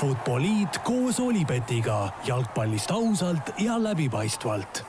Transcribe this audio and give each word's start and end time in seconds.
Futboliit 0.00 0.78
koos 0.84 1.18
Olipetiga 1.20 2.06
jalgpallist 2.24 2.90
ausalt 2.94 3.52
ja 3.60 3.74
läbipaistvalt. 3.76 4.80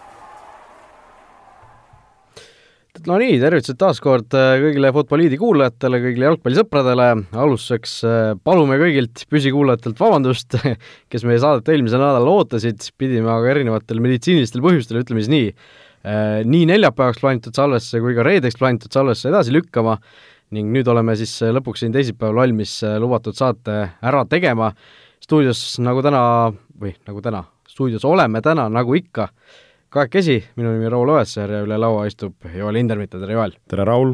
No 3.07 3.17
nii, 3.17 3.37
tervitused 3.41 3.79
taas 3.81 3.99
kord 4.03 4.35
äh, 4.37 4.53
kõigile 4.61 4.91
Futboliidi 4.95 5.39
kuulajatele, 5.41 5.99
kõigile 6.03 6.27
jalgpallisõpradele, 6.29 7.05
alustuseks 7.43 7.93
äh, 8.07 8.17
palume 8.45 8.77
kõigilt 8.79 9.23
püsikuulajatelt 9.31 9.99
vabandust, 9.99 10.55
kes 11.11 11.27
meie 11.27 11.39
saadet 11.43 11.71
eelmisel 11.73 12.03
nädalal 12.03 12.29
ootasid, 12.35 12.91
pidime 13.01 13.31
aga 13.33 13.51
erinevatel 13.55 14.03
meditsiinilistel 14.05 14.63
põhjustel, 14.63 15.01
ütleme 15.01 15.23
siis 15.23 15.31
nii, 15.33 15.53
äh, 16.03 16.41
nii 16.47 16.67
neljapäevaks 16.71 17.23
plaanitud 17.23 17.57
salvesse 17.57 18.03
kui 18.03 18.15
ka 18.15 18.27
reedeks 18.27 18.59
plaanitud 18.59 18.95
salvesse 18.95 19.31
edasi 19.31 19.55
lükkama 19.55 19.97
ning 20.51 20.71
nüüd 20.75 20.87
oleme 20.91 21.15
siis 21.19 21.33
lõpuks 21.55 21.83
siin 21.83 21.93
teisipäeval 21.95 22.43
valmis 22.43 22.77
lubatud 22.99 23.37
saate 23.37 23.77
ära 24.01 24.25
tegema. 24.25 24.73
stuudios 25.21 25.79
nagu 25.79 26.01
täna, 26.01 26.51
või 26.79 26.95
nagu 27.07 27.21
täna, 27.21 27.43
stuudios 27.67 28.05
oleme 28.05 28.41
täna 28.41 28.69
nagu 28.69 28.93
ikka 28.95 29.29
kahekesi, 29.91 30.37
minu 30.55 30.71
nimi 30.71 30.87
on 30.87 30.93
Raul 30.95 31.09
Oessar 31.17 31.51
ja 31.51 31.65
üle 31.65 31.77
laua 31.79 32.05
istub 32.07 32.47
Joel 32.55 32.79
Hindermitte, 32.79 33.19
tere 33.19 33.35
Joel! 33.35 33.57
tere, 33.67 33.83
Raul! 33.87 34.13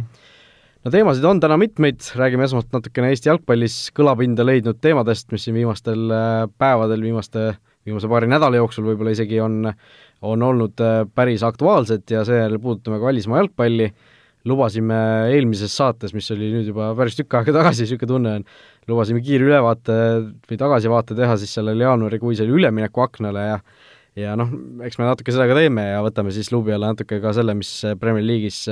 no 0.88 0.94
teemasid 0.94 1.26
on 1.30 1.42
täna 1.44 1.58
mitmeid, 1.62 2.02
räägime 2.18 2.48
esmalt 2.48 2.72
natukene 2.74 3.12
Eesti 3.14 3.30
jalgpallis 3.30 3.76
kõlapinda 3.98 4.46
leidnud 4.48 4.80
teemadest, 4.82 5.30
mis 5.34 5.46
siin 5.46 5.58
viimastel 5.58 6.10
äh, 6.10 6.44
päevadel, 6.58 7.06
viimaste, 7.06 7.52
viimase 7.86 8.10
paari 8.10 8.30
nädala 8.32 8.58
jooksul 8.58 8.88
võib-olla 8.90 9.14
isegi 9.14 9.38
on, 9.44 9.70
on 10.26 10.46
olnud 10.50 10.82
äh, 10.82 11.04
päris 11.14 11.46
aktuaalsed 11.46 12.10
ja 12.10 12.26
seejärel 12.26 12.58
puudutame 12.64 12.98
ka 12.98 13.12
välismaa 13.12 13.44
jalgpalli, 13.44 13.92
lubasime 14.48 14.98
eelmises 15.34 15.76
saates, 15.76 16.14
mis 16.16 16.30
oli 16.34 16.50
nüüd 16.54 16.72
juba 16.72 16.94
päris 16.98 17.18
tükk 17.20 17.40
aega 17.40 17.56
tagasi, 17.60 17.86
niisugune 17.86 18.12
tunne 18.12 18.34
on, 18.40 18.48
lubasime 18.90 19.22
kiire 19.26 19.48
ülevaate 19.50 19.98
või 20.48 20.60
tagasivaate 20.62 21.18
teha 21.18 21.38
siis 21.42 21.54
sellele 21.60 21.88
jaanuarikuisele 21.88 22.58
üleminekuaknale 22.60 23.46
ja 23.52 23.62
ja 24.18 24.34
noh, 24.40 24.50
eks 24.86 24.98
me 24.98 25.06
natuke 25.06 25.34
seda 25.34 25.46
ka 25.50 25.58
teeme 25.58 25.84
ja 25.92 26.02
võtame 26.06 26.34
siis 26.34 26.50
luubi 26.54 26.74
alla 26.74 26.92
natuke 26.94 27.20
ka 27.22 27.34
selle, 27.38 27.54
mis 27.58 27.70
Premier 28.02 28.26
League'is 28.26 28.64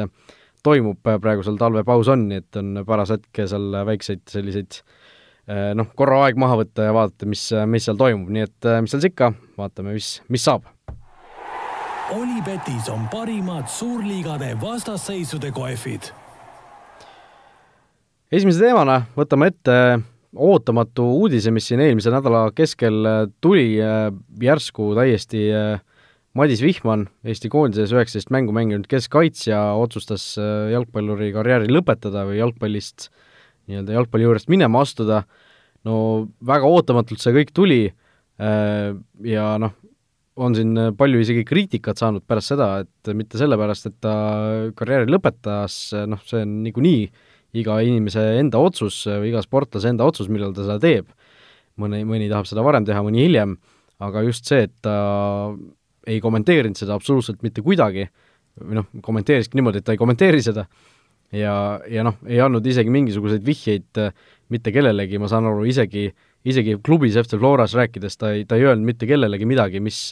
toimub, 0.66 1.02
praegusel 1.22 1.60
talvepaus 1.62 2.10
on, 2.14 2.28
nii 2.32 2.42
et 2.42 2.62
on 2.62 2.82
paras 2.88 3.14
hetk 3.14 3.44
seal 3.46 3.82
väikseid 3.86 4.24
selliseid 4.32 4.80
eh, 4.80 5.74
noh, 5.78 5.92
korra 5.98 6.24
aeg 6.26 6.40
maha 6.42 6.58
võtta 6.64 6.88
ja 6.88 6.96
vaadata, 6.96 7.30
mis, 7.30 7.48
mis 7.70 7.86
seal 7.86 8.00
toimub, 8.00 8.32
nii 8.34 8.48
et 8.48 8.72
eh, 8.72 8.80
mis 8.82 8.96
seal 8.96 9.04
siis 9.04 9.14
ikka, 9.14 9.34
vaatame, 9.60 9.94
mis, 9.98 10.16
mis 10.34 10.48
saab. 10.50 10.66
Olipetis 12.14 12.86
on 12.94 13.08
parimad 13.10 13.66
suurliigade 13.68 14.52
vastasseisude 14.62 15.50
kohvid. 15.52 16.12
esimese 18.32 18.60
teemana 18.62 19.00
võtame 19.18 19.48
ette 19.50 19.78
ootamatu 20.36 21.06
uudise, 21.24 21.50
mis 21.56 21.66
siin 21.66 21.82
eelmise 21.82 22.12
nädala 22.14 22.44
keskel 22.54 23.10
äh, 23.10 23.18
tuli 23.42 23.80
äh, 23.82 24.12
järsku 24.42 24.92
täiesti, 24.98 25.48
äh, 25.50 25.82
Madis 26.38 26.62
Vihman, 26.62 27.08
Eesti 27.26 27.50
koondises 27.50 27.96
üheksateist 27.96 28.30
mängu 28.30 28.54
mänginud 28.54 28.86
keskkaitsja, 28.92 29.64
otsustas 29.80 30.36
jalgpalluri 30.74 31.32
karjääri 31.34 31.72
lõpetada 31.72 32.26
või 32.28 32.38
jalgpallist, 32.38 33.08
nii-öelda 33.66 33.96
jalgpalli 33.96 34.28
juurest 34.28 34.52
minema 34.52 34.84
astuda, 34.86 35.24
no 35.88 35.96
väga 36.46 36.70
ootamatult 36.70 37.24
see 37.24 37.34
kõik 37.40 37.56
tuli 37.56 37.80
ja 38.36 39.48
noh, 39.64 39.78
on 40.36 40.56
siin 40.56 40.76
palju 40.98 41.22
isegi 41.24 41.46
kriitikat 41.48 42.00
saanud 42.00 42.26
pärast 42.28 42.52
seda, 42.52 42.70
et 42.84 43.12
mitte 43.16 43.40
sellepärast, 43.40 43.88
et 43.90 43.96
ta 44.04 44.16
karjääri 44.76 45.08
lõpetas, 45.12 45.78
noh, 46.10 46.20
see 46.28 46.44
on 46.44 46.58
niikuinii 46.66 47.06
iga 47.62 47.78
inimese 47.86 48.24
enda 48.42 48.60
otsus 48.60 49.06
või 49.08 49.32
iga 49.32 49.44
sportlase 49.46 49.94
enda 49.94 50.08
otsus, 50.08 50.28
millal 50.32 50.54
ta 50.56 50.66
seda 50.66 50.80
teeb. 50.84 51.08
mõni, 51.80 52.06
mõni 52.08 52.30
tahab 52.32 52.48
seda 52.48 52.64
varem 52.64 52.86
teha, 52.88 53.02
mõni 53.04 53.26
hiljem, 53.26 53.58
aga 54.00 54.22
just 54.24 54.48
see, 54.48 54.64
et 54.64 54.72
ta 54.84 54.96
ei 56.08 56.22
kommenteerinud 56.24 56.78
seda 56.80 56.96
absoluutselt 56.96 57.42
mitte 57.44 57.64
kuidagi, 57.66 58.06
või 58.62 58.78
noh, 58.80 58.88
kommenteeriski 59.04 59.60
niimoodi, 59.60 59.82
et 59.82 59.88
ta 59.88 59.96
ei 59.96 60.00
kommenteeri 60.00 60.40
seda, 60.44 60.64
ja, 61.36 61.56
ja 61.92 62.06
noh, 62.08 62.16
ei 62.28 62.40
andnud 62.44 62.66
isegi 62.68 62.94
mingisuguseid 62.94 63.44
vihjeid 63.46 64.00
äh, 64.04 64.14
mitte 64.54 64.72
kellelegi, 64.72 65.20
ma 65.20 65.30
saan 65.32 65.50
aru, 65.50 65.66
isegi, 65.68 66.08
isegi 66.46 66.78
klubis 66.86 67.18
FC 67.20 67.40
Floras 67.42 67.76
rääkides 67.78 68.20
ta 68.22 68.32
ei, 68.36 68.46
ta 68.46 68.60
ei 68.60 68.68
öelnud 68.68 68.86
mitte 68.92 69.10
kellelegi 69.10 69.48
midagi, 69.50 69.82
mis, 69.84 70.08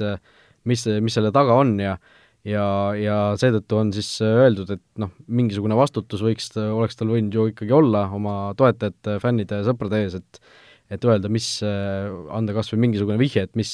mis, 0.69 0.85
mis 1.03 1.17
selle 1.17 1.33
taga 1.35 1.59
on 1.61 1.77
ja 1.81 1.97
ja, 2.43 2.65
ja 2.99 3.17
seetõttu 3.39 3.77
on 3.79 3.93
siis 3.95 4.09
öeldud, 4.25 4.73
et 4.75 4.83
noh, 4.99 5.13
mingisugune 5.31 5.77
vastutus 5.79 6.23
võiks, 6.25 6.49
oleks 6.59 6.99
tal 6.99 7.13
võinud 7.13 7.35
ju 7.35 7.47
ikkagi 7.53 7.71
olla 7.75 8.07
oma 8.11 8.35
toetajate, 8.59 9.15
fännide 9.23 9.61
ja 9.61 9.67
sõprade 9.69 10.03
ees, 10.03 10.19
et 10.19 10.43
et 10.91 11.05
öelda, 11.07 11.29
mis, 11.31 11.47
anda 11.63 12.53
kas 12.53 12.67
või 12.73 12.83
mingisugune 12.83 13.15
vihje, 13.17 13.47
et 13.47 13.55
mis, 13.57 13.71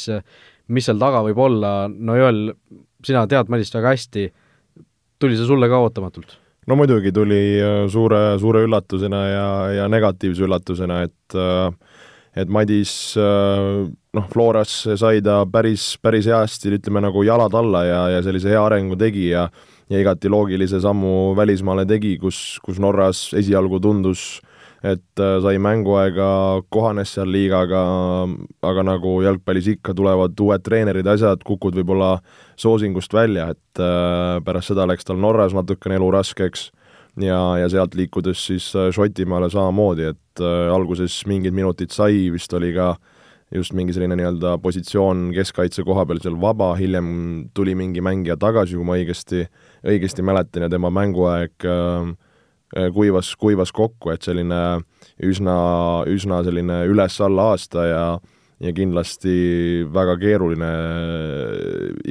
mis 0.71 0.85
seal 0.87 1.01
taga 1.01 1.23
võib 1.25 1.41
olla, 1.41 1.71
no 1.89 2.15
Joel, 2.15 2.53
sina 3.03 3.25
tead 3.27 3.49
Madist 3.51 3.75
väga 3.75 3.95
hästi, 3.95 4.27
tuli 5.19 5.35
see 5.35 5.49
sulle 5.49 5.67
ka 5.67 5.81
ootamatult? 5.83 6.37
no 6.69 6.77
muidugi 6.77 7.11
tuli 7.11 7.41
äh, 7.57 7.83
suure, 7.89 8.37
suure 8.41 8.61
üllatusena 8.67 9.21
ja, 9.25 9.47
ja 9.73 9.87
negatiivse 9.91 10.45
üllatusena, 10.45 11.01
et 11.07 11.37
äh, 11.37 11.73
et 12.35 12.49
Madis 12.49 12.91
äh, 13.17 13.89
noh, 13.89 14.29
Floras 14.33 14.83
sai 14.99 15.23
ta 15.25 15.41
päris, 15.49 15.95
päris 16.01 16.29
heasti, 16.29 16.75
ütleme 16.77 17.01
nagu 17.03 17.23
jalad 17.25 17.55
alla 17.57 17.83
ja, 17.87 18.05
ja 18.15 18.23
sellise 18.25 18.51
hea 18.53 18.63
arengu 18.65 18.97
tegi 18.99 19.31
ja 19.31 19.49
ja 19.89 19.99
igati 19.99 20.29
loogilise 20.29 20.79
sammu 20.81 21.33
välismaale 21.37 21.85
tegi, 21.89 22.17
kus, 22.21 22.59
kus 22.61 22.79
Norras 22.81 23.31
esialgu 23.37 23.79
tundus, 23.81 24.39
et 24.85 25.19
äh, 25.19 25.37
sai 25.43 25.57
mänguaega, 25.61 26.29
kohanes 26.71 27.15
seal 27.17 27.31
liigaga, 27.33 27.81
aga 28.69 28.85
nagu 28.85 29.17
jalgpallis 29.25 29.71
ikka, 29.73 29.95
tulevad 29.97 30.39
uued 30.39 30.63
treenerid, 30.63 31.09
asjad, 31.09 31.41
kukud 31.47 31.75
võib-olla 31.81 32.17
soosingust 32.59 33.13
välja, 33.17 33.49
et 33.55 33.81
äh, 33.83 34.37
pärast 34.45 34.71
seda 34.71 34.85
läks 34.89 35.09
tal 35.09 35.19
Norras 35.19 35.57
natukene 35.57 35.97
elu 35.99 36.11
raskeks 36.19 36.69
ja, 37.19 37.41
ja 37.59 37.67
sealt 37.71 37.97
liikudes 37.97 38.45
siis 38.51 38.69
Šotimaale 38.95 39.49
samamoodi, 39.51 40.13
et 40.13 40.21
äh, 40.43 40.69
alguses 40.73 41.21
mingid 41.29 41.55
minutid 41.55 41.93
sai, 41.95 42.27
vist 42.33 42.53
oli 42.53 42.73
ka 42.75 42.93
just 43.55 43.73
mingi 43.73 43.95
selline 43.95 44.17
nii-öelda 44.19 44.57
positsioon 44.61 45.29
keskkaitse 45.33 45.83
koha 45.87 46.05
peal 46.05 46.21
seal 46.21 46.37
vaba, 46.41 46.71
hiljem 46.77 47.49
tuli 47.57 47.73
mingi 47.77 48.03
mängija 48.05 48.37
tagasi, 48.37 48.77
kui 48.77 48.85
ma 48.85 48.97
õigesti, 48.99 49.45
õigesti 49.89 50.25
mäletan, 50.25 50.67
ja 50.67 50.71
tema 50.71 50.91
mänguaeg 50.93 51.65
äh, 51.65 52.11
äh 52.77 52.91
kuivas, 52.93 53.33
kuivas 53.35 53.73
kokku, 53.73 54.13
et 54.13 54.25
selline 54.25 54.83
üsna, 55.25 55.55
üsna 56.07 56.43
selline 56.45 56.83
üles-alla 56.89 57.53
aasta 57.53 57.87
ja 57.89 58.03
ja 58.59 58.73
kindlasti 58.75 59.85
väga 59.87 60.17
keeruline 60.19 60.69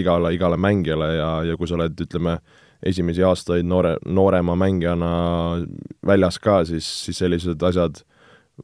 igale, 0.00 0.32
igale 0.32 0.56
mängijale 0.56 1.10
ja, 1.18 1.28
ja 1.44 1.56
kui 1.60 1.68
sa 1.68 1.76
oled, 1.76 1.98
ütleme, 2.06 2.38
esimesi 2.84 3.24
aastaid 3.26 3.66
noore, 3.68 3.96
noorema 4.06 4.54
mängijana 4.58 5.10
väljas 6.06 6.38
ka, 6.42 6.62
siis, 6.68 6.86
siis 7.04 7.18
sellised 7.20 7.62
asjad 7.68 8.00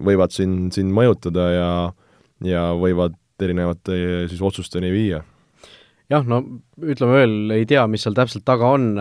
võivad 0.02 0.34
sind, 0.34 0.72
sind 0.74 0.94
mõjutada 0.94 1.46
ja, 1.52 1.70
ja 2.44 2.64
võivad 2.78 3.16
erinevate 3.42 4.26
siis 4.30 4.42
otsusteni 4.42 4.90
viia. 4.94 5.22
jah, 6.10 6.24
no 6.26 6.42
ütleme 6.82 7.18
veel, 7.18 7.36
ei 7.56 7.66
tea, 7.68 7.86
mis 7.90 8.04
seal 8.06 8.16
täpselt 8.16 8.44
taga 8.46 8.70
on, 8.76 8.92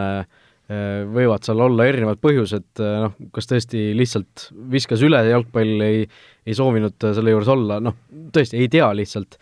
võivad 1.14 1.44
seal 1.46 1.60
olla 1.62 1.86
erinevad 1.86 2.22
põhjused, 2.24 2.80
noh, 2.80 3.18
kas 3.36 3.50
tõesti 3.50 3.92
lihtsalt 3.98 4.48
viskas 4.72 5.04
üle 5.06 5.20
jalgpall, 5.28 5.82
ei, 5.84 6.06
ei 6.48 6.56
soovinud 6.58 6.96
selle 7.04 7.34
juures 7.36 7.52
olla, 7.52 7.82
noh, 7.84 7.98
tõesti 8.34 8.62
ei 8.62 8.72
tea 8.72 8.88
lihtsalt 8.96 9.38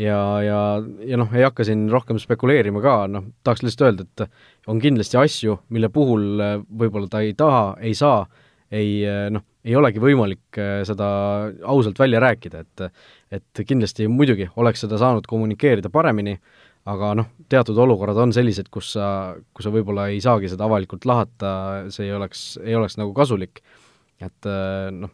ja, 0.00 0.20
ja, 0.44 0.60
ja 1.06 1.18
noh, 1.20 1.32
ei 1.34 1.44
hakka 1.44 1.66
siin 1.66 1.88
rohkem 1.92 2.20
spekuleerima 2.22 2.82
ka, 2.84 2.94
noh, 3.12 3.26
tahaks 3.44 3.64
lihtsalt 3.66 3.86
öelda, 3.88 4.06
et 4.06 4.70
on 4.70 4.80
kindlasti 4.82 5.18
asju, 5.20 5.58
mille 5.74 5.90
puhul 5.92 6.30
võib-olla 6.70 7.10
ta 7.10 7.24
ei 7.26 7.34
taha, 7.38 7.74
ei 7.82 7.96
saa, 7.98 8.24
ei 8.70 9.00
äh, 9.06 9.28
noh, 9.34 9.44
ei 9.66 9.76
olegi 9.76 10.00
võimalik 10.02 10.58
äh, 10.60 10.80
seda 10.88 11.06
ausalt 11.68 11.98
välja 12.00 12.22
rääkida, 12.22 12.64
et 12.64 12.86
et 13.30 13.62
kindlasti 13.66 14.08
muidugi 14.10 14.48
oleks 14.58 14.82
seda 14.82 14.98
saanud 14.98 15.26
kommunikeerida 15.30 15.90
paremini, 15.94 16.34
aga 16.90 17.12
noh, 17.18 17.28
teatud 17.50 17.78
olukorrad 17.78 18.18
on 18.18 18.32
sellised, 18.34 18.70
kus 18.74 18.94
sa, 18.96 19.36
kus 19.54 19.68
sa 19.68 19.70
võib-olla 19.74 20.08
ei 20.10 20.18
saagi 20.24 20.50
seda 20.50 20.66
avalikult 20.66 21.06
lahata, 21.06 21.52
see 21.94 22.08
ei 22.08 22.16
oleks, 22.16 22.42
ei 22.64 22.74
oleks 22.74 22.98
nagu 22.98 23.14
kasulik. 23.14 23.62
et 24.20 24.48
noh, 24.96 25.12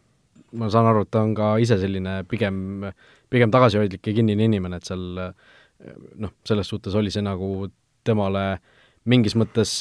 ma 0.57 0.69
saan 0.73 0.89
aru, 0.89 1.05
et 1.05 1.11
ta 1.13 1.21
on 1.21 1.35
ka 1.37 1.51
ise 1.61 1.77
selline 1.77 2.23
pigem, 2.27 2.87
pigem 3.29 3.53
tagasihoidlik 3.53 4.09
ja 4.09 4.15
kinnine 4.17 4.49
inimene, 4.49 4.81
et 4.81 4.89
seal 4.89 5.05
noh, 6.17 6.33
selles 6.47 6.73
suhtes 6.73 6.97
oli 6.97 7.13
see 7.13 7.21
nagu 7.21 7.67
temale 8.07 8.47
mingis 9.05 9.37
mõttes 9.37 9.77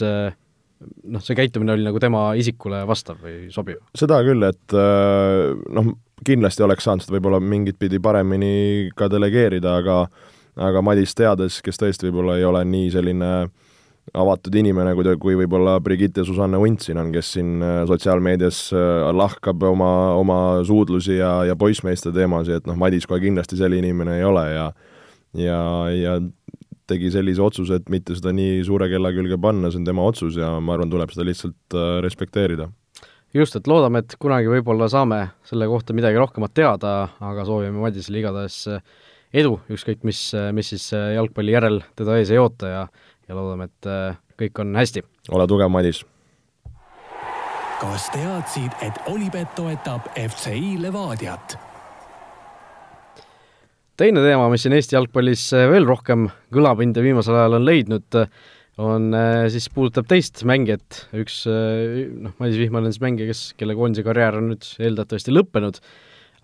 noh, 0.85 1.23
see 1.25 1.37
käitumine 1.39 1.77
oli 1.77 1.87
nagu 1.87 2.01
tema 2.03 2.29
isikule 2.39 2.83
vastav 2.89 3.21
või 3.23 3.51
sobiv? 3.55 3.81
seda 3.97 4.21
küll, 4.27 4.45
et 4.47 4.77
noh, 4.77 5.93
kindlasti 6.27 6.65
oleks 6.67 6.87
saanud 6.87 7.05
seda 7.05 7.17
võib-olla 7.17 7.41
mingit 7.43 7.79
pidi 7.81 8.01
paremini 8.03 8.91
ka 8.97 9.11
delegeerida, 9.13 9.79
aga 9.83 10.01
aga 10.57 10.81
Madis 10.81 11.13
teades, 11.17 11.61
kes 11.61 11.77
tõesti 11.81 12.09
võib-olla 12.09 12.39
ei 12.39 12.45
ole 12.49 12.63
nii 12.65 12.91
selline 12.95 13.31
avatud 14.17 14.55
inimene, 14.55 14.95
kui 14.97 15.17
kui 15.21 15.35
võib-olla 15.37 15.77
Brigitte 15.83 16.25
Susanne 16.25 16.61
Unt 16.63 16.85
siin 16.85 17.01
on, 17.03 17.11
kes 17.13 17.33
siin 17.37 17.65
sotsiaalmeedias 17.91 18.61
lahkab 19.13 19.65
oma, 19.67 19.91
oma 20.17 20.39
suudlusi 20.65 21.19
ja, 21.19 21.41
ja 21.45 21.57
poissmeeste 21.59 22.13
teemasid, 22.15 22.61
et 22.61 22.71
noh, 22.71 22.79
Madis 22.79 23.09
kohe 23.09 23.21
kindlasti 23.25 23.59
selline 23.59 23.85
inimene 23.85 24.21
ei 24.21 24.25
ole 24.25 24.47
ja 24.55 24.71
ja, 25.37 25.61
ja 25.93 26.17
tegi 26.87 27.11
sellise 27.11 27.43
otsuse, 27.43 27.81
et 27.81 27.89
mitte 27.93 28.15
seda 28.17 28.33
nii 28.37 28.61
suure 28.67 28.89
kella 28.93 29.13
külge 29.15 29.39
panna, 29.43 29.71
see 29.71 29.83
on 29.83 29.89
tema 29.89 30.05
otsus 30.07 30.39
ja 30.39 30.57
ma 30.63 30.77
arvan, 30.77 30.91
tuleb 30.93 31.11
seda 31.15 31.27
lihtsalt 31.27 31.77
respekteerida 32.05 32.71
just, 33.37 33.57
et 33.59 33.69
loodame, 33.71 34.03
et 34.03 34.17
kunagi 34.21 34.51
võib-olla 34.51 34.89
saame 34.93 35.21
selle 35.47 35.69
kohta 35.71 35.97
midagi 35.97 36.19
rohkemat 36.21 36.55
teada, 36.57 36.95
aga 37.21 37.45
soovime 37.49 37.83
Madisele 37.83 38.23
igatahes 38.23 38.59
eh, 38.73 38.83
edu, 39.43 39.59
ükskõik 39.73 40.07
mis, 40.09 40.23
eh, 40.37 40.51
mis 40.57 40.73
siis 40.73 40.89
jalgpalli 40.93 41.57
järel 41.57 41.83
teda 41.99 42.19
ees 42.21 42.33
ei 42.33 42.43
oota 42.43 42.73
ja 42.73 42.83
ja 43.27 43.35
loodame, 43.35 43.67
et 43.67 43.89
kõik 44.39 44.61
on 44.63 44.77
hästi. 44.79 45.03
ole 45.35 45.47
tugev, 45.51 45.73
Madis! 45.73 46.05
kas 47.81 48.07
teadsid, 48.15 48.73
et 48.87 49.01
Olipet 49.11 49.51
toetab 49.59 50.07
FCI 50.15 50.77
Levadiat? 50.81 51.59
Teine 53.97 54.21
teema, 54.25 54.49
mis 54.53 54.65
siin 54.65 54.75
Eesti 54.77 54.97
jalgpallis 54.97 55.49
veel 55.71 55.87
rohkem 55.89 56.29
kõlapinda 56.53 57.03
viimasel 57.05 57.37
ajal 57.39 57.59
on 57.59 57.67
leidnud, 57.67 58.19
on 58.83 59.09
äh, 59.17 59.47
siis, 59.53 59.71
puudutab 59.73 60.09
teist 60.11 60.43
mängijat, 60.49 61.07
üks 61.17 61.43
äh, 61.49 62.05
noh, 62.13 62.35
Madis 62.43 62.61
Vihman 62.61 62.85
on 62.85 62.93
siis 62.93 63.03
mängija, 63.05 63.31
kes, 63.31 63.43
kelle 63.57 63.77
koondise 63.79 64.05
karjäär 64.05 64.37
on 64.41 64.51
nüüd 64.53 64.69
eeldatavasti 64.77 65.33
lõppenud, 65.33 65.81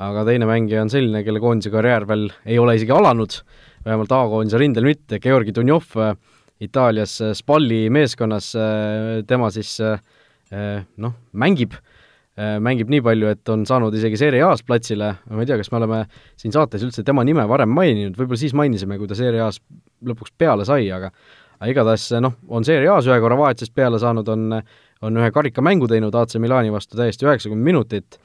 aga 0.03 0.25
teine 0.29 0.49
mängija 0.49 0.85
on 0.85 0.93
selline, 0.93 1.21
kelle 1.27 1.43
koondise 1.45 1.73
karjäär 1.75 2.09
veel 2.09 2.31
ei 2.49 2.57
ole 2.63 2.79
isegi 2.79 2.95
alanud, 2.97 3.37
vähemalt 3.85 4.17
A-koondise 4.17 4.61
rindel 4.63 4.89
mitte, 4.89 5.21
Georgi 5.21 5.53
Dunjov 5.57 5.93
Itaalias 6.63 7.19
Spalli 7.35 7.85
meeskonnas, 7.93 8.53
tema 9.27 9.49
siis 9.51 9.73
noh, 9.83 11.15
mängib, 11.35 11.75
mängib 12.37 12.89
nii 12.89 13.03
palju, 13.05 13.29
et 13.35 13.49
on 13.53 13.67
saanud 13.69 13.93
isegi 13.93 14.17
Serie 14.17 14.41
A-s 14.47 14.65
platsile, 14.65 15.11
ma 15.29 15.43
ei 15.45 15.49
tea, 15.51 15.59
kas 15.61 15.69
me 15.73 15.81
oleme 15.83 15.99
siin 16.41 16.55
saates 16.55 16.85
üldse 16.87 17.05
tema 17.05 17.25
nime 17.29 17.45
varem 17.49 17.69
maininud, 17.77 18.17
võib-olla 18.17 18.41
siis 18.41 18.55
mainisime, 18.57 18.97
kui 18.97 19.11
ta 19.11 19.19
Serie 19.19 19.43
A-s 19.45 19.61
lõpuks 20.09 20.33
peale 20.41 20.65
sai, 20.69 20.89
aga 20.95 21.13
aga 21.63 21.71
igatahes 21.71 22.09
noh, 22.25 22.35
on 22.51 22.65
Serie 22.67 22.89
A-s 22.91 23.07
ühe 23.07 23.19
korra 23.23 23.37
vahetusest 23.39 23.75
peale 23.77 24.01
saanud, 24.03 24.29
on, 24.33 24.59
on 25.07 25.21
ühe 25.21 25.31
karikamängu 25.35 25.87
teinud 25.91 26.15
AC 26.19 26.41
Milani 26.43 26.73
vastu 26.75 26.99
täiesti 26.99 27.29
üheksakümmend 27.29 27.69
minutit 27.69 28.19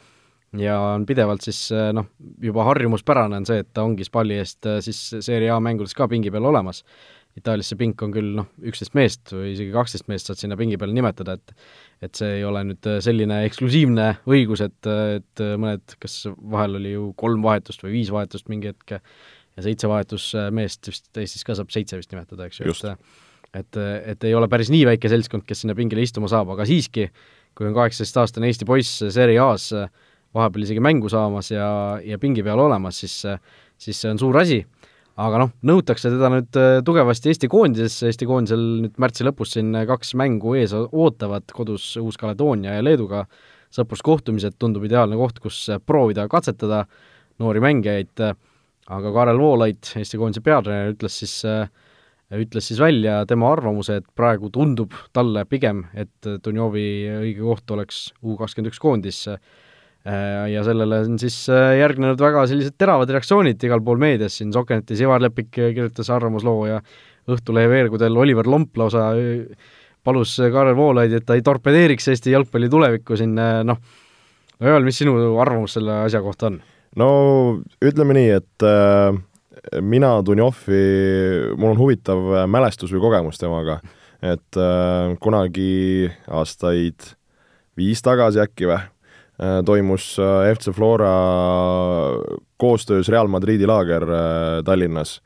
ja 0.58 0.80
on 0.96 1.06
pidevalt 1.06 1.46
siis 1.46 1.68
noh, 1.94 2.08
juba 2.42 2.66
harjumuspärane 2.70 3.38
on 3.38 3.46
see, 3.46 3.62
et 3.62 3.70
ta 3.76 3.86
ongi 3.86 4.08
Spalli 4.08 4.40
eest 4.42 4.66
siis 4.86 5.04
Serie 5.20 5.52
A 5.54 5.60
mängudes 5.62 5.94
ka 5.94 6.08
pingi 6.10 6.32
peal 6.34 6.48
olemas. 6.50 6.82
Itaalias 7.38 7.70
see 7.70 7.78
pink 7.78 8.02
on 8.02 8.14
küll 8.16 8.32
noh, 8.40 8.48
üksteist 8.66 8.96
meest 8.98 9.34
või 9.36 9.52
isegi 9.54 9.74
kaksteist 9.76 10.08
meest 10.10 10.30
saad 10.30 10.40
sinna 10.42 10.58
pingi 10.58 10.80
peale 10.80 10.96
nimetada, 10.96 11.38
et 11.38 11.54
et 12.06 12.18
see 12.18 12.40
ei 12.40 12.44
ole 12.46 12.62
nüüd 12.66 12.88
selline 13.02 13.40
eksklusiivne 13.48 14.08
õigus, 14.30 14.62
et, 14.66 14.90
et 15.18 15.44
mõned, 15.58 15.98
kas 16.02 16.28
vahel 16.30 16.78
oli 16.78 16.92
ju 16.94 17.08
kolm 17.18 17.46
vahetust 17.46 17.82
või 17.86 17.96
viis 17.96 18.12
vahetust 18.14 18.50
mingi 18.54 18.70
hetk 18.70 18.98
ja 19.00 19.66
seitse 19.66 19.90
vahetusmeest 19.90 20.92
vist 20.92 21.18
Eestis 21.18 21.46
ka 21.46 21.56
saab 21.58 21.74
seitse 21.74 21.98
vist 21.98 22.14
nimetada, 22.14 22.50
eks 22.50 22.62
ju, 22.62 22.76
et 22.92 23.16
et, 23.56 23.80
et 24.14 24.28
ei 24.28 24.36
ole 24.38 24.50
päris 24.52 24.70
nii 24.70 24.84
väike 24.90 25.10
seltskond, 25.10 25.46
kes 25.48 25.64
sinna 25.64 25.74
pingile 25.78 26.04
istuma 26.04 26.28
saab, 26.30 26.52
aga 26.54 26.66
siiski, 26.68 27.08
kui 27.58 27.66
on 27.70 27.74
kaheksateistaastane 27.78 28.50
Eesti 28.52 28.68
poiss 28.68 29.00
Serie 29.14 29.40
A-s 29.42 29.72
vahepeal 30.36 30.68
isegi 30.68 30.84
mängu 30.84 31.10
saamas 31.10 31.52
ja, 31.54 31.70
ja 32.04 32.20
pingi 32.22 32.44
peal 32.46 32.60
olemas, 32.62 33.00
siis, 33.04 33.16
siis 33.82 34.02
see 34.04 34.12
on 34.12 34.20
suur 34.22 34.38
asi. 34.44 34.60
Aga 35.18 35.42
noh, 35.42 35.54
nõutakse 35.66 36.12
teda 36.14 36.30
nüüd 36.34 36.60
tugevasti 36.86 37.32
Eesti 37.32 37.50
koondisesse, 37.52 38.12
Eesti 38.12 38.28
koondisel 38.30 38.66
nüüd 38.84 39.00
märtsi 39.02 39.26
lõpus 39.26 39.56
siin 39.56 39.74
kaks 39.90 40.14
mängu 40.20 40.54
ees 40.60 40.76
ootavad, 40.78 41.48
kodus 41.56 41.90
Uus-Kaledoonia 42.02 42.78
ja 42.78 42.86
Leeduga 42.86 43.26
sõpruskohtumised, 43.74 44.56
tundub 44.62 44.86
ideaalne 44.88 45.18
koht, 45.20 45.42
kus 45.44 45.66
proovida 45.86 46.28
katsetada 46.32 46.86
noori 47.42 47.62
mängijaid, 47.66 48.24
aga 48.88 49.12
Karel 49.14 49.42
Voolaid, 49.42 49.92
Eesti 50.00 50.22
koondise 50.22 50.46
peatreener, 50.46 50.94
ütles 50.94 51.18
siis 51.22 51.34
äh, 51.50 51.66
ütles 52.36 52.68
siis 52.68 52.80
välja 52.80 53.22
tema 53.28 53.52
arvamuse, 53.54 54.02
et 54.02 54.08
praegu 54.16 54.50
tundub 54.54 54.96
talle 55.16 55.46
pigem, 55.48 55.86
et 55.96 56.28
Dunjovi 56.44 56.88
õige 57.22 57.46
koht 57.46 57.72
oleks 57.72 58.10
U 58.22 58.36
kakskümmend 58.40 58.74
üks 58.74 58.82
koondis 58.84 59.22
ja 60.06 60.62
sellele 60.64 61.02
on 61.04 61.18
siis 61.20 61.36
järgnenud 61.52 62.22
väga 62.22 62.46
sellised 62.48 62.78
teravad 62.80 63.10
reaktsioonid 63.12 63.64
igal 63.68 63.82
pool 63.84 64.00
meedias, 64.00 64.38
siin. 64.40 64.54
Sokenetis 64.56 65.02
Ivar 65.04 65.20
Lepik 65.20 65.50
kirjutas 65.52 66.08
arvamusloo 66.16 66.62
ja 66.70 66.78
Õhtulehe 67.28 67.68
veergudel 67.68 68.16
Oliver 68.16 68.48
Lomp 68.48 68.78
lausa 68.80 69.10
palus 70.08 70.38
Karel 70.40 70.78
Voolaidi, 70.78 71.20
et 71.20 71.26
ta 71.28 71.36
ei 71.36 71.44
torpedeeriks 71.44 72.08
Eesti 72.14 72.32
jalgpalli 72.32 72.70
tulevikku 72.72 73.18
siin, 73.20 73.36
noh, 73.36 73.76
no 73.76 73.78
Joel, 74.64 74.86
mis 74.88 74.98
sinu 75.02 75.18
arvamus 75.42 75.76
selle 75.78 76.02
asja 76.06 76.22
kohta 76.24 76.52
on? 76.52 76.62
no 76.98 77.10
ütleme 77.84 78.16
nii, 78.18 78.30
et 78.40 78.66
äh, 78.66 79.12
mina 79.84 80.16
Dunjovi, 80.26 80.82
mul 81.60 81.74
on 81.76 81.82
huvitav 81.82 82.24
mälestus 82.50 82.94
või 82.96 83.04
kogemus 83.04 83.42
temaga, 83.42 83.80
et 84.24 84.62
äh, 84.62 85.14
kunagi 85.22 86.10
aastaid 86.28 87.12
viis 87.78 88.02
tagasi 88.06 88.42
äkki 88.42 88.70
või 88.70 88.80
äh,, 88.80 88.88
toimus 89.66 90.16
äh, 90.20 90.54
FC 90.56 90.74
Flora 90.74 91.12
koostöös 92.58 93.10
Real 93.10 93.28
Madridi 93.28 93.68
laager 93.70 94.04
äh, 94.04 94.64
Tallinnas, 94.66 95.20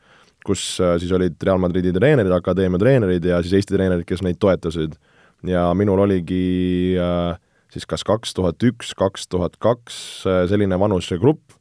kus 0.44 0.80
äh, 0.80 0.98
siis 1.00 1.12
olid 1.12 1.38
Real 1.42 1.58
Madridi 1.62 1.92
treenerid, 1.92 2.32
akadeemia 2.32 2.78
treenerid 2.82 3.24
ja 3.24 3.40
siis 3.42 3.60
Eesti 3.60 3.78
treenerid, 3.78 4.04
kes 4.08 4.22
neid 4.22 4.40
toetasid. 4.40 4.98
ja 5.46 5.72
minul 5.74 5.98
oligi 5.98 6.94
äh, 7.00 7.38
siis 7.72 7.86
kas 7.86 8.04
kaks 8.04 8.34
tuhat 8.34 8.62
üks, 8.62 8.94
kaks 8.94 9.28
tuhat 9.28 9.56
kaks 9.58 9.96
äh, 10.26 10.44
selline 10.48 10.78
vanusegrupp 10.78 11.58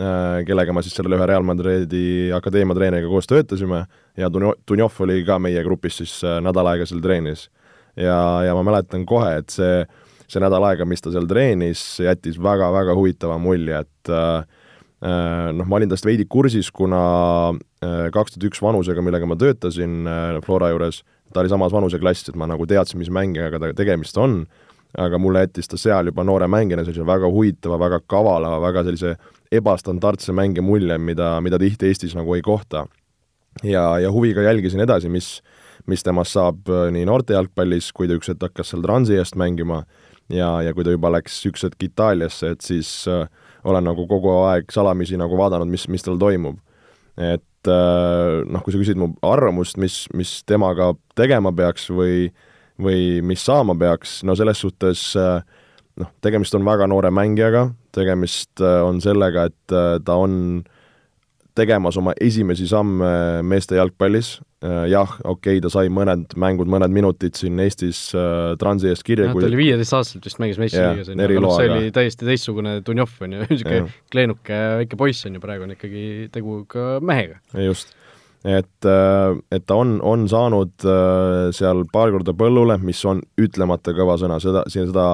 Äh, 0.00 0.40
kellega 0.48 0.72
ma 0.72 0.80
siis 0.80 0.94
selle 0.96 1.18
ühe 1.18 1.24
Real 1.28 1.44
Madridi 1.44 2.30
akadeemia 2.32 2.72
treeneriga 2.78 3.10
koos 3.12 3.26
töötasime 3.28 3.82
ja 4.16 4.30
Dunjov 4.32 4.94
oli 5.04 5.18
ka 5.26 5.36
meie 5.36 5.60
grupis 5.66 5.98
siis 6.00 6.14
äh, 6.24 6.38
nädal 6.40 6.70
aega 6.70 6.86
seal 6.88 7.02
treenis. 7.04 7.50
ja, 7.92 8.16
ja 8.40 8.54
ma 8.56 8.62
mäletan 8.64 9.04
kohe, 9.04 9.34
et 9.42 9.52
see, 9.52 9.82
see 10.32 10.42
nädal 10.42 10.64
aega, 10.70 10.86
mis 10.88 11.04
ta 11.04 11.12
seal 11.12 11.28
treenis, 11.28 11.84
jättis 12.02 12.40
väga-väga 12.42 12.96
huvitava 12.98 13.38
mulje, 13.42 13.82
et 13.84 14.12
äh, 14.12 14.44
äh 15.02 15.48
noh, 15.52 15.68
ma 15.68 15.78
olin 15.78 15.92
tast 15.92 16.06
veidi 16.08 16.26
kursis, 16.30 16.70
kuna 16.70 17.02
kaks 17.82 18.36
tuhat 18.36 18.46
üks 18.46 18.60
vanusega, 18.62 19.02
millega 19.02 19.26
ma 19.26 19.34
töötasin 19.36 20.06
Flora 20.46 20.68
juures, 20.70 21.02
ta 21.34 21.42
oli 21.42 21.50
samas 21.50 21.72
vanuseklassis, 21.74 22.30
et 22.30 22.38
ma 22.38 22.46
nagu 22.46 22.66
teadsin, 22.68 23.00
mis 23.02 23.10
mängijaga 23.10 23.58
ta 23.58 23.72
tegemist 23.76 24.18
on, 24.20 24.44
aga 24.98 25.18
mulle 25.18 25.46
jättis 25.46 25.70
ta 25.70 25.78
seal 25.80 26.10
juba 26.10 26.24
noore 26.24 26.48
mängijana 26.50 26.84
sellise 26.84 27.06
väga 27.08 27.28
huvitava, 27.32 27.78
väga 27.80 28.00
kavala, 28.06 28.52
väga 28.60 28.84
sellise 28.86 29.16
ebastandardse 29.52 30.34
mänge 30.36 30.64
mulje, 30.64 30.98
mida, 30.98 31.34
mida 31.44 31.60
tihti 31.60 31.88
Eestis 31.88 32.16
nagu 32.16 32.34
ei 32.36 32.42
kohta. 32.42 32.86
ja, 33.62 33.98
ja 33.98 34.10
huviga 34.12 34.42
jälgisin 34.42 34.80
edasi, 34.80 35.08
mis, 35.08 35.42
mis 35.86 36.02
temast 36.02 36.32
saab 36.32 36.68
äh, 36.68 36.88
nii 36.92 37.04
noorte 37.04 37.34
jalgpallis, 37.36 37.90
kui 37.92 38.08
ta 38.08 38.16
üks 38.16 38.32
hetk 38.32 38.46
hakkas 38.48 38.72
seal 38.72 38.84
Transi 38.84 39.18
eest 39.20 39.36
mängima 39.36 39.82
ja, 40.32 40.50
ja 40.64 40.74
kui 40.74 40.84
ta 40.86 40.94
juba 40.94 41.12
läks 41.12 41.40
üks 41.50 41.66
hetk 41.66 41.88
Itaaliasse, 41.88 42.54
et 42.56 42.66
siis 42.66 42.90
äh, 43.10 43.26
olen 43.68 43.86
nagu 43.86 44.06
kogu 44.10 44.32
aeg 44.48 44.72
salamisi 44.74 45.18
nagu 45.20 45.38
vaadanud, 45.38 45.70
mis, 45.70 45.86
mis 45.92 46.04
tal 46.06 46.18
toimub. 46.20 46.58
et 47.20 47.68
äh, 47.68 48.40
noh, 48.48 48.62
kui 48.64 48.72
sa 48.74 48.80
küsid 48.80 48.98
mu 48.98 49.12
arvamust, 49.26 49.76
mis, 49.78 50.06
mis 50.16 50.40
temaga 50.48 50.92
tegema 51.18 51.52
peaks 51.54 51.90
või 51.92 52.30
või 52.82 53.20
mis 53.24 53.44
saama 53.44 53.74
peaks, 53.78 54.20
no 54.26 54.34
selles 54.38 54.62
suhtes 54.62 55.12
äh, 55.18 55.42
noh, 56.00 56.10
tegemist 56.24 56.54
on 56.56 56.64
väga 56.66 56.88
noore 56.90 57.12
mängijaga, 57.14 57.68
tegemist 57.94 58.62
äh, 58.62 58.80
on 58.84 59.00
sellega, 59.04 59.48
et 59.50 59.74
äh, 59.76 59.96
ta 60.04 60.16
on 60.20 60.62
tegemas 61.58 61.96
oma 62.00 62.14
esimesi 62.20 62.66
samme 62.68 63.08
meeste 63.46 63.76
jalgpallis, 63.76 64.34
äh, 64.64 64.84
jah, 64.90 65.14
okei 65.24 65.58
okay,, 65.58 65.62
ta 65.64 65.70
sai 65.72 65.90
mõned 65.92 66.36
mängud, 66.40 66.70
mõned 66.72 66.92
minutid 66.94 67.36
siin 67.38 67.60
Eestis 67.62 68.04
äh, 68.16 68.54
Transi 68.60 68.90
eest 68.92 69.04
kirja 69.06 69.28
jah, 69.28 69.36
ta 69.36 69.48
oli 69.48 69.60
viieteistaastaselt 69.60 70.28
vist 70.28 70.40
mängis 70.42 70.60
Messi 70.62 70.80
liigas, 70.80 71.10
aga 71.12 71.40
noh, 71.44 71.56
see 71.58 71.72
oli 71.72 71.90
täiesti 71.94 72.28
teistsugune 72.28 72.78
Dunjov, 72.86 73.18
on 73.26 73.36
ju, 73.36 73.42
niisugune 73.50 73.82
kleenuke 74.12 74.62
väike 74.82 75.00
poiss 75.00 75.28
on 75.28 75.36
ju, 75.36 75.44
praegu 75.44 75.68
on 75.68 75.76
ikkagi 75.76 76.06
tegu 76.32 76.62
ka 76.72 76.96
mehega. 77.04 77.42
just. 77.66 77.92
et, 78.48 78.88
et 78.88 79.68
ta 79.68 79.78
on, 79.78 79.98
on 80.02 80.24
saanud 80.30 80.88
seal 81.54 81.84
paar 81.92 82.16
korda 82.16 82.34
põllule, 82.36 82.80
mis 82.82 83.04
on 83.08 83.20
ütlemata 83.40 83.94
kõva 83.96 84.16
sõna, 84.20 84.40
seda, 84.42 84.64
seda 84.72 85.06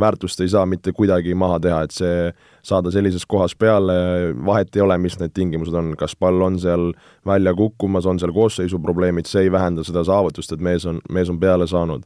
väärtust 0.00 0.40
ei 0.40 0.48
saa 0.48 0.66
mitte 0.66 0.92
kuidagi 0.92 1.34
maha 1.34 1.58
teha, 1.62 1.82
et 1.86 1.94
see, 1.94 2.30
saada 2.68 2.92
sellises 2.92 3.24
kohas 3.26 3.54
peale, 3.58 3.96
vahet 4.46 4.76
ei 4.76 4.84
ole, 4.84 4.98
mis 5.00 5.16
need 5.20 5.32
tingimused 5.36 5.74
on, 5.78 5.94
kas 5.98 6.14
pall 6.16 6.42
on 6.44 6.58
seal 6.60 6.90
välja 7.26 7.54
kukkumas, 7.56 8.06
on 8.06 8.20
seal 8.20 8.34
koosseisuprobleemid, 8.36 9.28
see 9.28 9.46
ei 9.46 9.52
vähenda 9.52 9.84
seda 9.86 10.04
saavutust, 10.06 10.52
et 10.54 10.64
mees 10.64 10.86
on, 10.88 11.00
mees 11.12 11.32
on 11.32 11.40
peale 11.40 11.68
saanud. 11.70 12.04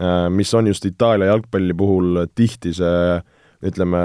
Äh, 0.00 0.26
mis 0.32 0.52
on 0.56 0.70
just 0.70 0.86
Itaalia 0.88 1.32
jalgpalli 1.32 1.76
puhul 1.76 2.24
tihti 2.34 2.72
see 2.76 3.20
ütleme, 3.62 3.98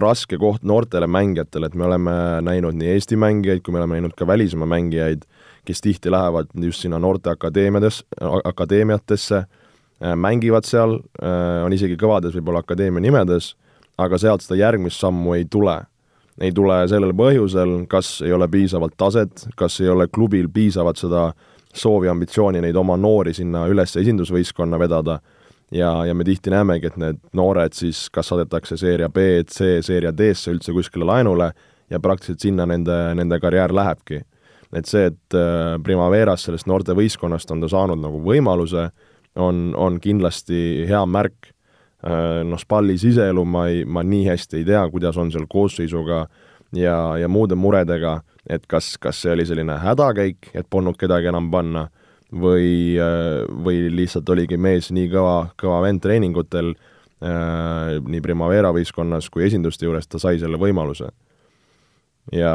raske 0.00 0.38
koht 0.40 0.64
noortele 0.66 1.06
mängijatele, 1.06 1.68
et 1.68 1.76
me 1.78 1.86
oleme 1.86 2.14
näinud 2.42 2.74
nii 2.74 2.88
Eesti 2.96 3.18
mängijaid, 3.20 3.62
kui 3.62 3.74
me 3.74 3.78
oleme 3.78 4.00
näinud 4.00 4.16
ka 4.18 4.26
välismaa 4.26 4.66
mängijaid, 4.66 5.22
kes 5.66 5.82
tihti 5.82 6.10
lähevad 6.10 6.50
just 6.62 6.82
sinna 6.82 6.98
noorteakadeemiades, 7.02 8.00
akadeemiatesse, 8.50 9.44
mängivad 10.18 10.66
seal, 10.66 10.98
on 11.64 11.74
isegi 11.74 11.94
kõvades 12.00 12.34
võib-olla 12.34 12.64
akadeemia 12.66 13.04
nimedes, 13.06 13.52
aga 13.98 14.18
sealt 14.18 14.44
seda 14.44 14.58
järgmist 14.60 15.00
sammu 15.00 15.34
ei 15.34 15.44
tule. 15.50 15.82
ei 16.40 16.52
tule 16.52 16.82
sellel 16.88 17.14
põhjusel, 17.16 17.86
kas 17.88 18.20
ei 18.20 18.32
ole 18.32 18.48
piisavalt 18.48 18.92
taset, 18.96 19.46
kas 19.56 19.80
ei 19.80 19.88
ole 19.88 20.04
klubil 20.12 20.50
piisavalt 20.52 20.98
seda 21.00 21.30
soovi, 21.74 22.08
ambitsiooni 22.08 22.60
neid 22.60 22.76
oma 22.76 22.96
noori 22.96 23.32
sinna 23.34 23.64
üles 23.72 23.96
esindusvõistkonna 23.96 24.78
vedada 24.78 25.20
ja, 25.72 26.04
ja 26.06 26.14
me 26.14 26.24
tihti 26.24 26.52
näemegi, 26.52 26.90
et 26.90 26.98
need 27.00 27.22
noored 27.36 27.74
siis 27.76 28.06
kas 28.12 28.30
saadetakse 28.30 28.76
seeria 28.80 29.08
B, 29.08 29.42
C, 29.50 29.80
seeria 29.84 30.12
D-sse 30.12 30.52
üldse 30.54 30.74
kuskile 30.76 31.08
laenule 31.08 31.50
ja 31.90 32.00
praktiliselt 32.02 32.44
sinna 32.44 32.66
nende, 32.68 32.96
nende 33.18 33.40
karjäär 33.40 33.74
lähebki. 33.74 34.22
et 34.76 34.86
see, 34.86 35.06
et 35.06 35.34
äh, 35.34 35.76
Primaveras 35.82 36.42
sellest 36.44 36.66
noortevõistkonnast 36.66 37.50
on 37.54 37.62
ta 37.62 37.68
saanud 37.70 38.00
nagu 38.02 38.18
võimaluse, 38.20 38.90
on, 39.36 39.70
on 39.76 40.00
kindlasti 40.02 40.84
hea 40.88 41.04
märk. 41.06 41.52
Äh, 42.06 42.44
noh, 42.46 42.58
Spalli 42.58 42.94
siseelu 42.98 43.42
ma 43.44 43.66
ei, 43.66 43.84
ma 43.84 44.04
nii 44.06 44.28
hästi 44.28 44.60
ei 44.60 44.66
tea, 44.68 44.84
kuidas 44.92 45.16
on 45.18 45.32
seal 45.34 45.48
koosseisuga 45.50 46.26
ja, 46.78 46.96
ja 47.18 47.28
muude 47.28 47.58
muredega, 47.58 48.20
et 48.46 48.66
kas, 48.70 48.92
kas 49.02 49.24
see 49.24 49.32
oli 49.34 49.46
selline 49.48 49.78
hädakäik, 49.82 50.52
et 50.54 50.68
polnud 50.70 50.98
kedagi 51.00 51.32
enam 51.32 51.48
panna 51.50 51.88
või, 52.30 52.94
äh, 53.02 53.42
või 53.64 53.88
lihtsalt 53.90 54.30
oligi 54.30 54.58
mees 54.60 54.92
nii 54.94 55.10
kõva, 55.16 55.34
kõva 55.58 55.80
vend 55.88 56.04
treeningutel 56.04 56.76
äh, 56.76 57.98
nii 57.98 58.22
Primavera 58.22 58.70
võistkonnas 58.76 59.26
kui 59.32 59.48
esinduste 59.48 59.88
juures, 59.88 60.06
ta 60.06 60.22
sai 60.22 60.38
selle 60.38 60.62
võimaluse. 60.62 61.10
ja, 62.32 62.54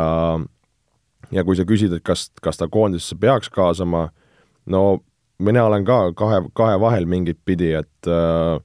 ja 1.32 1.44
kui 1.44 1.60
sa 1.60 1.68
küsid, 1.68 1.92
et 1.98 2.08
kas, 2.08 2.30
kas 2.42 2.62
ta 2.62 2.72
koondisesse 2.72 3.20
peaks 3.20 3.52
kaasama, 3.52 4.10
no 4.66 5.02
mina 5.40 5.68
olen 5.68 5.84
ka 5.84 6.04
kahe, 6.16 6.46
kahe 6.56 6.80
vahel 6.80 7.06
mingit 7.06 7.44
pidi, 7.44 7.74
et 7.76 8.08
äh, 8.08 8.62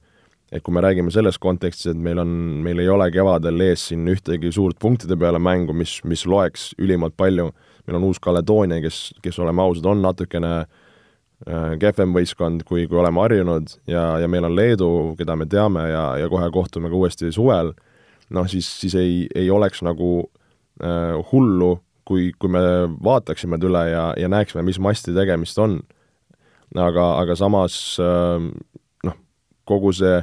et 0.51 0.63
kui 0.63 0.73
me 0.73 0.81
räägime 0.83 1.11
selles 1.11 1.37
kontekstis, 1.43 1.91
et 1.91 1.99
meil 1.99 2.21
on, 2.23 2.29
meil 2.63 2.79
ei 2.79 2.89
ole 2.89 3.09
kevadel 3.11 3.61
ees 3.65 3.89
siin 3.89 4.07
ühtegi 4.07 4.51
suurt 4.55 4.79
punktide 4.79 5.17
peale 5.19 5.39
mängu, 5.43 5.75
mis, 5.75 5.99
mis 6.07 6.25
loeks 6.25 6.71
ülimalt 6.79 7.17
palju, 7.19 7.49
meil 7.87 7.99
on 7.99 8.09
Uus-Kaledoonia, 8.09 8.81
kes, 8.83 9.01
kes 9.23 9.39
oleme 9.43 9.63
ausad, 9.63 9.89
on 9.91 10.05
natukene 10.05 10.53
äh, 10.61 10.85
Äh, 11.45 11.75
kehvem 11.77 12.15
võistkond, 12.15 12.63
kui, 12.65 12.87
kui 12.89 12.97
oleme 12.97 13.21
harjunud 13.21 13.69
ja, 13.85 14.15
ja 14.17 14.25
meil 14.25 14.47
on 14.47 14.55
Leedu, 14.57 14.87
keda 15.19 15.35
me 15.37 15.45
teame 15.45 15.83
ja, 15.91 16.05
ja 16.17 16.29
kohe 16.31 16.47
kohtume 16.49 16.89
ka 16.89 16.97
uuesti 16.97 17.29
suvel, 17.29 17.75
noh 18.33 18.47
siis, 18.49 18.65
siis 18.81 18.95
ei, 18.97 19.19
ei 19.37 19.51
oleks 19.53 19.83
nagu 19.85 20.09
äh, 20.81 21.13
hullu, 21.29 21.75
kui, 22.09 22.31
kui 22.41 22.49
me 22.49 22.63
vaataksime 23.05 23.59
üle 23.69 23.83
ja, 23.91 24.07
ja 24.17 24.31
näeksime, 24.33 24.65
mis 24.65 24.81
masti 24.81 25.13
tegemist 25.13 25.61
on. 25.61 25.77
aga, 26.73 27.05
aga 27.21 27.37
samas 27.37 27.77
äh, 28.01 28.49
noh, 29.05 29.21
kogu 29.69 29.93
see 29.93 30.17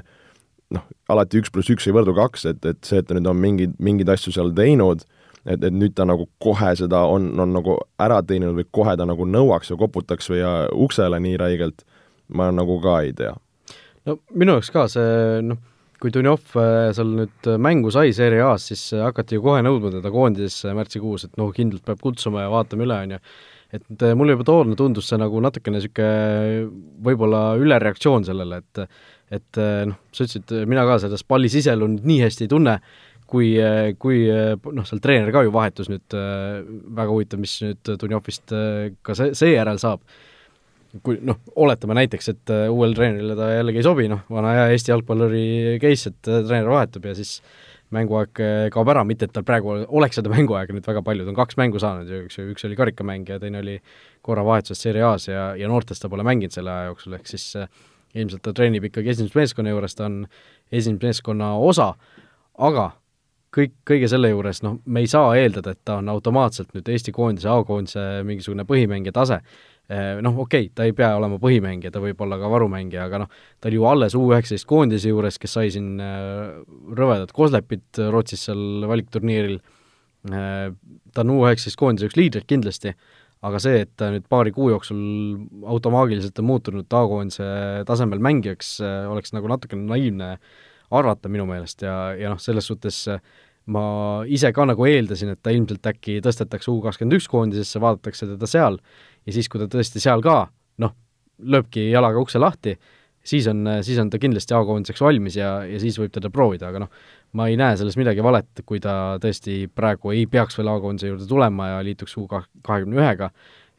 noh, 0.75 0.87
alati 1.09 1.41
üks 1.41 1.53
pluss 1.55 1.73
üks 1.73 1.87
ei 1.89 1.95
võrdu 1.97 2.15
kaks, 2.17 2.49
et, 2.51 2.65
et 2.67 2.81
see, 2.87 3.01
et 3.01 3.09
ta 3.09 3.17
nüüd 3.17 3.31
on 3.31 3.39
mingeid, 3.41 3.77
mingeid 3.83 4.11
asju 4.17 4.35
seal 4.35 4.53
teinud 4.57 5.07
et, 5.45 5.61
et 5.61 5.75
nüüd 5.75 5.95
ta 5.97 6.07
nagu 6.09 6.27
kohe 6.43 6.73
seda 6.79 7.05
on, 7.11 7.29
on 7.41 7.53
nagu 7.57 7.77
ära 8.03 8.21
teeninud 8.27 8.57
või 8.59 8.69
kohe 8.75 8.97
ta 8.99 9.07
nagu 9.09 9.27
nõuaks 9.29 9.73
ja 9.73 9.79
koputaks 9.81 10.31
või 10.33 10.43
uksele 10.87 11.21
nii 11.23 11.39
räigelt, 11.41 11.85
ma 12.35 12.51
nagu 12.55 12.81
ka 12.85 13.01
ei 13.05 13.15
tea. 13.17 13.35
no 14.09 14.19
minu 14.33 14.59
jaoks 14.59 14.73
ka 14.75 14.87
see 14.93 15.41
noh, 15.45 15.61
kui 16.01 16.13
Dunjov 16.13 16.57
äh, 16.61 16.91
seal 16.97 17.15
nüüd 17.21 17.51
mängu 17.63 17.93
sai 17.95 18.13
Serie 18.17 18.43
A-s, 18.45 18.71
siis 18.73 18.85
hakati 18.99 19.39
ju 19.39 19.45
kohe 19.45 19.65
nõudma 19.65 19.93
teda 19.95 20.13
koondisesse 20.13 20.75
märtsikuus, 20.77 21.29
et 21.29 21.37
noh, 21.41 21.53
kindlalt 21.55 21.85
peab 21.87 22.01
kutsuma 22.03 22.45
ja 22.45 22.53
vaatame 22.53 22.89
üle, 22.89 23.01
on 23.07 23.17
ju. 23.17 23.21
et 23.75 24.07
äh, 24.07 24.17
mulle 24.17 24.37
juba 24.37 24.49
toona 24.49 24.77
tundus 24.79 25.09
see 25.11 25.21
nagu 25.21 25.41
natukene 25.45 25.81
niisugune 25.81 26.65
võib-olla 27.05 27.45
ülereaktsioon 27.61 28.25
sellele, 28.29 28.63
et 28.65 28.87
et 29.33 29.61
äh, 29.61 29.83
noh, 29.89 29.99
sa 30.13 30.27
ütlesid, 30.27 30.53
mina 30.71 30.85
ka 30.89 30.99
selles 31.03 31.25
palli 31.27 31.51
siselu 31.53 31.89
nüüd 31.91 32.07
nii 32.09 32.21
hästi 32.27 32.47
ei 32.47 32.53
tunne, 32.53 32.77
kui, 33.31 33.55
kui 33.99 34.21
noh, 34.29 34.85
seal 34.87 35.01
treener 35.03 35.33
ka 35.35 35.43
ju 35.47 35.53
vahetus 35.55 35.89
nüüd, 35.91 36.15
väga 36.95 37.11
huvitav, 37.11 37.41
mis 37.43 37.57
nüüd 37.65 37.95
Dunjovist 37.99 38.53
ka 39.03 39.17
see, 39.17 39.33
seejärel 39.35 39.81
saab, 39.81 40.03
kui 41.03 41.17
noh, 41.25 41.41
oletame 41.59 41.97
näiteks, 41.99 42.29
et 42.31 42.53
uuele 42.71 42.95
treenerile 42.95 43.35
ta 43.39 43.49
jällegi 43.51 43.81
ei 43.81 43.87
sobi, 43.87 44.07
noh, 44.13 44.23
vana 44.31 44.53
hea 44.59 44.67
Eesti 44.75 44.93
jalgpalluri 44.93 45.47
case, 45.83 46.13
et 46.13 46.21
treener 46.29 46.69
vahetub 46.71 47.09
ja 47.09 47.17
siis 47.17 47.39
mänguaeg 47.95 48.43
kaob 48.75 48.91
ära, 48.93 49.05
mitte 49.07 49.29
et 49.29 49.35
tal 49.35 49.45
praegu 49.47 49.75
oleks 49.85 50.19
seda 50.19 50.33
mänguaega 50.33 50.75
nüüd 50.75 50.87
väga 50.87 51.03
palju, 51.07 51.27
ta 51.27 51.33
on 51.33 51.39
kaks 51.39 51.59
mängu 51.61 51.81
saanud 51.83 52.11
ju, 52.11 52.23
üks, 52.29 52.39
üks 52.55 52.69
oli 52.69 52.79
karikamäng 52.79 53.29
ja 53.31 53.41
teine 53.43 53.61
oli 53.63 53.79
korra 54.25 54.45
vahetuses 54.47 54.85
Serie 54.87 55.05
A-s 55.07 55.29
ja, 55.31 55.51
ja 55.59 55.71
noortes 55.71 56.03
ta 56.03 56.11
pole 56.13 56.27
mänginud 56.27 56.55
selle 56.55 56.73
aja 56.73 56.91
jooksul, 56.91 57.17
ehk 57.19 57.31
siis 57.31 57.47
äh, 57.61 57.69
ilmselt 58.15 58.45
ta 58.45 58.53
treenib 58.57 58.89
ikkagi 58.89 59.15
esindusmeeskonna 59.15 59.73
juures, 59.75 59.97
ta 59.99 60.09
on 60.09 60.21
esindusmeeskonna 60.73 61.55
osa, 61.59 61.93
aga 62.59 62.91
kõik, 63.55 63.75
kõige 63.87 64.09
selle 64.11 64.31
juures 64.33 64.63
noh, 64.65 64.79
me 64.87 65.05
ei 65.05 65.11
saa 65.11 65.35
eeldada, 65.39 65.75
et 65.75 65.83
ta 65.87 65.99
on 66.01 66.11
automaatselt 66.13 66.75
nüüd 66.75 66.89
Eesti 66.91 67.15
koondise, 67.15 67.51
A-koondise 67.53 68.25
mingisugune 68.27 68.67
põhimängija 68.69 69.15
tase. 69.15 69.41
Eh, 69.85 70.21
noh, 70.25 70.39
okei 70.41 70.67
okay,, 70.67 70.73
ta 70.73 70.87
ei 70.89 70.95
pea 70.97 71.11
olema 71.19 71.37
põhimängija, 71.43 71.93
ta 71.93 72.01
võib 72.01 72.21
olla 72.25 72.39
ka 72.41 72.49
varumängija, 72.49 73.05
aga 73.05 73.25
noh, 73.25 73.35
ta 73.61 73.69
oli 73.69 73.77
ju 73.77 73.85
alles 73.91 74.17
U19 74.17 74.65
koondise 74.69 75.13
juures, 75.13 75.37
kes 75.41 75.57
sai 75.59 75.73
siin 75.75 75.99
eh, 76.01 76.55
rõvedat 76.97 77.35
koslepit 77.37 78.01
Rootsis 78.01 78.47
seal 78.49 78.87
valikturniiril, 78.89 79.59
eh, 80.31 80.71
ta 81.13 81.27
on 81.27 81.35
U19 81.37 81.77
koondise 81.81 82.09
üks 82.09 82.17
liidreid 82.17 82.49
kindlasti, 82.49 82.95
aga 83.45 83.61
see, 83.61 83.83
et 83.85 83.91
ta 84.01 84.11
nüüd 84.13 84.25
paari 84.31 84.53
kuu 84.57 84.71
jooksul 84.73 85.01
automaagiliselt 85.69 86.39
on 86.41 86.49
muutunud 86.49 86.99
A-koondise 87.01 87.49
tasemel 87.89 88.23
mängijaks, 88.25 88.79
oleks 89.13 89.35
nagu 89.37 89.51
natukene 89.53 89.85
naiivne 89.91 90.37
arvata 90.95 91.29
minu 91.33 91.45
meelest 91.49 91.83
ja, 91.85 92.15
ja 92.17 92.33
noh, 92.33 92.41
selles 92.41 92.69
suhtes 92.71 93.03
äh, 93.13 93.21
ma 93.67 93.85
ise 94.29 94.51
ka 94.53 94.67
nagu 94.69 94.85
eeldasin, 94.89 95.33
et 95.33 95.41
ta 95.43 95.53
ilmselt 95.55 95.87
äkki 95.89 96.19
tõstetakse 96.25 96.71
U 96.73 96.81
kakskümmend 96.85 97.17
üks 97.17 97.29
koondisesse, 97.33 97.81
vaadatakse 97.81 98.29
teda 98.35 98.49
seal 98.51 98.79
ja 99.25 99.37
siis, 99.37 99.49
kui 99.49 99.63
ta 99.63 99.69
tõesti 99.73 100.03
seal 100.03 100.25
ka 100.25 100.45
noh, 100.85 100.93
lööbki 101.41 101.89
jalaga 101.89 102.21
ukse 102.21 102.41
lahti, 102.43 102.77
siis 103.25 103.49
on, 103.51 103.65
siis 103.87 103.99
on 104.03 104.11
ta 104.13 104.21
kindlasti 104.23 104.55
A-koondiseks 104.57 105.03
valmis 105.03 105.39
ja, 105.39 105.57
ja 105.69 105.81
siis 105.83 105.99
võib 106.01 106.13
teda 106.15 106.31
proovida, 106.33 106.71
aga 106.71 106.85
noh, 106.85 106.93
ma 107.39 107.49
ei 107.51 107.59
näe 107.61 107.79
selles 107.81 107.97
midagi 108.01 108.25
valet, 108.25 108.65
kui 108.69 108.83
ta 108.83 109.17
tõesti 109.23 109.65
praegu 109.73 110.15
ei 110.15 110.27
peaks 110.31 110.59
veel 110.61 110.71
A-koondise 110.75 111.11
juurde 111.11 111.29
tulema 111.31 111.73
ja 111.73 111.83
liituks 111.87 112.17
U 112.21 112.29
kahekümne 112.29 113.01
ühega. 113.01 113.31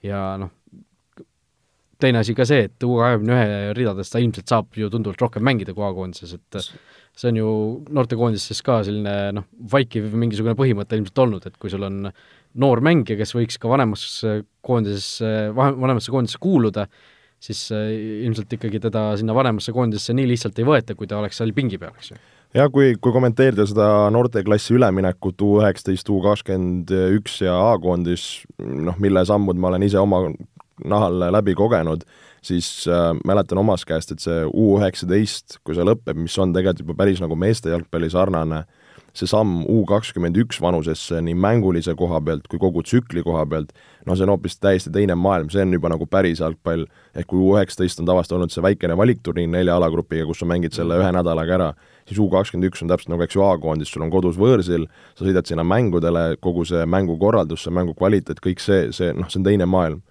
Ja 0.06 0.36
noh, 0.42 0.52
teine 2.02 2.22
asi 2.22 2.36
ka 2.38 2.46
see, 2.48 2.68
et 2.68 2.86
U 2.86 2.98
kahekümne 3.00 3.38
ühe 3.38 3.74
ridades 3.78 4.12
ta 4.12 4.22
ilmselt 4.22 4.52
saab 4.52 4.78
ju 4.78 4.90
tunduvalt 4.94 5.22
rohkem 5.24 5.46
mängida 5.46 5.75
kui 5.78 5.86
A-koondises, 5.88 6.36
et 6.36 6.60
see 7.16 7.32
on 7.32 7.40
ju 7.40 7.52
noortekoondises 7.96 8.60
ka 8.66 8.82
selline 8.88 9.16
noh, 9.38 9.48
vaikiv 9.72 10.10
mingisugune 10.20 10.58
põhimõte 10.60 11.00
ilmselt 11.00 11.24
olnud, 11.24 11.48
et 11.48 11.56
kui 11.62 11.72
sul 11.72 11.86
on 11.88 12.10
noor 12.60 12.82
mängija, 12.84 13.20
kes 13.20 13.36
võiks 13.36 13.60
ka 13.62 13.72
vanemasse 13.72 14.42
koondisesse, 14.66 15.32
vanemasse 15.56 16.12
koondisesse 16.12 16.42
kuuluda, 16.44 16.88
siis 17.46 17.66
äh, 17.75 17.92
ilmselt 18.25 18.52
ikkagi 18.58 18.82
teda 18.84 19.12
sinna 19.20 19.36
vanemasse 19.38 19.74
koondisesse 19.75 20.16
nii 20.18 20.30
lihtsalt 20.34 20.58
ei 20.62 20.68
võeta, 20.68 20.96
kui 20.98 21.10
ta 21.10 21.20
oleks 21.20 21.42
seal 21.42 21.54
pingi 21.56 21.80
peal, 21.82 21.94
eks 22.00 22.14
ju. 22.14 22.20
Jah, 22.56 22.70
kui, 22.72 22.94
kui 23.04 23.12
kommenteerida 23.12 23.66
seda 23.68 23.88
noorteklassi 24.16 24.78
üleminekut 24.78 25.42
U 25.44 25.58
üheksateist, 25.60 26.08
U 26.08 26.22
kakskümmend 26.24 26.94
üks 27.18 27.42
ja 27.44 27.56
A-koondis, 27.74 28.46
noh, 28.64 28.96
mille 29.04 29.25
sammud 29.28 29.60
ma 29.60 29.74
olen 29.74 29.84
ise 29.84 30.00
oma 30.00 30.22
nahal 30.84 31.20
läbi 31.36 31.56
kogenud, 31.56 32.06
siis 32.46 32.88
äh, 32.88 33.12
mäletan 33.28 33.60
omast 33.62 33.88
käest, 33.90 34.12
et 34.12 34.24
see 34.24 34.44
U 34.48 34.75
üheksateist, 34.80 35.60
kui 35.64 35.75
see 35.75 35.88
lõpeb, 35.88 36.18
mis 36.20 36.38
on 36.42 36.54
tegelikult 36.56 36.86
juba 36.86 36.98
päris 37.04 37.22
nagu 37.24 37.38
meeste 37.40 37.74
jalgpalli 37.74 38.12
sarnane, 38.14 38.64
see 39.15 39.29
samm 39.29 39.63
U 39.72 39.84
kakskümmend 39.88 40.38
üks 40.43 40.60
vanusesse 40.63 41.22
nii 41.24 41.36
mängulise 41.39 41.95
koha 41.98 42.19
pealt 42.24 42.48
kui 42.51 42.60
kogu 42.62 42.84
tsükli 42.86 43.24
koha 43.25 43.45
pealt, 43.50 43.72
no 44.05 44.15
see 44.15 44.25
on 44.27 44.34
hoopis 44.34 44.57
täiesti 44.60 44.91
teine 44.93 45.15
maailm, 45.19 45.50
see 45.53 45.63
on 45.63 45.75
juba 45.75 45.91
nagu 45.93 46.07
päris 46.10 46.41
jalgpall, 46.43 46.86
ehk 47.15 47.29
kui 47.31 47.39
U 47.39 47.53
üheksateist 47.55 48.01
on 48.03 48.10
tavaliselt 48.10 48.38
olnud 48.39 48.53
see 48.53 48.63
väikene 48.65 48.98
valikturniir 49.00 49.51
nelja 49.51 49.77
alagrupiga, 49.79 50.27
kus 50.27 50.43
sa 50.43 50.50
mängid 50.50 50.75
selle 50.75 51.00
ühe 51.01 51.12
nädalaga 51.15 51.55
ära, 51.60 51.69
siis 52.10 52.19
U 52.19 52.27
kakskümmend 52.34 52.72
üks 52.72 52.84
on 52.84 52.91
täpselt 52.91 53.13
nagu 53.13 53.24
eks 53.25 53.38
ju 53.38 53.45
A-koondis, 53.45 53.93
sul 53.93 54.03
on 54.05 54.12
kodus 54.13 54.39
võõrsil, 54.41 54.89
sa 55.15 55.24
sõidad 55.27 55.48
sinna 55.48 55.63
mängudele, 55.67 56.36
kogu 56.43 56.67
see 56.67 56.84
mängukorraldus, 56.89 57.63
see 57.63 57.75
mängu 57.75 57.95
kvaliteet, 57.95 58.43
kõik 58.43 58.63
see, 58.63 58.89
see 58.95 59.15
noh, 59.15 59.31
see 59.31 59.41
on 59.41 59.48
teine 59.48 59.69
maailm 59.69 60.03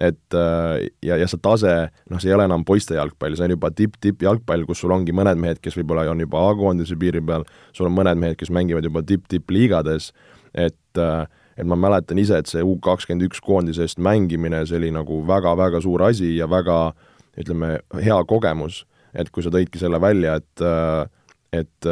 et 0.00 0.36
äh, 0.36 0.86
ja, 1.04 1.18
ja 1.20 1.28
see 1.28 1.40
tase, 1.44 1.74
noh, 2.10 2.20
see 2.22 2.30
ei 2.30 2.36
ole 2.36 2.46
enam 2.48 2.64
poiste 2.64 2.96
jalgpall, 2.96 3.36
see 3.36 3.46
on 3.46 3.54
juba 3.54 3.70
tipp-tipp 3.76 4.24
jalgpall, 4.24 4.64
kus 4.68 4.80
sul 4.80 4.94
ongi 4.96 5.12
mõned 5.16 5.40
mehed, 5.40 5.60
kes 5.60 5.76
võib-olla 5.76 6.06
on 6.10 6.22
juba 6.24 6.40
A-koondise 6.48 6.96
piiri 7.00 7.20
peal, 7.24 7.44
sul 7.76 7.90
on 7.90 7.96
mõned 7.98 8.20
mehed, 8.20 8.38
kes 8.40 8.52
mängivad 8.54 8.88
juba 8.88 9.04
tipp-tipp 9.06 9.52
liigades, 9.52 10.10
et 10.56 11.00
äh, 11.00 11.26
et 11.60 11.68
ma 11.68 11.76
mäletan 11.76 12.16
ise, 12.16 12.38
et 12.40 12.48
see 12.48 12.62
U 12.64 12.78
kakskümmend 12.80 13.26
üks 13.26 13.42
koondise 13.44 13.84
eest 13.84 13.98
mängimine, 14.00 14.62
see 14.64 14.78
oli 14.78 14.88
nagu 14.96 15.20
väga-väga 15.28 15.82
suur 15.84 16.06
asi 16.06 16.30
ja 16.38 16.46
väga 16.48 16.94
ütleme, 17.40 17.74
hea 18.00 18.16
kogemus, 18.28 18.86
et 19.12 19.28
kui 19.34 19.44
sa 19.44 19.52
tõidki 19.52 19.82
selle 19.82 20.00
välja, 20.00 20.38
et 20.40 20.64
äh, 20.64 21.04
et 21.50 21.90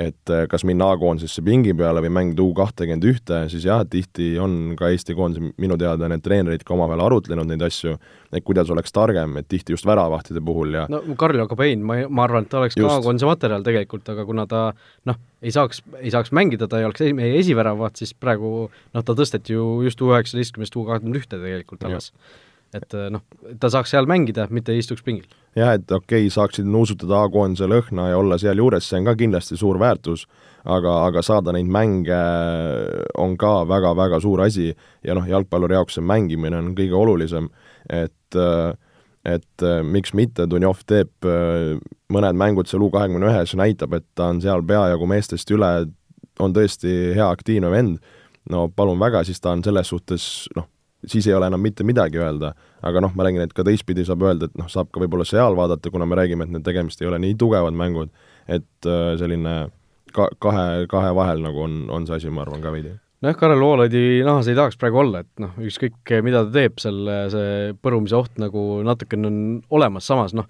et 0.00 0.32
äh, 0.32 0.46
kas 0.50 0.64
minna 0.66 0.90
A-koondisesse 0.94 1.42
pingi 1.44 1.74
peale 1.76 2.02
või 2.04 2.12
mängida 2.14 2.44
U 2.44 2.52
kahtekümmend 2.56 3.06
ühte, 3.10 3.42
siis 3.52 3.66
jah, 3.68 3.82
tihti 3.88 4.32
on 4.40 4.74
ka 4.78 4.90
Eesti 4.92 5.16
koondise, 5.18 5.52
minu 5.60 5.76
teada 5.80 6.08
need 6.10 6.24
treenerid 6.24 6.64
ka 6.66 6.74
omavahel 6.76 7.04
arutlenud 7.06 7.48
neid 7.50 7.64
asju, 7.66 7.96
et 8.32 8.46
kuidas 8.46 8.70
oleks 8.72 8.94
targem, 8.96 9.36
et 9.40 9.48
tihti 9.50 9.74
just 9.76 9.88
väravahtide 9.88 10.42
puhul 10.44 10.76
ja 10.78 10.86
no 10.92 11.02
Karl 11.20 11.42
Jakobein, 11.42 11.84
ma, 11.86 12.00
ma 12.08 12.26
arvan, 12.26 12.46
et 12.46 12.52
ta 12.52 12.62
oleks 12.62 12.78
just. 12.78 12.86
ka 12.86 12.98
A-koondise 13.00 13.28
materjal 13.28 13.66
tegelikult, 13.66 14.08
aga 14.14 14.26
kuna 14.28 14.46
ta 14.50 14.66
noh, 15.10 15.18
ei 15.42 15.54
saaks, 15.54 15.82
ei 16.00 16.12
saaks 16.14 16.32
mängida, 16.36 16.68
ta 16.70 16.80
ei 16.80 16.88
oleks 16.88 17.04
meie 17.16 17.40
esiväravaht, 17.42 18.00
siis 18.00 18.14
praegu 18.14 18.70
noh, 18.70 19.02
ta 19.04 19.16
tõsteti 19.18 19.56
ju 19.56 19.80
just 19.86 20.00
U 20.00 20.14
üheksateistkümnest 20.14 20.78
U 20.80 20.86
kahekümne 20.88 21.20
ühte 21.20 21.36
tegelikult 21.36 21.84
alles 21.88 22.14
et 22.76 22.96
noh, 23.10 23.22
ta 23.60 23.70
saaks 23.72 23.90
seal 23.94 24.06
mängida, 24.10 24.46
mitte 24.54 24.74
ei 24.74 24.82
istuks 24.82 25.02
pingil. 25.06 25.26
Jah, 25.58 25.74
et 25.74 25.90
okei 25.90 26.26
okay,, 26.26 26.30
saaksid 26.30 26.68
nuusutada 26.70 27.24
A-koondise 27.24 27.66
lõhna 27.70 28.10
ja 28.12 28.18
olla 28.20 28.38
sealjuures, 28.38 28.86
see 28.86 29.00
on 29.00 29.08
ka 29.08 29.16
kindlasti 29.18 29.58
suur 29.58 29.80
väärtus, 29.82 30.26
aga, 30.64 31.00
aga 31.08 31.24
saada 31.26 31.54
neid 31.56 31.70
mänge 31.70 32.20
on 33.18 33.34
ka 33.40 33.64
väga-väga 33.68 34.20
suur 34.22 34.44
asi 34.46 34.70
ja 34.70 35.16
noh, 35.18 35.26
jalgpalluri 35.26 35.78
jaoks 35.78 35.98
see 35.98 36.06
mängimine 36.06 36.60
on 36.60 36.70
kõige 36.78 36.96
olulisem, 36.98 37.50
et 37.88 38.16
et 39.26 39.62
miks 39.84 40.14
mitte, 40.16 40.46
Dunjov 40.48 40.78
teeb 40.88 41.26
mõned 42.14 42.38
mängud 42.40 42.70
seal 42.70 42.86
U 42.86 42.88
kahekümne 42.94 43.28
ühes, 43.28 43.52
näitab, 43.58 43.98
et 43.98 44.06
ta 44.16 44.30
on 44.32 44.40
seal 44.40 44.62
peajagu 44.64 45.08
meestest 45.10 45.50
üle, 45.52 45.90
on 46.40 46.54
tõesti 46.56 47.12
hea 47.18 47.26
aktiivne 47.28 47.68
vend, 47.72 47.98
no 48.48 48.68
palun 48.72 49.00
väga, 49.02 49.24
siis 49.26 49.42
ta 49.42 49.52
on 49.52 49.64
selles 49.66 49.90
suhtes 49.92 50.24
noh, 50.56 50.70
siis 51.06 51.26
ei 51.26 51.34
ole 51.34 51.48
enam 51.50 51.60
mitte 51.60 51.84
midagi 51.86 52.20
öelda. 52.20 52.54
aga 52.82 53.00
noh, 53.04 53.12
ma 53.16 53.26
räägin, 53.26 53.44
et 53.44 53.52
ka 53.52 53.64
teistpidi 53.64 54.06
saab 54.08 54.24
öelda, 54.24 54.48
et 54.48 54.56
noh, 54.56 54.68
saab 54.72 54.88
ka 54.92 55.02
võib-olla 55.02 55.26
seal 55.28 55.56
vaadata, 55.56 55.90
kuna 55.92 56.06
me 56.08 56.16
räägime, 56.16 56.46
et 56.46 56.54
need 56.54 56.64
tegemist 56.64 57.02
ei 57.02 57.08
ole 57.10 57.18
nii 57.20 57.36
tugevad 57.40 57.76
mängud, 57.76 58.08
et 58.48 58.88
äh, 58.88 59.12
selline 59.20 59.54
ka-, 60.16 60.30
kahe, 60.40 60.86
kahe 60.90 61.12
vahel 61.16 61.44
nagu 61.44 61.60
on, 61.66 61.82
on 61.92 62.08
see 62.08 62.16
asi, 62.16 62.32
ma 62.32 62.44
arvan, 62.46 62.62
ka 62.64 62.72
veidi 62.72 62.94
nojah, 63.20 63.36
Karel 63.36 63.60
Voolaidi 63.60 64.22
nahas 64.24 64.48
ei 64.48 64.56
tahaks 64.56 64.80
praegu 64.80 65.02
olla, 65.02 65.20
et 65.24 65.42
noh, 65.44 65.52
ükskõik 65.60 66.14
mida 66.24 66.46
ta 66.46 66.54
teeb, 66.54 66.80
seal 66.80 67.10
see 67.34 67.74
põrumise 67.84 68.16
oht 68.16 68.40
nagu 68.40 68.80
natukene 68.86 69.28
on 69.28 69.42
olemas, 69.76 70.08
samas 70.08 70.32
noh, 70.36 70.48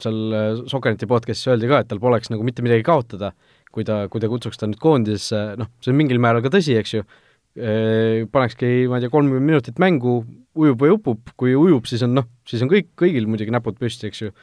seal 0.00 0.36
Sokkerneti 0.68 1.08
podcastis 1.08 1.48
öeldi 1.48 1.72
ka, 1.72 1.80
et 1.80 1.88
tal 1.88 2.02
poleks 2.02 2.28
nagu 2.32 2.44
mitte 2.44 2.64
midagi 2.64 2.84
kaotada, 2.84 3.32
kui 3.72 3.88
ta, 3.88 4.02
kui 4.12 4.20
ta 4.20 4.28
kutsuks 4.28 4.60
ta 4.60 4.68
nüüd 4.68 4.80
koondisesse, 4.82 5.42
noh, 5.60 5.72
see 5.80 5.94
on 5.94 6.00
mingil 6.02 6.20
määral 6.20 6.44
ka 6.44 6.52
tõsi, 6.52 6.76
eks 6.76 6.98
ju, 6.98 7.04
Äh, 7.04 7.28
panekski, 7.54 8.86
ma 8.90 8.98
ei 8.98 9.04
tea, 9.04 9.10
kolmkümmend 9.12 9.48
minutit 9.48 9.80
mängu, 9.82 10.20
ujub 10.58 10.82
või 10.82 10.94
upub, 10.94 11.30
kui 11.38 11.54
ujub, 11.58 11.86
siis 11.90 12.02
on 12.06 12.14
noh, 12.18 12.26
siis 12.48 12.62
on 12.64 12.70
kõik, 12.70 12.90
kõigil 12.98 13.28
muidugi 13.30 13.54
näpud 13.54 13.78
püsti, 13.80 14.10
eks 14.10 14.26
ju. 14.26 14.34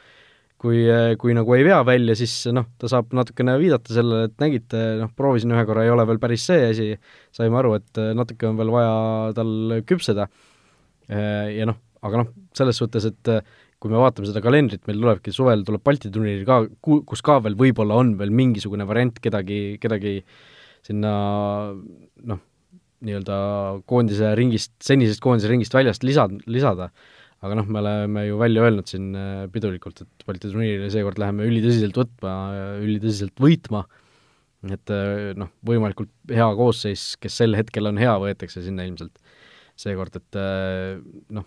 kui, 0.58 0.80
äh, 0.90 1.12
kui 1.14 1.36
nagu 1.38 1.52
ei 1.54 1.62
vea 1.62 1.78
välja, 1.86 2.16
siis 2.18 2.32
noh, 2.50 2.64
ta 2.82 2.88
saab 2.90 3.12
natukene 3.14 3.52
viidata 3.60 3.94
sellele, 3.94 4.26
et 4.26 4.40
nägite, 4.42 4.80
noh, 4.98 5.12
proovisin 5.14 5.54
ühe 5.54 5.62
korra, 5.68 5.84
ei 5.86 5.92
ole 5.94 6.02
veel 6.08 6.18
päris 6.18 6.48
see 6.48 6.64
asi, 6.72 6.88
saime 7.30 7.60
aru, 7.60 7.76
et 7.78 8.00
äh, 8.02 8.10
natuke 8.18 8.48
on 8.48 8.58
veel 8.58 8.72
vaja 8.74 8.96
tal 9.38 9.78
küpseda. 9.86 10.26
Ja 11.08 11.64
noh, 11.64 11.78
aga 12.04 12.18
noh, 12.20 12.32
selles 12.52 12.76
suhtes, 12.76 13.06
et 13.08 13.30
kui 13.80 13.92
me 13.92 14.00
vaatame 14.02 14.28
seda 14.28 14.42
kalendrit, 14.44 14.82
meil 14.84 14.98
tulebki 14.98 15.32
suvel 15.32 15.62
tuleb 15.64 15.80
Balti 15.86 16.10
turniir 16.12 16.42
ka, 16.44 16.58
kus 16.82 17.22
ka 17.24 17.38
veel 17.46 17.56
võib-olla 17.56 17.96
on 18.02 18.10
veel 18.18 18.34
mingisugune 18.34 18.84
variant 18.84 19.16
kedagi, 19.24 19.78
kedagi 19.80 20.18
sinna 20.84 21.12
noh, 21.72 22.42
nii-öelda 23.04 23.38
koondise 23.88 24.32
ringist, 24.38 24.72
senisest 24.84 25.22
koondise 25.22 25.50
ringist 25.50 25.74
väljast 25.74 26.06
lisa, 26.06 26.26
lisada, 26.50 26.88
aga 27.44 27.58
noh, 27.60 27.68
me 27.70 27.82
oleme 27.82 28.24
ju 28.26 28.38
välja 28.40 28.64
öelnud 28.66 28.90
siin 28.90 29.12
äh, 29.18 29.44
pidulikult, 29.54 30.02
et 30.02 30.26
Balti 30.26 30.50
turniirile 30.50 30.90
seekord 30.92 31.20
läheme 31.22 31.46
ülitõsiselt 31.46 31.98
võtma, 32.00 32.34
ülitõsiselt 32.82 33.42
võitma, 33.42 33.84
et 34.66 34.94
äh, 34.94 35.30
noh, 35.38 35.52
võimalikult 35.66 36.10
hea 36.34 36.48
koosseis, 36.58 37.12
kes 37.22 37.38
sel 37.42 37.54
hetkel 37.58 37.90
on 37.90 38.00
hea, 38.00 38.16
võetakse 38.22 38.64
sinna 38.64 38.88
ilmselt 38.88 39.22
seekord, 39.78 40.18
et 40.18 40.40
äh, 40.40 40.98
noh, 41.34 41.46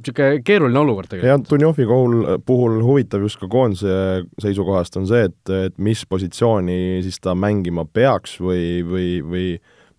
niisugune 0.00 0.40
keeruline 0.46 0.80
olukord 0.80 1.10
tegelikult. 1.10 1.28
jah, 1.28 1.42
Dunjovi 1.50 1.86
kohul, 1.86 2.22
puhul 2.46 2.80
huvitav 2.84 3.22
just 3.26 3.38
ka 3.40 3.48
koondise 3.50 4.24
seisukohast 4.40 4.96
on 4.96 5.06
see, 5.10 5.28
et, 5.28 5.52
et 5.52 5.76
mis 5.78 6.02
positsiooni 6.08 7.02
siis 7.04 7.20
ta 7.20 7.34
mängima 7.36 7.84
peaks 7.84 8.38
või, 8.40 8.80
või, 8.86 9.10
või 9.20 9.46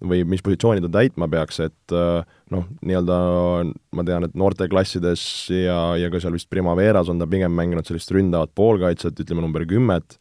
või 0.02 0.24
mis 0.28 0.42
positsiooni 0.44 0.82
ta 0.84 0.90
täitma 0.92 1.28
peaks, 1.32 1.60
et 1.64 1.94
äh, 1.96 2.26
noh, 2.54 2.66
nii-öelda 2.82 3.18
ma 3.98 4.06
tean, 4.08 4.26
et 4.26 4.36
noorteklassides 4.38 5.24
ja, 5.54 5.78
ja 6.00 6.10
ka 6.12 6.22
seal 6.22 6.36
vist 6.36 6.50
Primaveras 6.52 7.12
on 7.12 7.22
ta 7.22 7.30
pigem 7.30 7.54
mänginud 7.58 7.88
sellist 7.88 8.12
ründavat 8.16 8.54
poolkaitset, 8.58 9.20
ütleme 9.22 9.46
number 9.46 9.66
kümmet, 9.70 10.18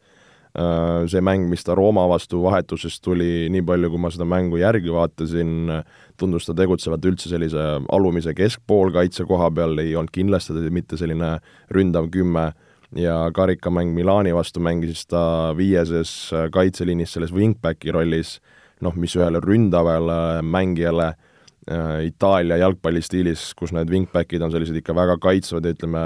äh, 0.53 1.01
see 1.11 1.23
mäng, 1.25 1.49
mis 1.49 1.65
ta 1.65 1.75
Rooma 1.77 2.05
vastu 2.11 2.43
vahetusest 2.45 3.01
tuli, 3.05 3.49
nii 3.53 3.65
palju, 3.67 3.91
kui 3.93 4.03
ma 4.05 4.13
seda 4.13 4.27
mängu 4.29 4.61
järgi 4.61 4.93
vaatasin, 4.93 5.73
tundus 6.21 6.45
ta 6.49 6.57
tegutsevat 6.57 7.09
üldse 7.09 7.33
sellise 7.33 7.67
alumise 7.89 8.35
keskpoolkaitse 8.37 9.25
koha 9.29 9.49
peal, 9.55 9.77
ei 9.81 9.95
olnud 9.97 10.13
kindlasti 10.13 10.69
mitte 10.69 10.99
selline 11.01 11.39
ründav 11.73 12.11
kümme. 12.13 12.51
Ja 12.91 13.29
karikamäng 13.31 13.93
Milani 13.95 14.33
vastu 14.35 14.59
mängisis 14.59 15.05
ta 15.07 15.53
viieses 15.55 16.11
kaitseliinis 16.51 17.13
selles 17.15 17.31
wingbacki 17.31 17.93
rollis 17.95 18.41
noh, 18.85 18.97
mis 18.99 19.15
ühele 19.17 19.41
ründavale 19.43 20.41
mängijale 20.45 21.11
äh, 21.11 22.05
Itaalia 22.09 22.59
jalgpallistiilis, 22.61 23.51
kus 23.57 23.73
need 23.75 23.91
wingbackid 23.91 24.43
on 24.43 24.53
sellised 24.53 24.77
ikka 24.81 24.95
väga 24.97 25.17
kaitsvad 25.21 25.67
ja 25.67 25.75
ütleme, 25.75 26.05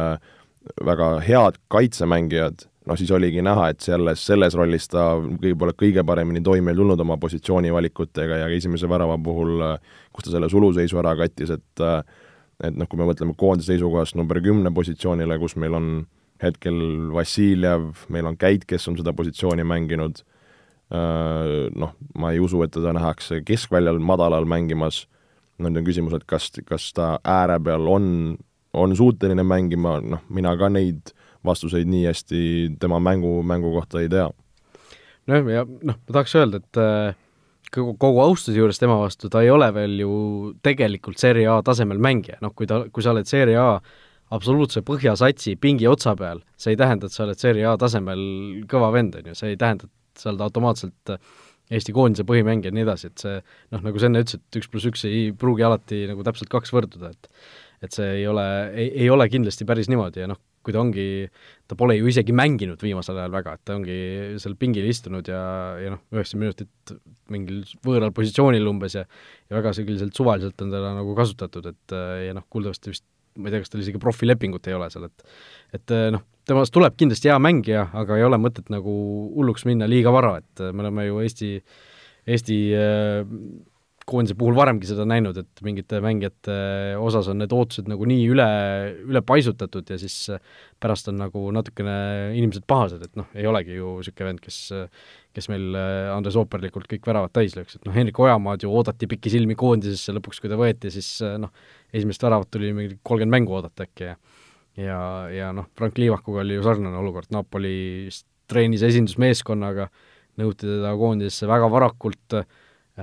väga 0.86 1.10
head 1.26 1.60
kaitsemängijad, 1.72 2.66
noh 2.90 3.00
siis 3.00 3.12
oligi 3.16 3.44
näha, 3.46 3.70
et 3.74 3.86
selles, 3.86 4.26
selles 4.26 4.58
rollis 4.58 4.90
ta 4.92 5.14
võib-olla 5.18 5.76
kõige 5.78 6.04
paremini 6.06 6.44
toime 6.46 6.74
ei 6.74 6.80
tulnud 6.80 7.02
oma 7.02 7.18
positsioonivalikutega 7.22 8.44
ja 8.44 8.52
esimese 8.54 8.90
värava 8.90 9.18
puhul, 9.22 9.64
kus 10.14 10.28
ta 10.28 10.36
selle 10.36 10.50
suluseisu 10.52 11.02
ära 11.02 11.16
kattis, 11.20 11.56
et 11.56 11.88
et 12.64 12.72
noh, 12.72 12.88
kui 12.88 12.96
me 12.96 13.04
mõtleme 13.04 13.34
koondise 13.36 13.74
seisukohast 13.74 14.16
number 14.16 14.38
kümne 14.40 14.72
positsioonile, 14.72 15.36
kus 15.42 15.58
meil 15.60 15.74
on 15.76 15.90
hetkel 16.40 16.78
Vassiljev, 17.12 17.90
meil 18.08 18.30
on 18.30 18.38
Käit, 18.40 18.64
kes 18.70 18.88
on 18.88 18.96
seda 18.96 19.12
positsiooni 19.16 19.66
mänginud 19.68 20.22
Äh, 20.24 20.35
noh, 20.90 21.96
ma 22.20 22.32
ei 22.32 22.40
usu, 22.40 22.62
et 22.64 22.74
teda 22.76 22.94
nähakse 22.94 23.42
keskväljal 23.46 23.98
madalal 24.04 24.46
mängimas, 24.46 25.06
nüüd 25.58 25.80
on 25.80 25.88
küsimus, 25.88 26.14
et 26.18 26.26
kas, 26.30 26.52
kas 26.68 26.92
ta 26.94 27.16
ääre 27.26 27.58
peal 27.64 27.88
on, 27.90 28.08
on 28.76 28.96
suuteline 28.96 29.44
mängima, 29.48 29.98
noh, 30.04 30.22
mina 30.30 30.54
ka 30.60 30.70
neid 30.70 31.14
vastuseid 31.46 31.90
nii 31.90 32.08
hästi 32.10 32.42
tema 32.82 33.00
mängu, 33.00 33.40
mängu 33.44 33.74
kohta 33.76 34.02
ei 34.02 34.10
tea. 34.10 34.30
nojah, 35.28 35.52
ja 35.54 35.66
noh, 35.66 35.98
ma 35.98 36.14
tahaks 36.14 36.36
öelda, 36.38 36.62
et 36.62 36.82
äh, 36.82 37.18
kogu, 37.74 37.96
kogu 38.02 38.22
austuse 38.24 38.58
juures 38.58 38.80
tema 38.82 38.98
vastu, 39.02 39.30
ta 39.32 39.42
ei 39.46 39.52
ole 39.54 39.72
veel 39.74 40.00
ju 40.04 40.16
tegelikult 40.66 41.22
Serie 41.22 41.48
A 41.50 41.62
tasemel 41.66 42.02
mängija, 42.02 42.40
noh 42.46 42.54
kui 42.56 42.70
ta, 42.70 42.84
kui 42.94 43.06
sa 43.06 43.14
oled 43.16 43.30
Serie 43.30 43.58
A 43.62 43.80
absoluutse 44.36 44.82
põhjasatsi 44.86 45.56
pingi 45.62 45.88
otsa 45.88 46.16
peal, 46.18 46.42
see 46.58 46.74
ei 46.74 46.80
tähenda, 46.80 47.08
et 47.08 47.16
sa 47.16 47.26
oled 47.26 47.42
Serie 47.42 47.66
A 47.70 47.76
tasemel 47.82 48.22
kõva 48.70 48.92
vend, 48.94 49.18
on 49.20 49.32
ju, 49.32 49.38
see 49.38 49.54
ei 49.54 49.62
tähenda, 49.62 49.90
sa 50.22 50.32
oled 50.32 50.44
automaatselt 50.46 51.14
äh, 51.14 51.36
Eesti 51.74 51.96
koondise 51.96 52.26
põhimängija 52.30 52.70
ja 52.70 52.78
nii 52.78 52.84
edasi, 52.86 53.10
et 53.10 53.22
see 53.24 53.38
noh, 53.74 53.82
nagu 53.82 54.02
sa 54.02 54.06
enne 54.06 54.22
ütlesid, 54.22 54.44
et 54.46 54.58
üks 54.60 54.68
pluss 54.70 54.86
üks 54.86 55.06
ei 55.10 55.32
pruugi 55.34 55.66
alati 55.66 56.04
nagu 56.12 56.26
täpselt 56.26 56.52
kaks 56.52 56.74
võrduda, 56.76 57.10
et 57.16 57.32
et 57.84 57.94
see 57.94 58.06
ei 58.22 58.28
ole, 58.30 58.44
ei, 58.72 58.92
ei 59.04 59.10
ole 59.12 59.26
kindlasti 59.30 59.66
päris 59.68 59.90
niimoodi 59.92 60.22
ja 60.22 60.30
noh, 60.30 60.38
kui 60.66 60.74
ta 60.74 60.80
ongi, 60.82 61.26
ta 61.70 61.78
pole 61.78 61.98
ju 61.98 62.08
isegi 62.10 62.34
mänginud 62.34 62.82
viimasel 62.82 63.18
ajal 63.20 63.34
väga, 63.34 63.56
et 63.58 63.64
ta 63.68 63.76
ongi 63.78 63.98
seal 64.42 64.56
pingil 64.62 64.88
istunud 64.90 65.28
ja, 65.30 65.42
ja 65.82 65.92
noh, 65.94 66.02
üheksakümmend 66.14 66.46
minutit 66.46 66.96
mingil 67.34 67.60
võõral 67.86 68.14
positsioonil 68.16 68.70
umbes 68.70 68.98
ja 68.98 69.04
ja 69.06 69.58
väga 69.58 69.74
selliselt 69.78 70.18
suvaliselt 70.18 70.62
on 70.66 70.74
teda 70.74 70.94
nagu 70.98 71.18
kasutatud, 71.18 71.70
et 71.74 71.98
ja 72.30 72.38
noh, 72.38 72.46
kuuldavasti 72.50 72.94
vist 72.94 73.06
ma 73.36 73.50
ei 73.50 73.56
tea, 73.56 73.66
kas 73.66 73.74
tal 73.74 73.84
isegi 73.84 74.02
profilepingut 74.02 74.70
ei 74.70 74.78
ole 74.78 74.90
seal, 74.94 75.10
et 75.10 75.28
et 75.76 75.98
noh, 76.16 76.24
temast 76.50 76.74
tuleb 76.76 76.98
kindlasti 77.00 77.32
hea 77.32 77.38
mängija, 77.42 77.88
aga 77.98 78.18
ei 78.20 78.26
ole 78.26 78.40
mõtet 78.42 78.70
nagu 78.74 78.96
hulluks 79.36 79.66
minna 79.70 79.88
liiga 79.90 80.14
vara, 80.14 80.38
et 80.42 80.66
me 80.72 80.86
oleme 80.86 81.08
ju 81.08 81.24
Eesti, 81.24 81.50
Eesti 82.26 82.60
äh, 82.78 83.24
koondise 84.06 84.36
puhul 84.38 84.54
varemgi 84.58 84.86
seda 84.86 85.06
näinud, 85.10 85.38
et 85.42 85.62
mingite 85.66 85.98
mängijate 86.04 86.56
osas 87.02 87.28
on 87.32 87.40
need 87.42 87.54
ootused 87.56 87.90
nagu 87.90 88.06
nii 88.10 88.28
üle, 88.30 88.48
üle 89.10 89.22
paisutatud 89.26 89.90
ja 89.90 89.98
siis 90.02 90.30
pärast 90.82 91.10
on 91.10 91.18
nagu 91.24 91.42
natukene 91.56 91.96
inimesed 92.38 92.68
pahased, 92.70 93.02
et 93.02 93.18
noh, 93.18 93.32
ei 93.34 93.50
olegi 93.50 93.80
ju 93.80 93.98
niisugune 93.98 94.30
vend, 94.30 94.44
kes 94.46 94.60
kes 95.36 95.50
meil 95.52 95.76
Andres 96.14 96.38
Ooperlikult 96.40 96.88
kõik 96.92 97.10
väravad 97.10 97.34
täis 97.36 97.58
lööks, 97.58 97.76
et 97.76 97.88
noh, 97.88 97.96
Hendrik 97.96 98.20
Ojamaad 98.24 98.64
ju 98.64 98.72
oodati 98.72 99.10
pikisilmi 99.12 99.58
koondisesse 99.60 100.14
lõpuks, 100.16 100.40
kui 100.40 100.52
ta 100.52 100.60
võeti, 100.60 100.94
siis 100.94 101.10
noh, 101.42 101.52
esimest 101.92 102.24
väravat 102.24 102.54
tuli 102.54 102.72
mingi 102.78 103.00
kolmkümmend 103.02 103.42
mängu 103.42 103.58
oodata 103.58 103.90
äkki 103.90 104.12
ja 104.14 104.16
ja, 104.80 105.00
ja 105.32 105.52
noh, 105.56 105.70
Frank 105.78 105.98
Liivakuga 106.00 106.44
oli 106.44 106.58
ju 106.58 106.66
sarnane 106.66 107.00
olukord, 107.00 107.32
Napoli 107.34 108.10
treenis 108.50 108.84
esindusmeeskonnaga, 108.86 109.88
nõuti 110.42 110.68
teda 110.68 110.94
koondisesse 111.00 111.50
väga 111.50 111.70
varakult 111.72 112.38
äh,, 112.40 112.46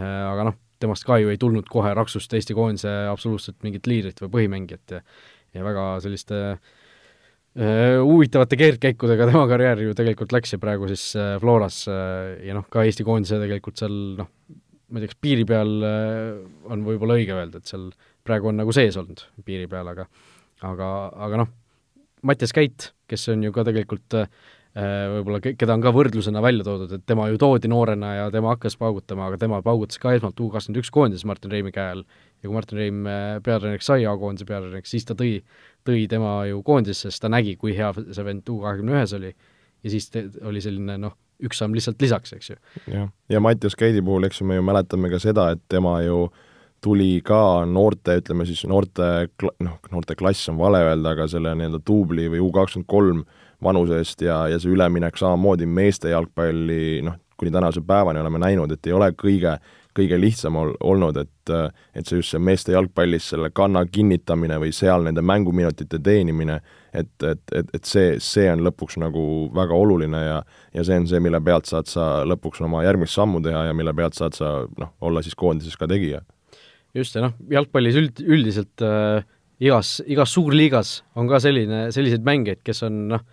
aga 0.02 0.50
noh, 0.50 0.58
temast 0.82 1.06
ka 1.06 1.18
ju 1.22 1.30
ei 1.32 1.40
tulnud 1.40 1.68
kohe 1.70 1.92
raksust 1.94 2.32
Eesti 2.34 2.56
koondise 2.58 2.90
absoluutselt 3.10 3.60
mingit 3.62 3.86
liidrit 3.86 4.20
või 4.24 4.32
põhimängijat 4.38 4.98
ja 4.98 5.02
ja 5.52 5.60
väga 5.64 5.82
selliste 6.00 6.38
huvitavate 7.52 8.56
keerdkäikudega 8.56 9.26
tema 9.30 9.44
karjäär 9.50 9.82
ju 9.84 9.96
tegelikult 9.96 10.32
läks 10.32 10.54
ja 10.54 10.58
praegu 10.60 10.88
siis 10.88 11.10
Floras 11.42 11.84
ja 11.86 12.56
noh, 12.56 12.64
ka 12.72 12.86
Eesti 12.88 13.04
koondise 13.04 13.40
tegelikult 13.42 13.82
seal 13.82 13.98
noh, 14.22 14.30
ma 14.88 15.00
ei 15.00 15.04
tea, 15.04 15.12
kas 15.12 15.20
piiri 15.20 15.44
peal 15.48 15.74
on 15.84 16.86
võib-olla 16.86 17.18
õige 17.20 17.36
öelda, 17.36 17.60
et 17.60 17.68
seal 17.68 17.90
praegu 18.24 18.48
on 18.48 18.58
nagu 18.62 18.72
sees 18.72 18.96
olnud 18.96 19.20
piiri 19.44 19.68
peal, 19.68 19.92
aga 19.92 20.08
aga, 20.66 20.88
aga 21.26 21.42
noh, 21.42 21.52
Mattias 22.22 22.54
Käit, 22.54 22.92
kes 23.10 23.28
on 23.32 23.42
ju 23.42 23.52
ka 23.54 23.64
tegelikult 23.66 24.14
äh, 24.18 24.28
võib-olla, 24.72 25.40
keda 25.42 25.74
on 25.74 25.82
ka 25.84 25.92
võrdlusena 25.94 26.42
välja 26.44 26.64
toodud, 26.66 26.92
et 26.94 27.06
tema 27.08 27.26
ju 27.32 27.40
toodi 27.40 27.70
noorena 27.70 28.12
ja 28.14 28.28
tema 28.34 28.54
hakkas 28.54 28.78
paugutama, 28.80 29.26
aga 29.28 29.40
tema 29.42 29.58
paugutas 29.64 29.98
ka 30.02 30.14
esmalt 30.16 30.38
U 30.40 30.46
kakskümmend 30.52 30.82
üks 30.82 30.92
koondises 30.94 31.26
Martin 31.28 31.52
Reimi 31.52 31.74
käe 31.74 31.96
all. 31.96 32.04
Ja 32.42 32.48
kui 32.48 32.56
Martin 32.56 32.78
Reim 32.78 33.02
äh, 33.06 33.34
peatreeneriks 33.44 33.90
sai, 33.90 34.06
A-koondise 34.08 34.46
peatreeneriks, 34.48 34.94
siis 34.94 35.06
ta 35.08 35.16
tõi, 35.18 35.40
tõi 35.86 36.06
tema 36.10 36.38
ju 36.48 36.62
koondisesse, 36.66 37.10
sest 37.10 37.24
ta 37.26 37.30
nägi, 37.32 37.56
kui 37.58 37.74
hea 37.76 37.90
see 37.98 38.26
vend 38.26 38.48
U 38.50 38.60
kahekümne 38.62 38.96
ühes 38.96 39.14
oli. 39.18 39.34
Ja 39.82 39.90
siis 39.90 40.08
te, 40.14 40.24
oli 40.46 40.62
selline 40.62 40.96
noh, 41.02 41.18
üks 41.42 41.58
samm 41.58 41.74
lihtsalt 41.74 42.02
lisaks, 42.02 42.32
eks 42.38 42.52
ju. 42.52 42.58
jah, 42.86 43.10
ja 43.30 43.42
Mattias 43.42 43.74
Käidi 43.78 44.02
puhul, 44.04 44.28
eks 44.28 44.40
ju, 44.40 44.46
me 44.46 44.60
ju 44.60 44.64
mäletame 44.66 45.10
ka 45.10 45.18
seda, 45.22 45.50
et 45.56 45.62
tema 45.72 45.98
ju 46.06 46.28
tuli 46.82 47.20
ka 47.24 47.64
noorte, 47.68 48.18
ütleme 48.22 48.46
siis 48.48 48.64
noorte, 48.68 49.28
noh, 49.62 49.78
noorteklass 49.92 50.50
on 50.50 50.58
vale 50.58 50.82
öelda, 50.88 51.14
aga 51.14 51.28
selle 51.30 51.54
nii-öelda 51.58 51.82
duubli 51.86 52.28
või 52.32 52.42
U 52.42 52.50
kakskümmend 52.54 52.90
kolm 52.90 53.22
vanusest 53.62 54.24
ja, 54.26 54.44
ja 54.50 54.58
see 54.58 54.72
üleminek 54.74 55.18
samamoodi 55.18 55.68
meeste 55.70 56.10
jalgpalli 56.10 57.04
noh, 57.06 57.20
kuni 57.38 57.54
tänase 57.54 57.80
päevani 57.86 58.20
oleme 58.20 58.38
näinud, 58.38 58.72
et 58.74 58.86
ei 58.86 58.92
ole 58.94 59.08
kõige, 59.18 59.56
kõige 59.98 60.18
lihtsam 60.20 60.58
ol-, 60.58 60.74
olnud, 60.80 61.16
et 61.22 61.28
et 61.94 62.06
see 62.06 62.20
just 62.20 62.30
see 62.30 62.38
meeste 62.38 62.70
jalgpallis 62.74 63.24
selle 63.32 63.50
kanna 63.50 63.82
kinnitamine 63.86 64.60
või 64.62 64.70
seal 64.74 65.02
nende 65.02 65.24
mänguminutite 65.26 65.98
teenimine, 65.98 66.60
et, 66.94 67.10
et, 67.26 67.42
et, 67.50 67.72
et 67.74 67.88
see, 67.88 68.12
see 68.22 68.46
on 68.52 68.62
lõpuks 68.62 68.98
nagu 69.02 69.24
väga 69.54 69.74
oluline 69.74 70.20
ja 70.22 70.36
ja 70.74 70.84
see 70.86 71.00
on 71.02 71.08
see, 71.10 71.20
mille 71.20 71.40
pealt 71.42 71.66
saad 71.66 71.90
sa 71.90 72.12
lõpuks 72.26 72.62
oma 72.62 72.84
järgmist 72.86 73.18
sammu 73.18 73.42
teha 73.42 73.64
ja 73.68 73.74
mille 73.74 73.94
pealt 73.94 74.14
saad 74.18 74.38
sa 74.38 74.52
noh, 74.78 74.94
olla 75.00 75.22
siis 75.22 75.34
koondises 75.34 75.74
ka 75.76 75.90
tegija. 75.90 76.22
Just, 76.96 77.16
ja 77.16 77.26
noh, 77.26 77.36
jalgpallis 77.52 77.98
üld, 78.00 78.22
üldiselt 78.24 78.84
äh, 78.84 79.22
igas, 79.62 80.00
igas 80.10 80.34
suurliigas 80.34 80.98
on 81.18 81.30
ka 81.30 81.40
selline, 81.42 81.86
selliseid 81.94 82.26
mängijaid, 82.26 82.62
kes 82.66 82.84
on 82.88 83.06
noh, 83.14 83.24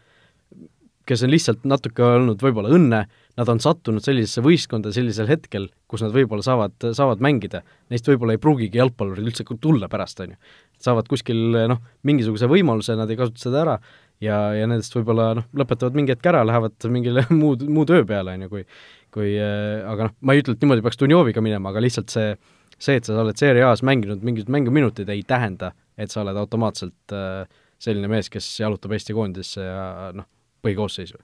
kes 1.10 1.24
on 1.26 1.32
lihtsalt 1.34 1.64
natuke 1.66 2.04
olnud 2.06 2.42
võib-olla 2.44 2.70
õnne, 2.76 3.00
nad 3.40 3.50
on 3.50 3.62
sattunud 3.64 4.04
sellisesse 4.06 4.44
võistkonda 4.46 4.92
sellisel 4.94 5.30
hetkel, 5.32 5.66
kus 5.90 6.04
nad 6.06 6.14
võib-olla 6.14 6.46
saavad, 6.46 6.76
saavad 6.94 7.24
mängida. 7.24 7.64
Neist 7.90 8.06
võib-olla 8.12 8.36
ei 8.36 8.42
pruugigi 8.42 8.78
jalgpallurid 8.78 9.26
üldse 9.26 9.46
tulla 9.50 9.90
pärast, 9.90 10.22
on 10.22 10.36
ju. 10.36 10.54
saavad 10.86 11.10
kuskil 11.10 11.58
noh, 11.72 11.82
mingisuguse 12.06 12.52
võimaluse, 12.52 12.94
nad 13.00 13.10
ei 13.10 13.18
kasuta 13.18 13.42
seda 13.42 13.64
ära 13.64 13.76
ja, 14.22 14.38
ja 14.54 14.70
nendest 14.70 14.94
võib-olla 14.96 15.32
noh, 15.40 15.50
lõpetavad 15.58 15.98
mingi 15.98 16.14
hetk 16.14 16.30
ära, 16.30 16.46
lähevad 16.46 16.90
mingile 16.94 17.26
muud, 17.42 17.66
muu 17.66 17.88
töö 17.90 18.06
peale, 18.08 18.38
on 18.38 18.46
ju, 18.46 18.54
kui 18.54 18.66
kui 19.10 19.34
äh, 19.42 19.82
aga 19.90 20.06
noh, 20.06 20.16
ma 20.22 20.36
ei 20.36 20.44
ütle, 20.44 20.54
et 20.54 20.64
niimoodi 20.64 20.84
peaks 20.86 21.00
Dunjoviga 21.02 21.42
minema, 21.42 21.72
aga 21.72 21.82
lihtsalt 21.82 22.14
see, 22.14 22.34
see, 22.80 23.00
et 23.00 23.08
sa 23.08 23.18
oled 23.22 23.40
Serie 23.40 23.66
A-s 23.68 23.84
mänginud 23.86 24.24
mingeid 24.26 24.52
mänguminuteid, 24.52 25.10
ei 25.14 25.24
tähenda, 25.28 25.74
et 26.00 26.12
sa 26.14 26.24
oled 26.24 26.38
automaatselt 26.40 27.16
äh, 27.16 27.44
selline 27.80 28.10
mees, 28.12 28.32
kes 28.32 28.48
jalutab 28.60 28.96
Eesti 28.96 29.16
koondisesse 29.16 29.66
ja 29.66 30.10
noh, 30.16 30.28
põhikoosseisu. 30.66 31.20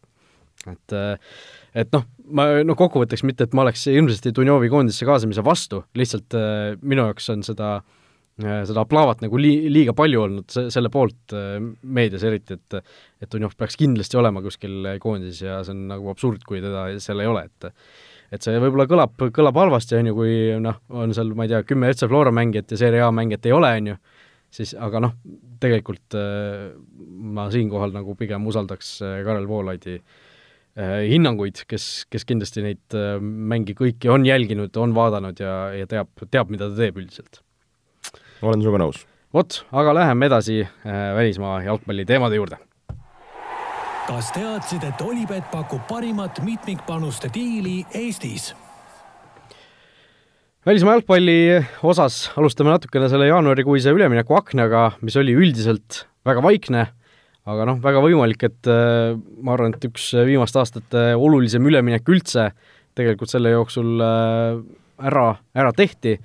et, 0.72 0.96
äh, 0.96 1.18
et 1.76 1.92
noh, 1.94 2.06
ma 2.32 2.48
noh, 2.64 2.78
kokkuvõtteks 2.80 3.26
mitte, 3.28 3.48
et 3.48 3.54
ma 3.54 3.66
oleks 3.66 3.88
hirmsasti 3.92 4.34
Dunjovi 4.36 4.72
koondisse 4.72 5.08
kaasamise 5.08 5.44
vastu, 5.46 5.84
lihtsalt 5.96 6.38
äh, 6.38 6.74
minu 6.82 7.08
jaoks 7.08 7.30
on 7.34 7.44
seda 7.46 7.78
äh, 7.80 8.05
seda 8.42 8.84
aplaavat 8.84 9.22
nagu 9.24 9.40
li-, 9.40 9.70
liiga 9.72 9.94
palju 9.96 10.26
olnud 10.26 10.50
se-, 10.52 10.66
selle 10.74 10.90
poolt 10.92 11.36
meedias 11.82 12.26
eriti, 12.28 12.58
et 12.60 12.82
et 13.24 13.32
Dunjov 13.32 13.56
peaks 13.58 13.78
kindlasti 13.80 14.20
olema 14.20 14.42
kuskil 14.44 14.90
koondises 15.02 15.46
ja 15.46 15.62
see 15.64 15.72
on 15.72 15.86
nagu 15.94 16.12
absurd, 16.12 16.44
kui 16.48 16.60
teda 16.64 16.90
seal 17.00 17.24
ei 17.24 17.32
ole, 17.32 17.46
et 17.48 17.72
et 18.34 18.44
see 18.44 18.60
võib-olla 18.60 18.88
kõlab, 18.90 19.16
kõlab 19.34 19.58
halvasti, 19.62 19.98
on 20.00 20.10
ju, 20.10 20.18
kui 20.18 20.36
noh, 20.62 20.82
on 20.98 21.14
seal, 21.16 21.32
ma 21.38 21.46
ei 21.46 21.54
tea, 21.54 21.62
kümme 21.68 21.92
FC 21.94 22.10
Flora 22.10 22.34
mängijat 22.36 22.74
ja 22.74 22.80
Serie 22.82 23.04
A 23.06 23.12
mängijat 23.14 23.48
ei 23.48 23.56
ole, 23.56 23.72
on 23.80 23.90
ju, 23.94 23.98
siis 24.56 24.74
aga 24.82 25.02
noh, 25.04 25.16
tegelikult 25.62 26.18
äh, 26.20 26.74
ma 27.36 27.48
siinkohal 27.54 27.96
nagu 27.96 28.16
pigem 28.20 28.46
usaldaks 28.50 28.98
äh, 29.06 29.18
Karel 29.28 29.48
Voolaidi 29.50 29.98
äh, 30.00 31.06
hinnanguid, 31.12 31.64
kes, 31.70 32.06
kes 32.12 32.28
kindlasti 32.28 32.66
neid 32.66 33.00
mänge 33.22 33.78
kõiki 33.78 34.12
on 34.12 34.28
jälginud, 34.28 34.76
on 34.82 34.96
vaadanud 34.98 35.42
ja, 35.42 35.56
ja 35.76 35.90
teab, 35.90 36.12
teab, 36.28 36.54
mida 36.54 36.70
ta 36.72 36.80
teeb 36.84 37.02
üldiselt. 37.02 37.45
Olen 38.42 38.62
sinuga 38.62 38.84
nõus. 38.84 39.06
vot, 39.34 39.64
aga 39.72 39.94
läheme 40.02 40.32
edasi 40.32 40.62
välismaa 40.86 41.62
jalgpalli 41.68 42.06
teemade 42.06 42.40
juurde 42.40 42.60
kas 44.06 44.28
teadsid, 44.36 44.84
et 44.86 45.02
Olipet 45.02 45.48
pakub 45.50 45.82
parimat 45.90 46.38
mitmikpanuste 46.46 47.30
diili 47.34 47.80
Eestis? 47.98 48.52
välismaa 50.66 50.96
jalgpalli 50.98 51.40
osas 51.86 52.28
alustame 52.38 52.70
natukene 52.74 53.10
selle 53.10 53.28
jaanuarikuise 53.30 53.94
üleminekuaknaga, 53.94 54.92
mis 55.06 55.18
oli 55.18 55.34
üldiselt 55.38 56.04
väga 56.26 56.42
vaikne, 56.46 56.86
aga 57.50 57.68
noh, 57.70 57.82
väga 57.82 58.02
võimalik, 58.02 58.46
et 58.48 58.70
äh, 58.70 59.18
ma 59.42 59.54
arvan, 59.54 59.74
et 59.74 59.90
üks 59.90 60.12
viimaste 60.26 60.62
aastate 60.62 61.06
olulisem 61.18 61.66
üleminek 61.70 62.10
üldse 62.10 62.52
tegelikult 62.98 63.34
selle 63.34 63.54
jooksul 63.54 64.02
äh, 64.06 64.62
ära, 65.06 65.28
ära 65.58 65.74
tehti. 65.78 66.18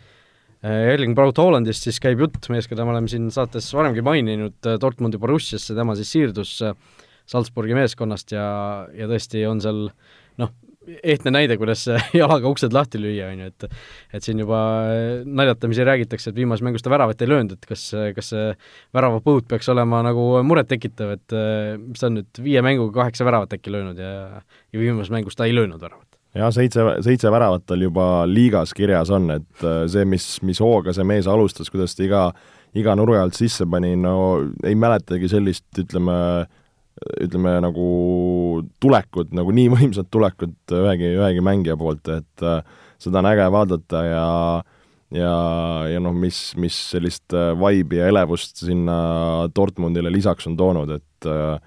Äh, 0.60 0.92
Erling 0.94 1.14
Braut 1.16 1.38
Hollandist 1.40 1.86
siis 1.86 2.00
käib 2.02 2.20
jutt, 2.20 2.50
mees, 2.52 2.68
keda 2.68 2.84
me 2.84 2.92
oleme 2.92 3.08
siin 3.08 3.30
saates 3.32 3.70
varemgi 3.72 4.04
maininud, 4.04 4.58
Dortmundi 4.82 5.20
Borussiasse, 5.20 5.76
tema 5.76 5.96
siis 5.96 6.10
siirdus 6.12 6.58
Salzburgi 7.30 7.76
meeskonnast 7.78 8.34
ja, 8.34 8.48
ja 8.92 9.08
tõesti 9.08 9.46
on 9.48 9.62
seal 9.64 9.86
noh, 10.40 10.52
ehtne 11.00 11.32
näide, 11.32 11.56
kuidas 11.60 11.86
jalaga 12.20 12.50
uksed 12.50 12.76
lahti 12.76 13.00
lüüa, 13.00 13.30
on 13.32 13.44
ju, 13.44 13.48
et 13.54 13.66
et 14.18 14.26
siin 14.26 14.42
juba 14.42 14.60
naljatamisi 15.24 15.86
räägitakse, 15.86 16.32
et 16.32 16.36
viimases 16.42 16.66
mängus 16.66 16.84
ta 16.84 16.92
väravat 16.92 17.24
ei 17.24 17.30
löönud, 17.30 17.56
et 17.56 17.68
kas, 17.70 17.86
kas 18.16 18.32
see 18.34 18.52
väravapõud 18.96 19.48
peaks 19.48 19.72
olema 19.72 20.02
nagu 20.04 20.28
murettekitav, 20.44 21.16
et 21.16 21.38
mis 21.86 22.04
ta 22.04 22.10
on 22.10 22.20
nüüd, 22.20 22.44
viie 22.44 22.64
mänguga 22.66 23.04
kaheksa 23.04 23.28
väravat 23.28 23.56
äkki 23.56 23.72
löönud 23.72 24.00
ja 24.00 24.14
ja 24.44 24.80
viimases 24.80 25.12
mängus 25.14 25.38
ta 25.38 25.48
ei 25.48 25.56
löönud 25.56 25.80
väravat 25.80 26.09
jah, 26.36 26.52
seitse, 26.54 26.86
seitse 27.06 27.32
väravat 27.32 27.66
tal 27.68 27.82
juba 27.82 28.24
liigas 28.30 28.74
kirjas 28.76 29.10
on, 29.14 29.30
et 29.34 29.66
see, 29.90 30.06
mis, 30.08 30.26
mis 30.46 30.60
hooga 30.62 30.94
see 30.96 31.06
mees 31.06 31.28
alustas, 31.30 31.70
kuidas 31.72 31.96
ta 31.96 32.06
iga, 32.06 32.24
iga 32.78 32.94
nurga 32.98 33.24
alt 33.24 33.38
sisse 33.38 33.66
pani, 33.70 33.96
no 33.98 34.14
ei 34.66 34.76
mäletagi 34.78 35.30
sellist, 35.30 35.66
ütleme, 35.82 36.16
ütleme 37.24 37.56
nagu 37.64 37.88
tulekut, 38.82 39.32
nagu 39.36 39.54
nii 39.56 39.72
võimsat 39.76 40.10
tulekut 40.12 40.76
ühegi, 40.76 41.14
ühegi 41.18 41.44
mängija 41.44 41.78
poolt, 41.80 42.12
et 42.14 42.46
äh, 42.46 42.62
seda 43.00 43.22
on 43.22 43.30
äge 43.32 43.48
vaadata 43.52 44.04
ja 44.06 44.28
ja, 45.14 45.34
ja 45.90 46.00
noh, 46.02 46.14
mis, 46.14 46.38
mis 46.60 46.76
sellist 46.92 47.34
äh, 47.34 47.52
vibe'i 47.58 48.00
ja 48.00 48.10
elevust 48.12 48.62
sinna 48.62 49.48
Dortmundile 49.54 50.12
lisaks 50.12 50.46
on 50.50 50.56
toonud, 50.58 50.94
et 51.00 51.30
äh, 51.30 51.58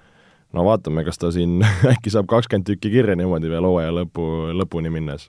no 0.54 0.64
vaatame, 0.66 1.04
kas 1.06 1.20
ta 1.20 1.32
siin 1.34 1.58
äkki 1.94 2.12
saab 2.14 2.30
kakskümmend 2.30 2.68
tükki 2.68 2.92
kirja 2.94 3.16
niimoodi 3.18 3.50
veel 3.52 3.66
hooaja 3.68 3.92
lõpu, 4.00 4.30
lõpuni 4.62 4.92
minnes. 4.94 5.28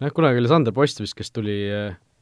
nojah, 0.00 0.14
kunagi 0.14 0.42
oli 0.42 0.50
Sander 0.50 0.74
Post 0.76 1.02
vist, 1.02 1.16
kes 1.18 1.32
tuli 1.34 1.58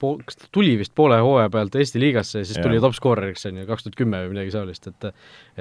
po-, 0.02 0.16
kas 0.26 0.38
ta 0.38 0.50
tuli 0.54 0.74
vist 0.80 0.94
poole 0.98 1.18
hooaja 1.22 1.50
pealt 1.52 1.76
Eesti 1.78 2.02
liigasse 2.02 2.42
ja 2.42 2.48
siis 2.48 2.58
ja. 2.58 2.66
tuli 2.66 2.80
top-skooreriks, 2.82 3.46
on 3.50 3.62
ju, 3.62 3.68
kaks 3.68 3.86
tuhat 3.86 3.98
kümme 4.00 4.24
või 4.24 4.34
midagi 4.34 4.54
sellist, 4.54 4.88
et 4.90 5.10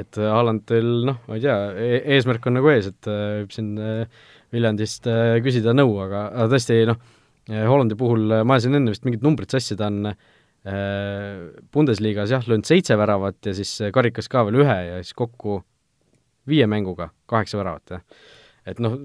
et 0.02 0.22
Haalandil 0.22 0.92
noh, 1.12 1.24
ma 1.28 1.40
ei 1.40 1.46
tea 1.46 1.58
e, 1.76 2.04
eesmärk 2.18 2.46
on 2.50 2.60
nagu 2.60 2.72
ees, 2.74 2.92
et 2.92 3.10
võib 3.12 3.56
siin 3.56 3.74
äh, 3.80 4.22
Viljandist 4.52 5.08
küsida 5.46 5.72
nõu, 5.76 5.96
aga, 6.04 6.28
aga 6.34 6.52
tõesti 6.52 6.84
noh, 6.90 6.98
Hollandi 7.52 7.96
puhul 7.98 8.28
ma 8.46 8.56
ajasin 8.58 8.78
enne 8.78 8.92
vist 8.94 9.06
mingit 9.08 9.24
numbrit 9.26 9.52
sassi, 9.52 9.78
ta 9.80 9.88
on 9.90 10.12
Bundesliga-s 11.74 12.30
jah, 12.36 12.44
löönud 12.46 12.68
seitse 12.70 12.94
väravat 13.00 13.48
ja 13.50 13.54
siis 13.58 13.72
karikas 13.96 14.30
ka 14.30 14.44
veel 14.46 14.60
ühe 14.62 14.76
ja 14.92 15.00
siis 15.00 15.16
kokku 15.18 15.56
viie 16.52 16.68
mänguga 16.70 17.10
kaheksa 17.32 17.60
väravat, 17.62 17.98
jah. 17.98 18.28
et 18.68 18.80
noh 18.84 19.00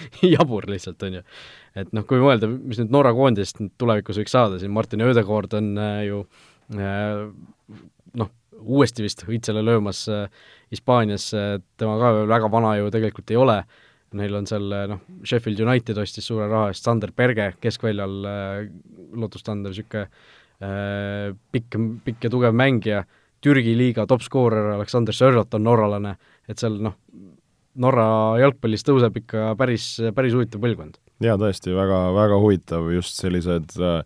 jabur 0.36 0.66
lihtsalt, 0.70 1.02
on 1.06 1.18
ju. 1.18 1.22
Et 1.78 1.92
noh, 1.96 2.04
kui 2.08 2.20
mõelda, 2.20 2.48
mis 2.50 2.80
nüüd 2.80 2.92
Norra 2.92 3.12
koondisest 3.16 3.62
tulevikus 3.80 4.20
võiks 4.20 4.34
saada, 4.34 4.58
siin 4.60 4.74
Martin 4.74 5.04
Ödegaard 5.04 5.54
on 5.56 5.70
äh, 5.80 6.02
ju 6.08 6.20
äh, 6.76 7.22
noh, 8.20 8.32
uuesti 8.62 9.04
vist 9.04 9.24
õitsele 9.28 9.64
löömas 9.64 10.04
äh, 10.12 10.26
Hispaanias, 10.72 11.30
tema 11.80 11.96
ka 12.00 12.12
väga 12.28 12.48
vana 12.52 12.76
ju 12.78 12.92
tegelikult 12.92 13.32
ei 13.32 13.40
ole, 13.40 13.58
neil 14.16 14.36
on 14.36 14.46
seal 14.48 14.68
noh, 14.88 15.00
Sheffield 15.24 15.60
United 15.64 15.98
ostis 16.00 16.28
suure 16.28 16.46
raha 16.48 16.70
eest 16.72 16.84
Sander 16.86 17.12
Berge 17.16 17.50
keskväljal, 17.60 18.14
Lotus 19.20 19.44
Thunder, 19.44 19.72
niisugune 19.72 20.06
pikk, 21.52 21.76
pikk 22.06 22.24
ja 22.24 22.30
tugev 22.32 22.56
mängija, 22.56 23.02
Türgi 23.42 23.74
liiga 23.74 24.06
top-skoorer 24.08 24.76
Aleksander 24.76 25.16
Sörlot 25.16 25.56
on 25.58 25.64
norralane, 25.66 26.14
et 26.50 26.62
seal 26.62 26.78
noh, 26.82 26.96
Norra 27.82 28.06
jalgpallis 28.36 28.84
tõuseb 28.84 29.14
ikka 29.22 29.52
päris, 29.56 29.94
päris 30.12 30.34
huvitav 30.36 30.60
põlvkond. 30.60 30.98
Jaa, 31.24 31.38
tõesti 31.40 31.72
väga, 31.72 32.00
väga 32.12 32.40
huvitav, 32.42 32.90
just 32.92 33.16
sellised 33.22 33.78
äh, 33.80 34.02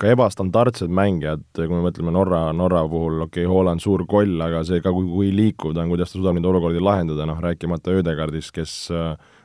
ka 0.00 0.08
ebastandardsed 0.10 0.90
mängijad, 0.90 1.44
kui 1.54 1.70
me 1.70 1.84
mõtleme 1.84 2.10
Norra, 2.16 2.48
Norra 2.56 2.82
puhul, 2.90 3.20
okei 3.28 3.44
okay,, 3.44 3.50
Haaland 3.52 3.84
suur 3.84 4.02
koll, 4.10 4.34
aga 4.42 4.64
see 4.66 4.82
ka, 4.82 4.90
kui, 4.96 5.06
kui 5.12 5.30
liikuv 5.36 5.76
ta 5.76 5.84
on, 5.84 5.92
kuidas 5.92 6.10
ta 6.10 6.18
suudab 6.18 6.38
neid 6.38 6.48
olukordi 6.50 6.82
lahendada, 6.82 7.28
noh 7.30 7.38
rääkimata 7.44 7.94
Ödegardist, 8.00 8.50
kes 8.56 8.74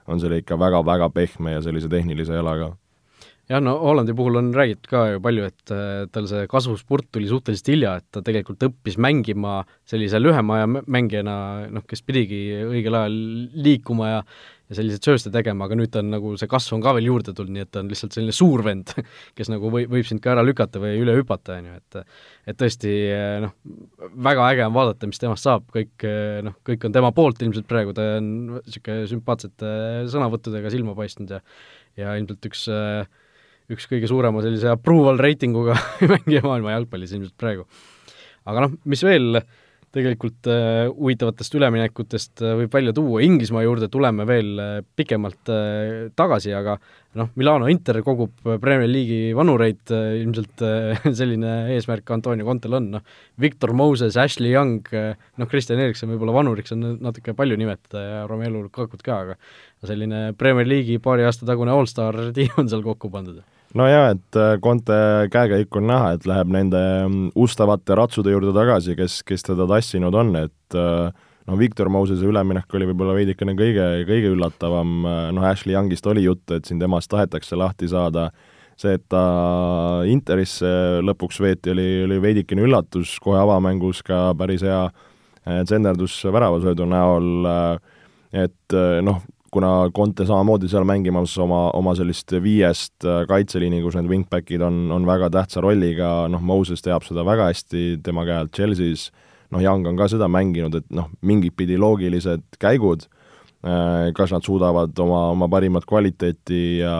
on 0.10 0.24
selle 0.24 0.42
ikka 0.42 0.58
väga-väga 0.62 1.12
pehme 1.14 1.58
ja 1.58 1.62
sellise 1.66 1.92
tehnilise 1.92 2.34
jalaga 2.40 2.72
jah, 3.52 3.62
no 3.64 3.76
Hollandi 3.82 4.16
puhul 4.18 4.40
on 4.40 4.50
räägitud 4.56 4.90
ka 4.90 5.04
ju 5.14 5.22
palju, 5.24 5.50
et 5.52 5.74
äh, 5.74 6.08
tal 6.14 6.30
see 6.30 6.48
kasvuspurt 6.52 7.12
tuli 7.14 7.30
suhteliselt 7.30 7.72
hilja, 7.74 7.96
et 8.02 8.08
ta 8.14 8.24
tegelikult 8.26 8.66
õppis 8.70 8.98
mängima 9.02 9.60
sellise 9.90 10.22
lühema 10.22 10.60
aja 10.60 10.72
mängijana, 10.74 11.38
noh, 11.74 11.86
kes 11.88 12.04
pidigi 12.06 12.42
õigel 12.66 13.02
ajal 13.02 13.24
liikuma 13.68 14.12
ja 14.18 14.28
ja 14.66 14.74
selliseid 14.80 15.06
sööste 15.06 15.30
tegema, 15.30 15.68
aga 15.68 15.76
nüüd 15.78 15.92
ta 15.94 16.02
on 16.02 16.08
nagu, 16.10 16.32
see 16.42 16.50
kasv 16.50 16.74
on 16.74 16.82
ka 16.82 16.96
veel 16.98 17.06
juurde 17.06 17.36
tulnud, 17.38 17.54
nii 17.54 17.66
et 17.68 17.70
ta 17.70 17.84
on 17.84 17.90
lihtsalt 17.92 18.16
selline 18.16 18.34
suur 18.34 18.64
vend, 18.66 18.96
kes 19.38 19.52
nagu 19.54 19.70
või, 19.70 19.86
võib 19.92 20.08
sind 20.10 20.24
ka 20.24 20.32
ära 20.34 20.42
lükata 20.42 20.82
või 20.82 20.96
üle 21.04 21.14
hüpata, 21.20 21.60
on 21.60 21.68
ju, 21.70 21.76
et 21.78 22.00
et 22.50 22.58
tõesti 22.58 22.96
noh, 23.46 23.54
väga 24.26 24.48
äge 24.56 24.66
on 24.66 24.74
vaadata, 24.74 25.06
mis 25.12 25.22
temast 25.22 25.46
saab, 25.46 25.70
kõik 25.70 26.08
noh, 26.50 26.58
kõik 26.66 26.90
on 26.90 26.98
tema 26.98 27.14
poolt 27.14 27.46
ilmselt 27.46 27.70
praegu, 27.70 27.94
ta 27.94 28.16
on 28.18 28.32
niisugune 28.56 29.06
sümpaatsete 29.14 29.70
sõnavõttudega 30.10 30.74
silma 30.74 30.98
paistnud 30.98 31.38
ja 31.38 31.44
ja 32.00 32.16
ilmselt 32.20 32.50
üks 32.50 32.66
äh, 32.72 33.06
üks 33.74 33.88
kõige 33.90 34.10
suurema 34.10 34.44
sellise 34.46 34.72
approval 34.74 35.20
reitinguga 35.22 35.78
mängija 36.14 36.44
maailma 36.46 36.76
jalgpallis 36.76 37.16
ilmselt 37.16 37.38
praegu. 37.40 37.68
aga 38.46 38.68
noh, 38.68 38.76
mis 38.86 39.04
veel 39.06 39.40
tegelikult 39.96 40.48
äh, 40.52 40.90
huvitavatest 40.92 41.56
üleminekutest 41.56 42.44
äh, 42.44 42.56
võib 42.60 42.74
välja 42.76 42.94
tuua, 42.96 43.22
Inglismaa 43.24 43.64
juurde 43.64 43.88
tuleme 43.92 44.26
veel 44.28 44.52
äh, 44.60 44.78
pikemalt 44.98 45.52
äh, 45.54 46.10
tagasi, 46.20 46.52
aga 46.56 46.76
noh, 47.16 47.30
Milano 47.40 47.70
Inter 47.72 48.02
kogub 48.04 48.34
Premier 48.44 48.90
League'i 48.92 49.32
vanureid 49.38 49.94
äh,, 49.96 50.18
ilmselt 50.20 50.64
äh, 50.66 51.06
selline 51.20 51.54
eesmärk 51.76 52.12
Antonio 52.16 52.48
Contel 52.48 52.76
on, 52.80 52.90
noh, 52.98 53.06
Victor 53.42 53.72
Moses, 53.78 54.20
Ashley 54.20 54.52
Young, 54.52 54.84
noh, 54.92 55.52
Kristjan 55.52 55.82
Erikson 55.84 56.12
võib-olla 56.12 56.36
vanuriks 56.42 56.76
on 56.76 56.98
natuke 57.04 57.36
palju 57.38 57.60
nimetada 57.60 58.04
ja 58.04 58.20
Romelu 58.30 58.66
Lukakut 58.68 59.06
ka, 59.06 59.22
aga 59.24 59.40
selline 59.90 60.32
Premier 60.38 60.68
League'i 60.68 61.02
paari 61.04 61.26
aasta 61.28 61.48
tagune 61.48 61.74
allstar 61.74 62.32
tiim 62.36 62.62
on 62.62 62.72
seal 62.72 62.84
kokku 62.86 63.12
pandud. 63.14 63.44
No 63.76 63.90
jaa, 63.92 64.14
et 64.14 64.38
äh, 64.40 64.56
Conte 64.64 64.96
käekäik 65.34 65.76
on 65.76 65.90
näha, 65.90 66.14
et 66.16 66.26
läheb 66.30 66.52
nende 66.56 66.80
mm, 66.80 67.34
ustavate 67.44 67.98
ratsude 68.00 68.32
juurde 68.32 68.54
tagasi, 68.56 68.96
kes, 68.96 69.20
kes 69.28 69.44
teda 69.50 69.68
tassinud 69.68 70.16
on, 70.16 70.32
et 70.40 70.78
äh, 70.80 71.10
no 71.50 71.58
Victor 71.60 71.92
Mosese 71.92 72.24
üleminek 72.24 72.72
oli 72.78 72.88
võib-olla 72.88 73.18
veidikene 73.18 73.52
kõige, 73.60 73.90
kõige 74.08 74.32
üllatavam, 74.32 74.96
äh, 75.04 75.20
noh 75.36 75.48
Ashley 75.50 75.76
Youngist 75.76 76.08
oli 76.08 76.24
juttu, 76.24 76.56
et 76.56 76.70
siin 76.70 76.80
temast 76.80 77.12
tahetakse 77.12 77.60
lahti 77.60 77.92
saada, 77.92 78.30
see, 78.80 78.96
et 78.96 79.04
ta 79.12 79.26
Interisse 80.08 80.72
lõpuks 81.04 81.44
veeti, 81.44 81.76
oli, 81.76 81.90
oli 82.08 82.24
veidikene 82.24 82.64
üllatus, 82.64 83.18
kohe 83.20 83.44
avamängus 83.44 84.00
ka 84.08 84.30
päris 84.40 84.64
hea 84.64 84.86
tsenderdus 85.68 86.16
väravasöödu 86.32 86.88
näol, 86.90 87.50
et 88.34 88.76
noh, 89.06 89.20
kuna 89.56 89.90
Conte 89.96 90.26
samamoodi 90.28 90.68
seal 90.68 90.84
mängimas 90.88 91.34
oma, 91.40 91.70
oma 91.78 91.94
sellist 91.96 92.34
viiest 92.44 93.06
äh, 93.08 93.24
kaitseliini, 93.30 93.80
kus 93.84 93.96
need 93.96 94.10
wingbackid 94.12 94.64
on, 94.66 94.90
on 94.92 95.08
väga 95.08 95.30
tähtsa 95.32 95.64
rolliga, 95.64 96.26
noh, 96.32 96.44
Moses 96.44 96.84
teab 96.84 97.06
seda 97.08 97.24
väga 97.28 97.48
hästi 97.54 97.86
tema 98.04 98.26
käe 98.28 98.42
alt 98.42 98.52
Chelsea's, 98.56 99.08
noh, 99.56 99.64
Young 99.64 99.88
on 99.88 100.00
ka 100.00 100.10
seda 100.12 100.28
mänginud, 100.32 100.76
et 100.82 100.90
noh, 100.96 101.08
mingit 101.24 101.56
pidi 101.56 101.80
loogilised 101.80 102.60
käigud, 102.60 103.08
äh, 103.64 104.12
kas 104.18 104.36
nad 104.36 104.44
suudavad 104.44 105.00
oma, 105.06 105.30
oma 105.38 105.50
parimat 105.52 105.88
kvaliteeti 105.88 106.82
ja, 106.82 106.98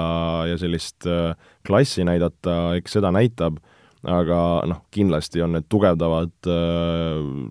ja 0.48 0.56
sellist 0.62 1.10
äh, 1.12 1.36
klassi 1.68 2.08
näidata, 2.08 2.78
eks 2.80 2.96
seda 3.00 3.12
näitab, 3.16 3.60
aga 4.08 4.40
noh, 4.70 4.86
kindlasti 4.96 5.44
on 5.44 5.58
need 5.58 5.68
tugevdavad 5.68 6.32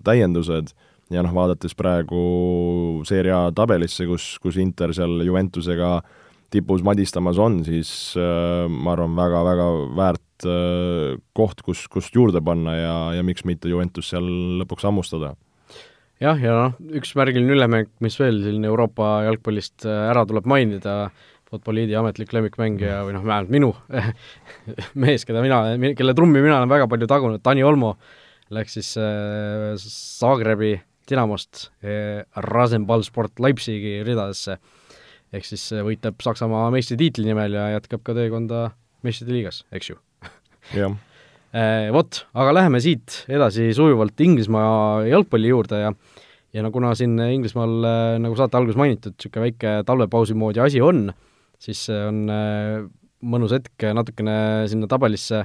täiendused 0.07 0.69
ja 1.13 1.21
noh, 1.25 1.33
vaadates 1.35 1.75
praegu 1.77 2.21
seeria 3.05 3.45
tabelisse, 3.55 4.07
kus, 4.09 4.35
kus 4.41 4.57
Inter 4.61 4.93
seal 4.95 5.19
Juventusega 5.25 5.99
tipus 6.53 6.83
madistamas 6.85 7.39
on, 7.41 7.59
siis 7.65 7.89
äh, 8.19 8.65
ma 8.71 8.93
arvan, 8.95 9.15
väga-väga 9.17 9.67
väärt 9.97 10.47
äh, 10.47 11.17
koht, 11.37 11.61
kus, 11.65 11.85
kust 11.91 12.15
juurde 12.15 12.41
panna 12.45 12.75
ja, 12.77 12.95
ja 13.17 13.25
miks 13.25 13.45
mitte 13.47 13.71
Juventus 13.71 14.11
seal 14.13 14.25
lõpuks 14.61 14.87
hammustada. 14.87 15.35
jah, 16.23 16.39
ja 16.39 16.57
noh, 16.57 16.75
üks 16.95 17.15
märgiline 17.19 17.57
üleminek, 17.57 17.91
mis 18.03 18.17
veel 18.21 18.41
selline 18.43 18.69
Euroopa 18.71 19.19
jalgpallist 19.27 19.87
äh, 19.87 20.09
ära 20.11 20.25
tuleb 20.29 20.49
mainida, 20.49 21.05
Futboliidi 21.45 21.93
ametlik 21.93 22.31
lemmikmängija 22.33 23.03
või 23.05 23.13
noh, 23.13 23.21
vähemalt 23.21 23.51
minu 23.53 23.67
mees, 25.03 25.27
keda 25.29 25.43
mina, 25.45 25.59
kelle 25.97 26.15
trummi 26.17 26.41
mina 26.41 26.57
olen 26.57 26.71
väga 26.71 26.87
palju 26.89 27.07
tagunud, 27.09 27.43
Tani 27.45 27.61
Olmo, 27.63 27.93
läks 28.55 28.79
siis 28.79 28.95
äh, 28.97 29.75
Zagrebi 29.77 30.73
Dinamost 31.09 31.69
eh, 31.85 32.23
Rasenballsport 32.47 33.39
Leipzigi 33.43 33.99
ridadesse. 34.05 34.57
ehk 35.35 35.45
siis 35.45 35.63
eh, 35.75 35.83
võitleb 35.85 36.21
Saksamaa 36.23 36.69
meistritiitli 36.73 37.25
nimel 37.27 37.57
ja 37.57 37.67
jätkab 37.75 38.03
ka 38.05 38.15
teekonda 38.17 38.69
meistrite 39.05 39.33
liigas, 39.35 39.63
eks 39.75 39.91
ju 39.91 39.97
jah 40.79 40.95
eh, 41.59 41.91
Vot, 41.93 42.23
aga 42.33 42.55
läheme 42.55 42.81
siit 42.81 43.23
edasi 43.29 43.71
sujuvalt 43.77 44.21
Inglismaa 44.25 45.05
jalgpalli 45.09 45.51
juurde 45.53 45.81
ja 45.83 45.93
ja 46.55 46.63
no 46.63 46.71
kuna 46.71 46.93
siin 46.95 47.19
Inglismaal, 47.19 47.73
nagu 48.23 48.37
saate 48.39 48.55
alguses 48.57 48.79
mainitud, 48.79 49.17
niisugune 49.17 49.49
väike 49.49 49.71
talvepausi 49.85 50.37
moodi 50.39 50.61
asi 50.63 50.79
on, 50.79 51.09
siis 51.59 51.81
on 51.91 52.21
mõnus 53.27 53.51
hetk 53.51 53.83
natukene 53.91 54.63
sinna 54.71 54.87
tabelisse 54.87 55.41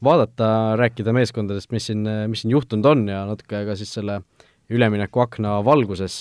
vaadata, 0.00 0.48
rääkida 0.80 1.12
meeskondadest, 1.12 1.68
mis 1.74 1.90
siin, 1.90 2.00
mis 2.32 2.40
siin 2.40 2.54
juhtunud 2.54 2.88
on 2.88 3.04
ja 3.12 3.26
natuke 3.28 3.60
ka 3.68 3.76
siis 3.76 3.92
selle 3.98 4.22
äh, 4.22 4.37
üleminekuakna 4.74 5.58
valguses, 5.64 6.16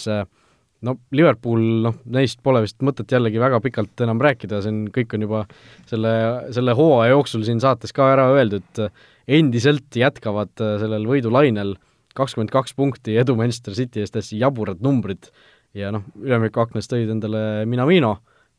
no 0.85 0.93
Liverpool, 1.15 1.63
noh, 1.87 1.97
neist 2.13 2.39
pole 2.45 2.61
vist 2.63 2.79
mõtet 2.85 3.11
jällegi 3.11 3.41
väga 3.41 3.59
pikalt 3.63 4.05
enam 4.05 4.21
rääkida, 4.23 4.61
see 4.63 4.73
on, 4.73 4.79
kõik 4.95 5.17
on 5.17 5.25
juba 5.25 5.43
selle, 5.89 6.13
selle 6.55 6.75
hooaja 6.77 7.15
jooksul 7.15 7.43
siin 7.47 7.59
saates 7.63 7.95
ka 7.95 8.11
ära 8.13 8.29
öeldud, 8.35 8.87
endiselt 9.27 9.99
jätkavad 9.99 10.53
sellel 10.55 11.07
võidulainel 11.09 11.75
kakskümmend 12.17 12.53
kaks 12.53 12.73
punkti, 12.77 13.17
edu 13.19 13.35
Manchester 13.37 13.75
City 13.77 14.01
eest, 14.01 14.15
täiesti 14.15 14.39
jaburad 14.41 14.81
numbrid. 14.85 15.29
Ja 15.77 15.91
noh, 15.93 16.05
üleminekuaknas 16.17 16.89
tõid 16.89 17.11
endale 17.13 17.65
Minamino, 17.69 18.15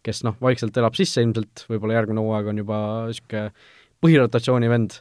kes 0.07 0.22
noh, 0.27 0.37
vaikselt 0.44 0.77
elab 0.79 0.94
sisse 0.98 1.24
ilmselt, 1.24 1.64
võib-olla 1.70 1.96
järgmine 1.98 2.22
hooaeg 2.22 2.51
on 2.53 2.61
juba 2.62 2.81
niisugune 3.09 3.48
põhirotatsiooni 4.05 4.70
vend, 4.70 5.01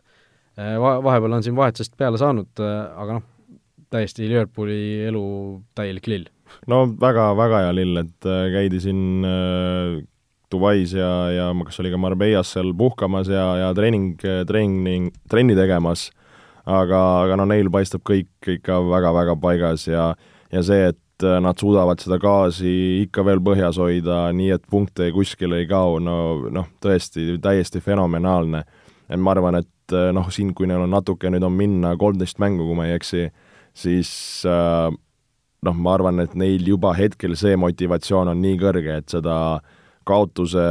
va-, 0.57 0.97
vahepeal 1.05 1.37
on 1.37 1.45
siin 1.45 1.57
vahetusest 1.57 1.93
peale 1.99 2.17
saanud, 2.17 2.49
aga 2.57 3.19
noh, 3.19 3.27
täiesti 3.93 4.27
Liverpooli 4.27 5.07
elu 5.07 5.23
täielik 5.77 6.07
lill. 6.07 6.29
no 6.67 6.85
väga, 6.99 7.31
väga 7.37 7.65
hea 7.65 7.73
lill, 7.75 8.03
et 8.03 8.29
äh, 8.29 8.47
käidi 8.53 8.81
siin 8.83 9.25
äh, 9.27 9.97
Dubais 10.51 10.93
ja, 10.95 11.11
ja 11.31 11.49
kas 11.65 11.81
oli 11.83 11.91
ka 11.91 11.99
Marbellas 11.99 12.53
seal 12.55 12.71
puhkamas 12.77 13.27
ja, 13.27 13.49
ja 13.59 13.73
treening, 13.75 14.15
treening, 14.47 15.11
trenni 15.29 15.57
tegemas, 15.59 16.07
aga, 16.63 17.01
aga 17.25 17.35
no 17.39 17.47
neil 17.51 17.67
paistab 17.71 18.05
kõik 18.07 18.55
ikka 18.57 18.79
väga-väga 18.87 19.35
paigas 19.43 19.89
ja 19.89 20.13
ja 20.51 20.63
see, 20.63 20.87
et 20.91 21.25
äh, 21.25 21.39
nad 21.43 21.59
suudavad 21.59 22.01
seda 22.01 22.19
gaasi 22.21 23.03
ikka 23.03 23.25
veel 23.27 23.41
põhjas 23.43 23.79
hoida, 23.81 24.27
nii 24.35 24.53
et 24.55 24.67
punkte 24.71 25.09
kuskile 25.15 25.61
ei 25.61 25.69
kao, 25.69 25.97
no 26.03 26.17
noh, 26.53 26.69
tõesti 26.83 27.37
täiesti 27.43 27.81
fenomenaalne. 27.83 28.63
et 29.09 29.19
ma 29.19 29.31
arvan, 29.31 29.55
et 29.55 29.95
äh, 29.95 30.11
noh, 30.15 30.29
siin, 30.31 30.53
kui 30.53 30.67
neil 30.67 30.83
on 30.83 30.91
natuke 30.91 31.31
nüüd 31.31 31.43
on 31.43 31.53
minna 31.55 31.95
kolmteist 31.97 32.39
mängu, 32.39 32.67
kui 32.67 32.75
ma 32.75 32.87
ei 32.87 32.95
eksi, 32.97 33.29
siis 33.77 34.11
äh, 34.49 34.89
noh, 35.65 35.75
ma 35.77 35.95
arvan, 35.97 36.21
et 36.23 36.35
neil 36.37 36.65
juba 36.67 36.93
hetkel 36.97 37.35
see 37.39 37.57
motivatsioon 37.59 38.33
on 38.33 38.41
nii 38.43 38.59
kõrge, 38.61 39.01
et 39.01 39.17
seda 39.17 39.37
kaotuse 40.07 40.63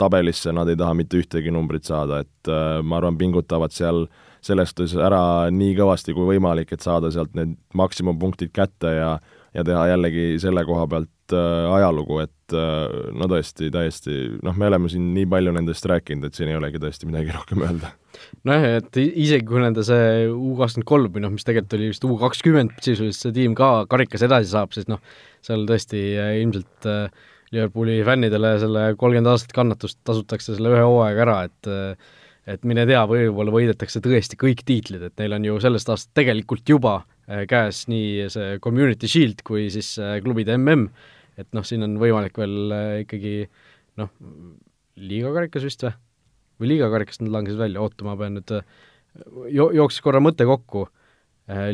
tabelisse 0.00 0.52
nad 0.56 0.68
ei 0.72 0.78
taha 0.80 0.96
mitte 0.96 1.20
ühtegi 1.20 1.52
numbrit 1.52 1.88
saada, 1.88 2.22
et 2.24 2.50
äh, 2.50 2.80
ma 2.82 3.00
arvan, 3.00 3.18
pingutavad 3.20 3.74
seal 3.76 4.06
selles 4.46 4.70
suhtes 4.72 4.94
ära 5.02 5.48
nii 5.50 5.74
kõvasti 5.78 6.14
kui 6.16 6.28
võimalik, 6.34 6.72
et 6.72 6.84
saada 6.84 7.10
sealt 7.12 7.34
need 7.38 7.56
maksimumpunktid 7.76 8.54
kätte 8.54 8.94
ja 8.98 9.16
ja 9.56 9.64
teha 9.64 9.86
jällegi 9.88 10.24
selle 10.42 10.66
koha 10.68 10.84
pealt 10.90 11.08
ajalugu, 11.34 12.20
et 12.22 12.54
äh, 12.54 13.10
no 13.16 13.28
tõesti, 13.30 13.70
täiesti, 13.74 14.16
noh, 14.46 14.56
me 14.58 14.68
oleme 14.70 14.90
siin 14.92 15.12
nii 15.14 15.26
palju 15.30 15.54
nendest 15.56 15.86
rääkinud, 15.90 16.28
et 16.28 16.38
siin 16.38 16.50
ei 16.52 16.58
olegi 16.58 16.80
tõesti 16.82 17.08
midagi 17.08 17.34
rohkem 17.38 17.64
öelda. 17.66 17.92
Nojah, 18.48 18.78
et 18.80 18.98
isegi 19.02 19.44
kui 19.48 19.60
nende 19.60 19.84
see 19.86 20.26
U 20.32 20.54
kakskümmend 20.58 20.88
kolm 20.88 21.14
või 21.14 21.24
noh, 21.24 21.32
mis 21.34 21.46
tegelikult 21.46 21.78
oli 21.78 21.90
vist 21.92 22.04
U 22.06 22.16
kakskümmend 22.20 22.76
sisuliselt 22.80 23.28
see 23.28 23.36
tiim 23.36 23.56
ka 23.58 23.70
karikas 23.90 24.24
edasi 24.26 24.52
saab, 24.52 24.74
siis 24.76 24.88
noh, 24.90 25.02
seal 25.46 25.66
tõesti 25.68 26.02
äh, 26.20 26.36
ilmselt 26.42 26.88
äh, 26.90 27.24
Liverpooli 27.54 28.00
fännidele 28.06 28.56
selle 28.62 28.86
kolmkümmend 28.98 29.30
aastat 29.30 29.54
kannatust 29.56 30.00
tasutakse 30.06 30.56
selle 30.56 30.72
ühe 30.74 30.86
hooaega 30.86 31.26
ära, 31.26 31.42
et 31.50 31.72
äh, 31.72 32.14
et 32.46 32.62
mine 32.62 32.84
tea, 32.86 33.00
võib-olla 33.10 33.50
võidetakse 33.50 33.98
tõesti 33.98 34.36
kõik 34.38 34.60
tiitlid, 34.68 35.02
et 35.02 35.18
neil 35.18 35.32
on 35.34 35.46
ju 35.48 35.56
sellest 35.64 35.88
aastast 35.90 36.12
tegelikult 36.14 36.62
juba 36.70 37.00
käes 37.50 37.80
nii 37.90 38.28
see 38.30 38.60
Community 38.62 39.10
Shield 39.10 39.42
kui 39.42 39.64
siis 39.74 39.88
klubide 40.22 40.54
mm, 40.54 40.84
et 41.36 41.48
noh, 41.56 41.64
siin 41.66 41.84
on 41.86 41.96
võimalik 42.00 42.38
veel 42.40 42.74
ikkagi 43.04 43.38
noh, 44.00 44.12
liigakarikas 44.96 45.66
vist 45.66 45.86
või? 45.86 45.96
või 46.56 46.70
liigakarikast 46.70 47.20
nad 47.20 47.34
langesid 47.34 47.60
välja, 47.60 47.82
oota, 47.84 48.04
ma 48.06 48.14
pean 48.16 48.38
nüüd 48.38 48.52
jo-, 49.52 49.68
jooksis 49.76 50.00
korra 50.00 50.22
mõte 50.24 50.46
kokku, 50.48 50.86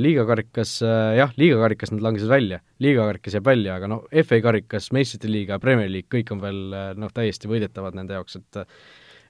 liigakarikas 0.02 0.72
jah, 1.14 1.30
liigakarikas 1.38 1.94
nad 1.94 2.02
langesid 2.02 2.32
välja, 2.32 2.58
liigakarikas 2.82 3.38
jääb 3.38 3.46
välja, 3.46 3.76
aga 3.78 3.92
noh, 3.92 4.02
FA 4.26 4.40
karikas, 4.42 4.90
meistrite 4.96 5.30
liiga, 5.30 5.60
Premier 5.62 5.86
League, 5.86 6.10
kõik 6.10 6.34
on 6.34 6.42
veel 6.42 6.60
noh, 6.98 7.14
täiesti 7.14 7.50
võidetavad 7.50 7.94
nende 7.94 8.18
jaoks, 8.18 8.40
et 8.42 8.64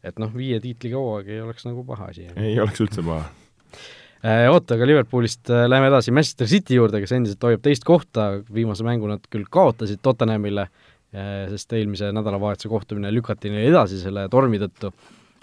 et 0.02 0.16
noh, 0.18 0.32
viie 0.34 0.56
tiitliga 0.58 0.98
hooaeg 0.98 1.28
ei 1.30 1.44
oleks 1.44 1.68
nagu 1.68 1.84
paha 1.86 2.08
asi. 2.10 2.30
ei 2.32 2.56
oleks 2.64 2.80
üldse 2.82 3.04
paha 3.06 3.28
Äh, 3.28 4.01
oota, 4.22 4.76
aga 4.76 4.86
Liverpoolist 4.86 5.50
äh, 5.50 5.64
läheme 5.66 5.88
edasi 5.90 6.12
Manchester 6.14 6.46
City 6.46 6.76
juurde, 6.78 7.00
kes 7.02 7.14
endiselt 7.16 7.42
hoiab 7.42 7.62
teist 7.64 7.82
kohta, 7.86 8.28
viimase 8.54 8.86
mängu 8.86 9.10
nad 9.10 9.24
küll 9.32 9.48
kaotasid 9.50 9.98
Tottenhamile, 10.02 10.68
äh, 11.10 11.32
sest 11.50 11.74
eelmise 11.74 12.12
nädalavahetuse 12.14 12.70
kohtumine 12.70 13.10
lükati 13.14 13.50
neile 13.50 13.72
edasi 13.72 13.98
selle 14.02 14.28
tormi 14.30 14.62
tõttu. 14.62 14.92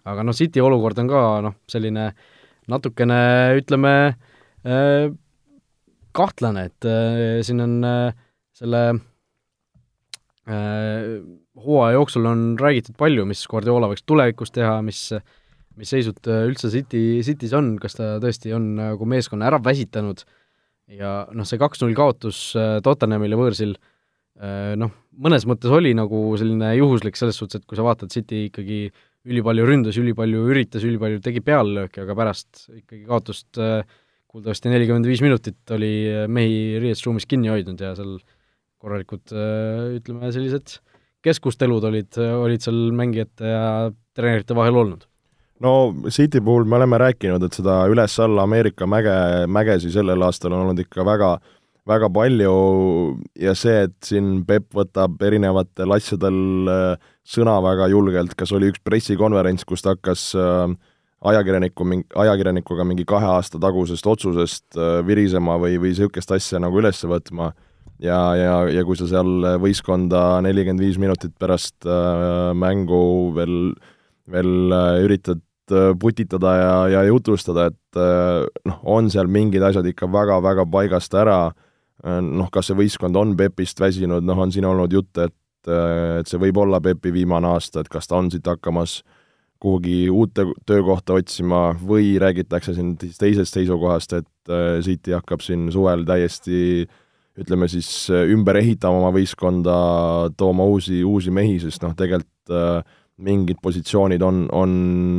aga 0.07 0.23
noh, 0.23 0.33
City 0.33 0.63
olukord 0.63 0.99
on 1.03 1.11
ka 1.11 1.23
noh, 1.43 1.57
selline 1.69 2.11
natukene 2.69 3.19
ütleme 3.59 3.93
kahtlane, 6.15 6.63
et 6.67 6.87
siin 7.47 7.63
on 7.63 7.75
selle 8.57 8.81
hooaja 11.65 11.95
jooksul 11.95 12.25
on 12.25 12.43
räägitud 12.59 12.97
palju, 12.99 13.25
mis 13.29 13.43
Guardiola 13.49 13.89
võiks 13.91 14.05
tulevikus 14.07 14.51
teha, 14.55 14.79
mis 14.85 15.01
äh, 15.15 15.23
mis 15.79 15.93
seisud 15.93 16.19
äh, 16.27 16.45
üldse 16.49 16.71
City, 16.73 17.21
City's 17.25 17.55
on, 17.57 17.73
kas 17.81 17.95
ta 17.97 18.17
tõesti 18.23 18.51
on 18.55 18.73
nagu 18.79 19.07
meeskonna 19.09 19.47
ära 19.49 19.61
väsitanud? 19.63 20.25
Ja 20.89 21.21
noh, 21.37 21.45
see 21.45 21.59
kaks-null 21.61 21.93
kaotus 21.97 22.49
äh, 22.57 22.79
Tottenhamile 22.85 23.37
võõrsil 23.39 23.75
äh, 23.75 24.73
noh, 24.79 24.91
mõnes 25.13 25.45
mõttes 25.49 25.71
oli 25.73 25.93
nagu 25.97 26.23
selline 26.39 26.73
juhuslik 26.79 27.19
selles 27.19 27.37
suhtes, 27.39 27.61
et 27.61 27.69
kui 27.69 27.77
sa 27.79 27.85
vaatad, 27.85 28.11
City 28.13 28.47
ikkagi 28.47 28.87
ülipalju 29.29 29.67
ründas, 29.67 29.99
ülipalju 30.01 30.47
üritas, 30.49 30.85
ülipalju 30.87 31.21
tegi 31.23 31.43
peallööke, 31.45 32.05
aga 32.05 32.15
pärast 32.17 32.65
ikkagi 32.71 33.03
kaotust 33.05 33.59
kuuldavasti 34.29 34.71
nelikümmend 34.71 35.09
viis 35.09 35.21
minutit 35.21 35.73
oli 35.75 35.91
mehi 36.31 36.79
riietusruumis 36.79 37.27
kinni 37.29 37.51
hoidnud 37.51 37.81
ja 37.83 37.91
seal 37.97 38.15
korralikud 38.79 39.35
ütleme, 39.99 40.31
sellised 40.33 40.77
keskustelud 41.25 41.83
olid, 41.91 42.15
olid 42.15 42.63
seal 42.63 42.79
mängijate 42.95 43.51
ja 43.51 43.63
treenerite 44.15 44.55
vahel 44.57 44.79
olnud 44.79 45.08
no 45.63 45.93
City 46.09 46.41
puhul 46.41 46.65
me 46.65 46.77
oleme 46.79 46.99
rääkinud, 46.99 47.43
et 47.43 47.55
seda 47.55 47.81
üles-alla 47.91 48.45
Ameerika 48.47 48.87
mäge, 48.87 49.13
mägesi 49.51 49.91
sellel 49.93 50.23
aastal 50.25 50.55
on 50.55 50.65
olnud 50.65 50.79
ikka 50.83 51.05
väga, 51.07 51.33
väga 51.89 52.09
palju 52.15 52.53
ja 53.39 53.55
see, 53.57 53.85
et 53.89 53.97
siin 54.05 54.43
Peep 54.47 54.69
võtab 54.75 55.19
erinevatel 55.25 55.95
asjadel 55.95 56.71
äh, 56.71 57.09
sõna 57.27 57.57
väga 57.65 57.89
julgelt, 57.91 58.35
kas 58.39 58.53
oli 58.55 58.71
üks 58.71 58.83
pressikonverents, 58.85 59.67
kus 59.67 59.83
ta 59.83 59.95
hakkas 59.97 60.29
äh, 60.39 60.67
ajakirjaniku, 61.29 61.87
ajakirjanikuga 62.23 62.87
mingi 62.87 63.07
kahe 63.07 63.27
aasta 63.35 63.59
tagusest 63.59 64.07
otsusest 64.07 64.79
äh, 64.79 65.01
virisema 65.07 65.59
või, 65.59 65.75
või 65.81 65.91
niisugust 65.91 66.31
asja 66.35 66.63
nagu 66.63 66.79
üles 66.79 67.03
võtma 67.03 67.51
ja, 67.99 68.21
ja, 68.39 68.55
ja 68.71 68.87
kui 68.87 68.95
sa 68.95 69.09
seal 69.11 69.59
võistkonda 69.59 70.39
nelikümmend 70.45 70.87
viis 70.87 70.99
minutit 71.01 71.35
pärast 71.39 71.83
mängu 72.55 73.03
veel, 73.35 73.73
veel 74.31 74.75
üritad 75.03 75.43
putitada 75.99 76.53
ja, 76.57 76.75
ja 76.95 77.03
jutustada, 77.09 77.69
et 77.69 77.99
äh, 77.99 78.45
noh, 78.69 78.79
on 78.83 79.09
seal 79.11 79.29
mingid 79.31 79.63
asjad 79.65 79.87
ikka 79.89 80.09
väga-väga 80.11 80.65
paigast 80.71 81.15
ära, 81.17 81.39
äh, 82.03 82.19
noh, 82.25 82.49
kas 82.53 82.69
see 82.69 82.79
võistkond 82.79 83.17
on 83.19 83.35
Pepist 83.39 83.81
väsinud, 83.81 84.25
noh, 84.25 84.41
on 84.45 84.53
siin 84.53 84.67
olnud 84.69 84.93
jutte, 84.93 85.29
et 85.29 85.35
et 85.69 86.25
see 86.25 86.39
võib 86.39 86.55
olla 86.61 86.79
Pepi 86.81 87.11
viimane 87.11 87.49
aasta, 87.51 87.81
et 87.83 87.89
kas 87.91 88.07
ta 88.07 88.15
on 88.15 88.29
siit 88.31 88.45
hakkamas 88.47 89.01
kuhugi 89.59 90.07
uute 90.07 90.45
töökohta 90.65 91.17
otsima 91.19 91.73
või 91.75 92.13
räägitakse 92.17 92.73
siin 92.77 92.93
teisest 92.97 93.57
seisukohast, 93.57 94.15
et 94.15 94.53
City 94.87 95.11
hakkab 95.13 95.43
siin 95.43 95.67
suvel 95.75 96.05
täiesti 96.07 96.87
ütleme 97.43 97.67
siis 97.69 97.91
ümber 98.09 98.61
ehitama 98.63 99.03
oma 99.03 99.11
võistkonda, 99.19 99.75
tooma 100.39 100.63
uusi, 100.63 101.03
uusi 101.03 101.35
mehi, 101.35 101.59
sest 101.59 101.83
noh, 101.83 101.91
tegelikult 101.99 102.55
mingid 103.19 103.59
positsioonid 103.61 104.23
on, 104.23 104.43
on 104.55 104.73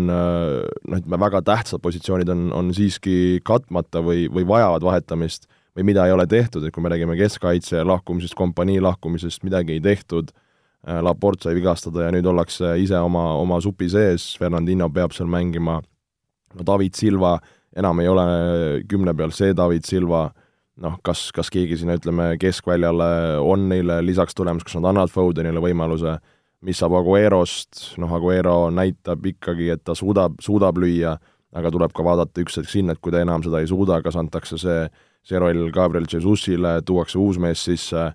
noh, 0.08 0.98
ütleme 0.98 1.20
väga 1.20 1.42
tähtsad 1.44 1.82
positsioonid 1.84 2.30
on, 2.32 2.48
on 2.56 2.72
siiski 2.76 3.40
katmata 3.46 4.02
või, 4.04 4.26
või 4.32 4.46
vajavad 4.48 4.84
vahetamist 4.86 5.48
või 5.76 5.86
mida 5.92 6.06
ei 6.06 6.14
ole 6.14 6.26
tehtud, 6.30 6.64
et 6.64 6.74
kui 6.74 6.82
me 6.82 6.90
räägime 6.92 7.16
keskkaitse 7.18 7.84
lahkumisest, 7.86 8.34
kompanii 8.38 8.80
lahkumisest, 8.82 9.44
midagi 9.46 9.76
ei 9.76 9.84
tehtud, 9.84 10.32
äh, 10.32 10.98
Laport 11.04 11.44
sai 11.44 11.54
vigastada 11.58 12.06
ja 12.06 12.14
nüüd 12.14 12.26
ollakse 12.26 12.74
ise 12.80 12.98
oma, 12.98 13.30
oma 13.38 13.60
supi 13.62 13.90
sees, 13.92 14.32
Fernandino 14.40 14.90
peab 14.90 15.14
seal 15.16 15.30
mängima, 15.30 15.80
no 16.56 16.66
David 16.66 16.98
Silva 16.98 17.36
enam 17.76 18.00
ei 18.02 18.10
ole 18.10 18.26
kümne 18.90 19.14
peal 19.14 19.34
see 19.36 19.54
David 19.54 19.86
Silva, 19.86 20.30
noh, 20.80 20.96
kas, 21.06 21.28
kas 21.36 21.52
keegi 21.52 21.78
sinna, 21.78 22.00
ütleme, 22.00 22.32
keskväljale 22.40 23.38
on 23.44 23.68
neile 23.70 24.00
lisaks 24.02 24.34
tulemas, 24.34 24.64
kas 24.66 24.80
nad 24.80 24.90
annavad 24.90 25.12
Fodenile 25.12 25.62
võimaluse 25.62 26.16
äh, 26.16 26.36
mis 26.66 26.80
saab 26.80 26.94
Aguerost, 26.98 27.94
noh, 28.00 28.12
Aguero 28.16 28.68
näitab 28.74 29.24
ikkagi, 29.26 29.70
et 29.74 29.84
ta 29.84 29.94
suudab, 29.96 30.38
suudab 30.44 30.78
lüüa, 30.80 31.14
aga 31.56 31.72
tuleb 31.72 31.94
ka 31.96 32.04
vaadata 32.06 32.42
üks 32.44 32.60
hetk 32.60 32.70
sinna, 32.70 32.94
et 32.94 33.02
kui 33.02 33.12
ta 33.14 33.22
enam 33.24 33.42
seda 33.44 33.62
ei 33.62 33.68
suuda, 33.70 34.00
kas 34.04 34.18
antakse 34.20 34.58
see, 34.60 34.80
see 35.26 35.40
roll 35.40 35.70
Gabriel 35.74 36.08
Jesusile, 36.10 36.78
tuuakse 36.86 37.18
uus 37.20 37.40
mees 37.42 37.64
sisse, 37.66 38.10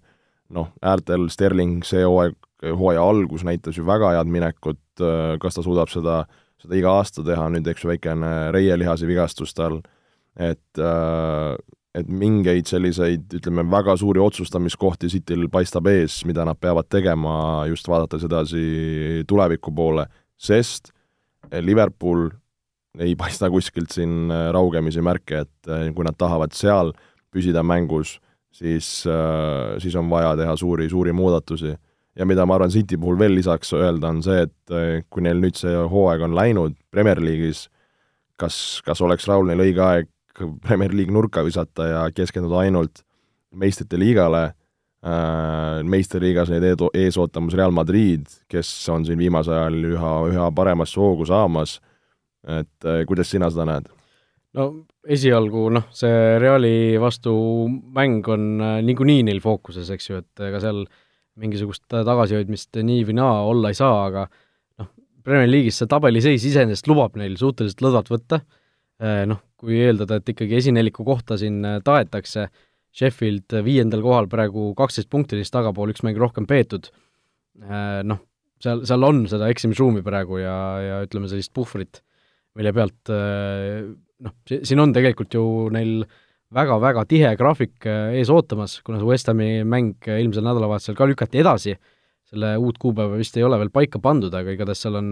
noh, 0.56 0.70
äärtel 0.86 1.28
Sterling 1.34 1.82
see 1.88 2.06
hooaeg, 2.06 2.38
hooaja 2.66 3.04
algus 3.04 3.44
näitas 3.46 3.78
ju 3.78 3.86
väga 3.86 4.14
head 4.16 4.30
minekut, 4.32 4.82
kas 5.42 5.58
ta 5.58 5.66
suudab 5.66 5.92
seda, 5.92 6.22
seda 6.62 6.78
iga 6.78 6.94
aasta 7.02 7.26
teha, 7.26 7.50
nüüd 7.52 7.68
eks 7.68 7.84
ju 7.84 7.92
väikene 7.92 8.32
reielihase 8.56 9.10
vigastus 9.10 9.54
tal, 9.58 9.82
et 10.38 10.80
äh, 10.80 11.58
et 11.96 12.08
mingeid 12.12 12.68
selliseid, 12.68 13.30
ütleme, 13.38 13.64
väga 13.72 13.96
suuri 14.00 14.20
otsustamiskohti 14.24 15.10
Cityl 15.12 15.48
paistab 15.52 15.88
ees, 15.88 16.20
mida 16.28 16.44
nad 16.48 16.60
peavad 16.60 16.90
tegema, 16.92 17.64
just 17.70 17.88
vaadates 17.88 18.26
edasi 18.28 19.24
tuleviku 19.30 19.72
poole, 19.76 20.08
sest 20.36 20.92
Liverpool 21.62 22.28
ei 23.00 23.16
paista 23.20 23.50
kuskilt 23.52 23.94
siin 23.96 24.32
raugemisi 24.56 25.04
märke, 25.04 25.44
et 25.46 25.72
eh, 25.72 25.90
kui 25.96 26.08
nad 26.08 26.18
tahavad 26.18 26.56
seal 26.56 26.94
püsida 27.34 27.64
mängus, 27.64 28.16
siis, 28.56 28.88
eh, 29.08 29.76
siis 29.84 29.96
on 30.00 30.10
vaja 30.12 30.36
teha 30.40 30.56
suuri, 30.60 30.90
suuri 30.90 31.16
muudatusi. 31.16 31.76
ja 32.16 32.24
mida 32.26 32.46
ma 32.48 32.56
arvan 32.56 32.72
City 32.72 32.96
puhul 32.96 33.18
veel 33.20 33.34
lisaks 33.36 33.74
öelda, 33.76 34.08
on 34.08 34.22
see, 34.24 34.46
et 34.48 34.72
eh, 34.72 35.04
kui 35.10 35.24
neil 35.24 35.42
nüüd 35.44 35.58
see 35.60 35.74
hooaeg 35.76 36.22
on 36.24 36.36
läinud 36.36 36.78
Premier 36.92 37.20
League'is, 37.20 37.66
kas, 38.40 38.82
kas 38.86 39.02
oleks 39.04 39.28
rahul 39.28 39.50
neil 39.50 39.64
õige 39.66 39.84
aeg 39.84 40.08
Premier 40.36 40.94
League 40.96 41.14
nurka 41.14 41.44
visata 41.46 41.88
ja 41.88 42.06
keskenduda 42.12 42.64
ainult 42.66 43.06
meistrite 43.56 44.00
liigale, 44.00 44.44
äh, 45.06 45.82
meistriliigas 45.88 46.52
neid 46.52 46.66
ees 46.94 47.18
ootamas 47.22 47.56
Real 47.58 47.74
Madrid, 47.76 48.28
kes 48.52 48.72
on 48.94 49.06
siin 49.08 49.20
viimasel 49.22 49.58
ajal 49.58 49.92
üha, 49.94 50.16
üha 50.34 50.50
paremasse 50.56 51.00
hoogu 51.02 51.28
saamas, 51.30 51.80
et 52.46 52.88
äh, 52.88 53.04
kuidas 53.10 53.32
sina 53.32 53.52
seda 53.54 53.68
näed? 53.72 53.92
no 54.56 54.70
esialgu 55.12 55.66
noh, 55.76 55.90
see 55.92 56.38
Reali 56.40 56.96
vastu 57.02 57.34
mäng 57.96 58.28
on 58.32 58.46
äh, 58.64 58.78
niikuinii 58.88 59.26
neil 59.28 59.42
fookuses, 59.44 59.90
eks 59.92 60.10
ju, 60.10 60.22
et 60.24 60.46
ega 60.48 60.62
seal 60.64 60.86
mingisugust 61.42 61.84
tagasihoidmist 61.92 62.80
nii 62.80 63.02
või 63.10 63.18
naa 63.18 63.42
olla 63.50 63.72
ei 63.72 63.76
saa, 63.76 64.06
aga 64.08 64.28
noh, 64.80 64.92
Premier 65.26 65.52
League'is 65.52 65.82
see 65.82 65.92
tabeliseis 65.92 66.46
iseenesest 66.48 66.88
lubab 66.88 67.18
neil 67.20 67.36
suhteliselt 67.40 67.84
lõdvalt 67.84 68.14
võtta, 68.14 68.40
noh, 69.28 69.42
kui 69.66 69.82
eeldada, 69.84 70.20
et 70.20 70.32
ikkagi 70.32 70.60
esineliku 70.60 71.06
kohta 71.08 71.40
siin 71.42 71.62
äh, 71.66 71.82
taetakse, 71.86 72.50
Sheffield 72.96 73.52
viiendal 73.66 74.00
kohal 74.06 74.30
praegu 74.32 74.70
kaksteist 74.78 75.10
punkti 75.12 75.36
neist 75.36 75.52
tagapool, 75.52 75.92
üks 75.92 76.04
mäng 76.06 76.16
rohkem 76.20 76.48
peetud, 76.48 76.88
äh, 77.66 78.00
noh, 78.08 78.22
seal, 78.64 78.86
seal 78.88 79.04
on 79.08 79.26
seda 79.32 79.50
eksimisruumi 79.52 80.04
praegu 80.06 80.40
ja, 80.40 80.56
ja 80.80 81.00
ütleme, 81.04 81.28
sellist 81.32 81.52
puhvrit, 81.56 82.00
mille 82.56 82.72
pealt 82.76 83.12
äh, 83.12 83.82
noh, 84.24 84.36
siin 84.56 84.80
on 84.80 84.96
tegelikult 84.96 85.36
ju 85.36 85.44
neil 85.76 86.06
väga-väga 86.56 87.04
tihe 87.10 87.34
graafik 87.36 87.84
ees 87.90 88.30
ootamas, 88.32 88.78
kuna 88.86 89.02
see 89.02 89.10
West 89.10 89.28
Hami 89.28 89.50
mäng 89.68 90.08
eelmisel 90.08 90.46
nädalavahetusel 90.46 90.96
ka 90.96 91.10
lükati 91.10 91.42
edasi, 91.42 91.76
selle 92.30 92.54
uut 92.62 92.80
kuupäeva 92.80 93.18
vist 93.20 93.36
ei 93.36 93.44
ole 93.44 93.60
veel 93.60 93.74
paika 93.76 94.00
pandud, 94.00 94.34
aga 94.34 94.54
igatahes 94.56 94.86
seal 94.86 95.02
on 95.02 95.10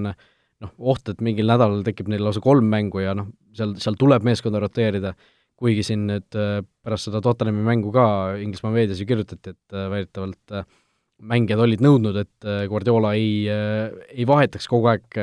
noh, 0.64 0.72
oht, 0.80 1.10
et 1.12 1.20
mingil 1.26 1.50
nädalal 1.50 1.84
tekib 1.86 2.10
neil 2.12 2.24
lausa 2.24 2.42
kolm 2.44 2.70
mängu 2.72 3.04
ja 3.04 3.16
noh, 3.18 3.34
seal, 3.58 3.76
seal 3.82 3.98
tuleb 4.00 4.26
meeskonda 4.28 4.62
roteerida, 4.64 5.14
kuigi 5.60 5.84
siin 5.86 6.08
nüüd 6.10 6.38
äh, 6.38 6.62
pärast 6.84 7.10
seda 7.10 7.22
Tottenhami 7.24 7.66
mängu 7.66 7.92
ka 7.94 8.06
Inglismaa 8.42 8.74
meedias 8.74 9.02
ju 9.02 9.10
kirjutati, 9.10 9.54
et 9.54 9.76
äh, 9.76 9.90
väidetavalt 9.92 10.56
äh, 10.56 10.66
mängijad 11.24 11.62
olid 11.64 11.80
nõudnud, 11.80 12.18
et 12.20 12.46
Guardiola 12.68 13.14
ei, 13.16 13.46
ei 13.48 14.26
vahetaks 14.28 14.66
kogu 14.68 14.90
aeg 14.92 15.20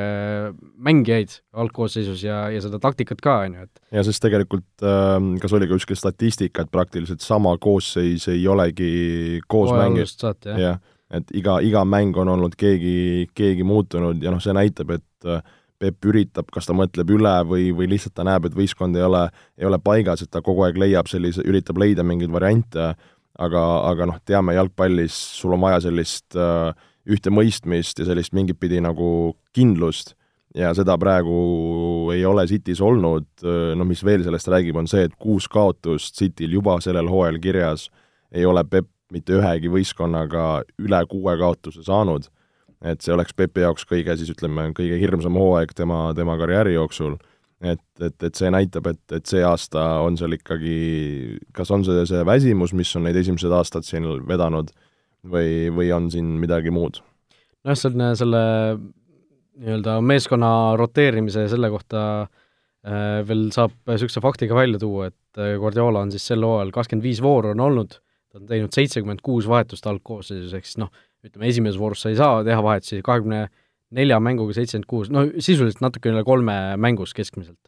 mängijaid 0.81 1.35
algkoosseisus 1.61 2.23
ja, 2.25 2.39
ja 2.49 2.63
seda 2.65 2.79
taktikat 2.81 3.21
ka, 3.21 3.35
on 3.45 3.59
ju, 3.59 3.67
et 3.67 3.99
ja 3.99 4.05
sest 4.07 4.23
tegelikult 4.25 4.87
ähm, 4.87 5.35
kas 5.43 5.53
oli 5.59 5.69
ka 5.69 5.77
kuskil 5.77 5.99
statistika, 6.01 6.65
et 6.65 6.73
praktiliselt 6.73 7.21
sama 7.21 7.53
koosseis 7.61 8.31
ei 8.33 8.47
olegi 8.49 9.43
koos 9.51 9.75
mängijad, 9.75 10.39
jah. 10.47 10.63
Ja,, 10.63 10.73
et 11.21 11.35
iga, 11.37 11.59
iga 11.67 11.85
mäng 11.85 12.17
on 12.23 12.33
olnud 12.33 12.57
keegi, 12.57 13.29
keegi 13.37 13.67
muutunud 13.67 14.23
ja 14.25 14.33
noh, 14.33 14.41
see 14.41 14.57
näitab, 14.57 14.95
et 14.97 15.31
Peep 15.81 16.05
üritab, 16.11 16.51
kas 16.53 16.69
ta 16.69 16.77
mõtleb 16.77 17.09
üle 17.17 17.33
või, 17.49 17.71
või 17.77 17.89
lihtsalt 17.95 18.15
ta 18.19 18.27
näeb, 18.29 18.47
et 18.47 18.57
võistkond 18.57 18.99
ei 18.99 19.07
ole, 19.07 19.25
ei 19.57 19.65
ole 19.69 19.79
paigas, 19.81 20.21
et 20.23 20.31
ta 20.33 20.43
kogu 20.45 20.67
aeg 20.67 20.77
leiab 20.81 21.09
sellise, 21.09 21.45
üritab 21.49 21.81
leida 21.81 22.05
mingeid 22.05 22.33
variante, 22.35 22.91
aga, 23.41 23.65
aga 23.89 24.09
noh, 24.11 24.21
teame 24.29 24.55
jalgpallis 24.59 25.17
sul 25.41 25.57
on 25.57 25.65
vaja 25.65 25.81
sellist 25.87 26.37
äh, 26.37 26.71
ühte 27.09 27.33
mõistmist 27.33 28.03
ja 28.03 28.09
sellist 28.11 28.37
mingit 28.37 28.61
pidi 28.61 28.83
nagu 28.85 29.35
kindlust. 29.57 30.15
Ja 30.55 30.73
seda 30.75 30.97
praegu 30.99 32.11
ei 32.11 32.25
ole 32.27 32.43
City's 32.51 32.81
olnud, 32.83 33.29
no 33.79 33.85
mis 33.87 34.01
veel 34.03 34.25
sellest 34.27 34.49
räägib, 34.51 34.81
on 34.81 34.89
see, 34.91 35.05
et 35.07 35.15
kuus 35.15 35.47
kaotust 35.47 36.19
Cityl 36.19 36.57
juba 36.57 36.75
sellel 36.83 37.07
hooajal 37.07 37.39
kirjas, 37.39 37.85
ei 38.35 38.43
ole 38.47 38.65
Peep 38.67 38.89
mitte 39.15 39.37
ühegi 39.39 39.71
võistkonnaga 39.71 40.65
üle 40.83 41.01
kuue 41.11 41.37
kaotuse 41.39 41.85
saanud, 41.87 42.27
et 42.81 43.03
see 43.05 43.15
oleks 43.15 43.37
Pepi 43.37 43.65
jaoks 43.65 43.85
kõige 43.89 44.17
siis 44.17 44.31
ütleme, 44.33 44.71
kõige 44.77 44.99
hirmsam 45.01 45.37
hooaeg 45.37 45.75
tema, 45.77 46.11
tema 46.17 46.37
karjääri 46.41 46.75
jooksul, 46.75 47.19
et, 47.61 47.83
et, 48.01 48.17
et 48.25 48.39
see 48.39 48.51
näitab, 48.53 48.89
et, 48.93 49.03
et 49.13 49.27
see 49.29 49.43
aasta 49.45 49.83
on 50.05 50.17
seal 50.21 50.37
ikkagi, 50.39 50.77
kas 51.57 51.73
on 51.75 51.85
see 51.85 52.07
see 52.09 52.25
väsimus, 52.27 52.73
mis 52.77 52.93
on 52.97 53.05
neid 53.09 53.19
esimesed 53.21 53.53
aastad 53.53 53.85
siin 53.89 54.09
vedanud, 54.29 54.73
või, 55.29 55.69
või 55.75 55.93
on 55.93 56.11
siin 56.13 56.37
midagi 56.41 56.73
muud? 56.75 57.03
nojah, 57.61 57.77
selline 57.77 58.15
selle 58.17 58.43
nii-öelda 59.61 59.99
meeskonna 60.01 60.51
roteerimise 60.81 61.45
selle 61.53 61.69
kohta 61.73 62.05
äh, 62.23 63.21
veel 63.29 63.51
saab 63.53 63.75
niisuguse 63.91 64.23
faktiga 64.25 64.57
välja 64.57 64.81
tuua, 64.81 65.11
et 65.11 65.41
äh, 65.41 65.57
Guardiola 65.61 66.07
on 66.07 66.15
siis 66.15 66.25
sel 66.31 66.47
hooajal 66.47 66.73
kakskümmend 66.73 67.05
viis 67.05 67.21
vooru 67.21 67.53
on 67.53 67.61
olnud, 67.67 67.99
ta 68.31 68.41
on 68.41 68.49
teinud 68.49 68.73
seitsekümmend 68.73 69.21
kuus 69.27 69.49
vahetust 69.51 69.87
algkoosseisus, 69.91 70.55
ehk 70.57 70.69
siis 70.69 70.81
noh, 70.81 70.93
ütleme 71.27 71.51
esimeses 71.51 71.79
voorus 71.81 72.05
sa 72.05 72.13
ei 72.13 72.19
saa 72.19 72.45
teha 72.47 72.63
vahetusi, 72.65 73.01
kahekümne 73.07 73.47
nelja 73.97 74.21
mänguga 74.23 74.55
seitsekümmend 74.57 74.89
kuus, 74.91 75.11
no 75.13 75.25
sisuliselt 75.39 75.83
natuke 75.85 76.13
üle 76.13 76.23
kolme 76.27 76.57
mängus 76.81 77.15
keskmiselt. 77.17 77.59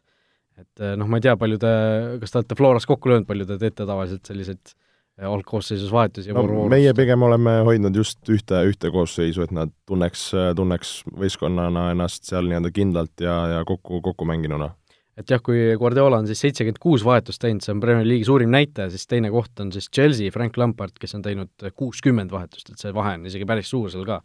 et 0.57 0.81
äh, 0.85 0.93
noh, 0.99 1.09
ma 1.09 1.17
ei 1.17 1.25
tea, 1.25 1.33
palju 1.39 1.57
te, 1.61 1.73
kas 2.21 2.31
te 2.31 2.39
olete 2.39 2.57
Floras 2.57 2.85
kokku 2.85 3.09
löönud, 3.09 3.27
palju 3.27 3.47
te 3.49 3.57
teete 3.61 3.87
tavaliselt 3.89 4.29
selliseid 4.29 4.61
äh, 4.69 5.25
algkoosseisus 5.29 5.91
vahetusi 5.93 6.31
no, 6.31 6.43
vooru 6.43 6.67
meie 6.71 6.93
pigem 6.97 7.25
oleme 7.25 7.55
hoidnud 7.67 7.97
just 7.97 8.21
ühte, 8.29 8.61
ühte 8.69 8.91
koosseisu, 8.93 9.47
et 9.47 9.55
nad 9.55 9.73
tunneks, 9.89 10.27
tunneks 10.55 10.99
võistkonnana 11.09 11.89
ennast 11.95 12.29
seal 12.29 12.45
nii-öelda 12.49 12.73
kindlalt 12.75 13.25
ja, 13.25 13.39
ja 13.57 13.65
kokku, 13.67 14.01
kokku 14.05 14.29
mänginuna. 14.29 14.71
Et 15.19 15.29
jah, 15.29 15.41
kui 15.45 15.75
Guardiola 15.79 16.19
on 16.21 16.29
siis 16.29 16.41
seitsekümmend 16.45 16.79
kuus 16.81 17.03
vahetust 17.05 17.41
teinud, 17.43 17.61
see 17.65 17.73
on 17.75 17.81
Premier 17.83 18.07
League'i 18.07 18.25
suurim 18.27 18.53
näitaja, 18.53 18.89
siis 18.93 19.05
teine 19.09 19.29
koht 19.33 19.59
on 19.61 19.69
siis 19.75 19.89
Chelsea, 19.93 20.31
Frank 20.33 20.57
Lampard, 20.57 20.95
kes 20.99 21.13
on 21.17 21.25
teinud 21.25 21.67
kuuskümmend 21.77 22.33
vahetust, 22.33 22.73
et 22.73 22.81
see 22.81 22.93
vahe 22.95 23.17
on 23.19 23.29
isegi 23.29 23.47
päris 23.49 23.69
suur 23.73 23.91
seal 23.93 24.07
ka. 24.09 24.21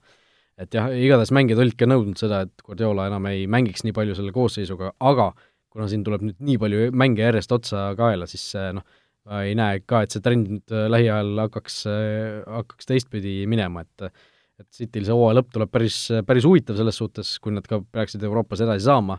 et 0.59 0.74
jah, 0.74 0.89
igatahes 0.91 1.30
mängijad 1.36 1.61
olid 1.62 1.76
ka 1.78 1.86
nõudnud 1.86 2.18
seda, 2.18 2.41
et 2.49 2.64
Guardiola 2.66 3.07
enam 3.11 3.28
ei 3.30 3.45
mängiks 3.47 3.84
nii 3.86 3.95
palju 3.95 4.16
selle 4.18 4.32
koosseisuga, 4.34 4.95
aga 4.99 5.30
kuna 5.68 5.86
siin 5.91 6.03
tuleb 6.07 6.24
nüüd 6.26 6.41
nii 6.43 6.59
palju 6.59 6.89
mänge 6.97 7.22
järjest 7.22 7.53
otsa 7.55 7.93
kaela, 7.99 8.26
siis 8.26 8.51
noh, 8.74 8.86
ma 9.28 9.45
ei 9.45 9.55
näe 9.59 9.82
ka, 9.84 10.03
et 10.05 10.14
see 10.14 10.24
trend 10.24 10.49
nüüd 10.51 10.74
äh, 10.74 10.89
lähiajal 10.91 11.45
hakkaks, 11.45 11.78
äh, 11.91 12.41
hakkaks 12.59 12.89
teistpidi 12.89 13.41
minema, 13.51 13.84
et 13.84 14.11
et 14.59 14.66
Cityl 14.74 15.05
see 15.07 15.14
hooaja 15.14 15.36
lõpp 15.39 15.53
tuleb 15.55 15.70
päris, 15.70 15.97
päris 16.26 16.43
huvitav 16.43 16.74
selles 16.74 16.97
suhtes, 16.99 17.36
kui 17.39 17.53
nad 17.55 17.66
ka 17.70 17.78
peaksid 17.95 18.24
Euroopas 18.26 18.64
edasi 18.64 18.89
saama, 18.89 19.14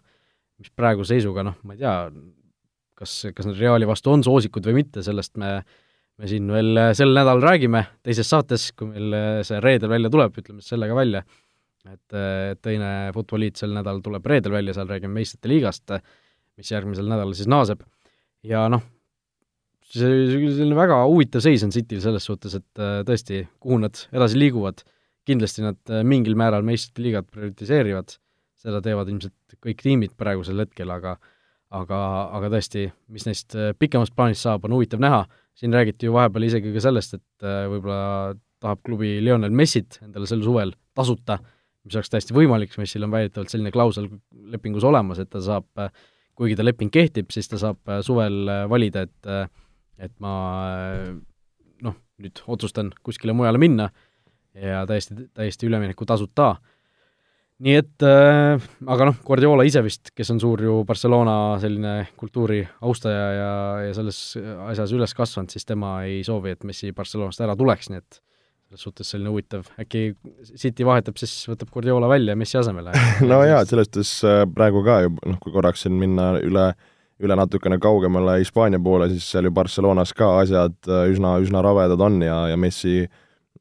mis 0.60 0.72
praeguse 0.76 1.16
seisuga 1.16 1.46
noh, 1.48 1.60
ma 1.64 1.76
ei 1.76 1.84
tea, 1.84 1.94
kas, 3.00 3.14
kas 3.36 3.48
nad 3.48 3.60
Reali 3.60 3.88
vastu 3.88 4.12
on 4.12 4.26
soosikud 4.26 4.66
või 4.70 4.82
mitte, 4.82 5.04
sellest 5.06 5.40
me 5.40 5.60
me 6.20 6.28
siin 6.28 6.50
veel 6.52 6.80
sel 6.98 7.14
nädalal 7.16 7.42
räägime 7.44 7.86
teises 8.04 8.28
saates, 8.28 8.70
kui 8.76 8.90
meil 8.92 9.16
see 9.48 9.60
reedel 9.64 9.92
välja 9.92 10.12
tuleb, 10.12 10.36
ütleme 10.42 10.60
siis 10.60 10.74
sellega 10.74 10.98
välja, 10.98 11.24
et, 11.88 12.16
et 12.16 12.62
teine 12.66 12.90
Futboliit 13.16 13.60
sel 13.60 13.72
nädalal 13.76 14.02
tuleb 14.04 14.28
reedel 14.28 14.58
välja, 14.58 14.76
seal 14.76 14.90
räägime 14.92 15.16
meistrite 15.16 15.52
liigast, 15.52 15.96
mis 16.60 16.72
järgmisel 16.74 17.08
nädalal 17.08 17.36
siis 17.38 17.48
naaseb. 17.52 17.86
ja 18.44 18.66
noh, 18.72 18.84
see 19.90 20.26
selline 20.36 20.76
väga 20.78 21.02
huvitav 21.08 21.44
seis 21.44 21.64
on 21.66 21.72
Cityl 21.76 22.04
selles 22.04 22.28
suhtes, 22.28 22.60
et 22.60 22.84
tõesti, 23.08 23.46
kuhu 23.64 23.80
nad 23.86 24.04
edasi 24.12 24.40
liiguvad, 24.40 24.84
kindlasti 25.28 25.64
nad 25.64 25.96
mingil 26.08 26.36
määral 26.40 26.68
meistrite 26.68 27.06
liigat 27.06 27.32
prioritiseerivad, 27.32 28.18
seda 28.60 28.82
teevad 28.84 29.10
ilmselt 29.12 29.60
kõik 29.64 29.84
tiimid 29.84 30.16
praegusel 30.20 30.64
hetkel, 30.64 30.92
aga 30.94 31.18
aga, 31.76 32.00
aga 32.34 32.50
tõesti, 32.56 32.88
mis 33.14 33.28
neist 33.28 33.54
äh, 33.56 33.72
pikemas 33.78 34.10
plaanis 34.12 34.42
saab, 34.42 34.66
on 34.66 34.74
huvitav 34.74 35.02
näha, 35.04 35.24
siin 35.60 35.76
räägiti 35.76 36.08
ju 36.08 36.16
vahepeal 36.16 36.48
isegi 36.48 36.74
ka 36.74 36.82
sellest, 36.82 37.20
et 37.20 37.48
võib-olla 37.70 38.34
tahab 38.60 38.82
klubi 38.84 39.18
Lionel 39.24 39.54
Messit 39.56 40.00
endale 40.04 40.28
sel 40.28 40.42
suvel 40.44 40.74
tasuta, 40.98 41.38
mis 41.86 41.96
oleks 41.96 42.12
täiesti 42.12 42.36
võimalik, 42.36 42.74
Messil 42.80 43.06
on 43.06 43.14
väidetavalt 43.14 43.54
selline 43.54 43.72
klausel 43.76 44.10
lepingus 44.52 44.88
olemas, 44.88 45.22
et 45.22 45.30
ta 45.32 45.42
saab, 45.44 45.68
kuigi 46.40 46.58
ta 46.58 46.66
leping 46.66 46.92
kehtib, 46.92 47.30
siis 47.36 47.48
ta 47.52 47.60
saab 47.62 48.00
suvel 48.08 48.50
valida, 48.72 49.06
et 49.06 49.32
et 50.00 50.14
ma 50.24 50.34
noh, 51.84 51.96
nüüd 52.24 52.42
otsustan 52.48 52.92
kuskile 53.04 53.36
mujale 53.36 53.60
minna 53.62 53.90
ja 54.56 54.86
täiesti, 54.88 55.28
täiesti 55.36 55.68
ülemineku 55.68 56.08
tasuta. 56.08 56.56
Nii 57.66 57.76
et 57.80 58.06
äh, 58.08 58.70
aga 58.88 59.10
noh, 59.10 59.20
Guardiola 59.26 59.66
ise 59.68 59.84
vist, 59.86 60.14
kes 60.16 60.32
on 60.36 60.42
suur 60.42 60.64
ju 60.64 60.80
Barcelona 60.88 61.36
selline 61.62 62.10
kultuuri 62.20 62.62
austaja 62.88 63.28
ja, 63.36 63.54
ja 63.88 63.94
selles 63.98 64.22
asjas 64.70 64.96
üles 64.96 65.16
kasvanud, 65.18 65.52
siis 65.54 65.68
tema 65.68 66.00
ei 66.08 66.22
soovi, 66.28 66.56
et 66.56 66.68
Messi 66.68 66.94
Barcelonast 66.96 67.44
ära 67.46 67.58
tuleks, 67.60 67.92
nii 67.92 68.04
et 68.04 68.22
selles 68.70 68.86
suhtes 68.86 69.10
selline 69.12 69.34
huvitav, 69.34 69.66
äkki 69.82 70.14
City 70.54 70.86
vahetab 70.86 71.18
siis, 71.20 71.34
võtab 71.50 71.74
Guardiola 71.74 72.12
välja 72.12 72.38
Messi 72.40 72.60
asemele 72.62 72.94
no 73.32 73.42
jaa, 73.48 73.66
selles 73.70 73.92
suhtes 73.92 74.16
äh, 74.28 74.46
praegu 74.54 74.86
ka 74.86 75.02
ju 75.06 75.18
noh, 75.20 75.42
kui 75.44 75.56
korraks 75.56 75.88
siin 75.88 76.00
minna 76.00 76.36
üle 76.40 76.72
äh, 76.72 76.88
üle 77.24 77.36
natukene 77.36 77.80
kaugemale 77.82 78.38
Hispaania 78.40 78.80
poole, 78.84 79.10
siis 79.12 79.28
seal 79.32 79.50
ju 79.50 79.54
Barcelonas 79.56 80.14
ka 80.16 80.32
asjad 80.42 80.78
äh, 80.88 81.08
üsna, 81.12 81.36
üsna 81.44 81.64
rabedad 81.66 82.02
on 82.04 82.22
ja, 82.24 82.46
ja 82.54 82.60
Messi 82.60 83.04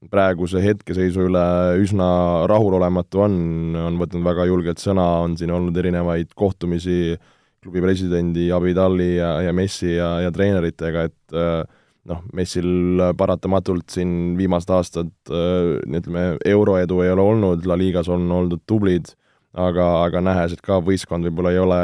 praeguse 0.07 0.63
hetkeseisu 0.63 1.27
üle 1.27 1.45
üsna 1.83 2.07
rahulolematu 2.51 3.25
on, 3.25 3.35
on 3.81 3.99
võtnud 3.99 4.23
väga 4.27 4.47
julgelt 4.47 4.79
sõna, 4.83 5.07
on 5.25 5.35
siin 5.41 5.51
olnud 5.55 5.77
erinevaid 5.77 6.31
kohtumisi 6.39 7.17
klubi 7.59 7.83
presidendi 7.83 8.47
Abidali 8.55 9.17
ja, 9.17 9.33
ja 9.43 9.53
Messi 9.57 9.97
ja, 9.97 10.13
ja 10.23 10.31
treeneritega, 10.35 11.09
et 11.11 11.35
äh, 11.35 11.65
noh, 12.09 12.23
Messil 12.39 13.03
paratamatult 13.19 13.91
siin 13.91 14.37
viimased 14.39 14.71
aastad 14.71 15.11
äh, 15.35 15.75
ütleme, 15.83 16.29
euroedu 16.47 17.03
ei 17.03 17.11
ole 17.17 17.27
olnud, 17.35 17.67
La 17.67 17.79
Ligas 17.79 18.11
on 18.15 18.31
oldud 18.39 18.63
tublid 18.71 19.11
aga, 19.59 19.87
aga 20.07 20.23
nähes, 20.23 20.55
et 20.55 20.63
ka 20.65 20.79
võistkond 20.85 21.27
võib-olla 21.29 21.53
ei 21.55 21.61
ole 21.63 21.81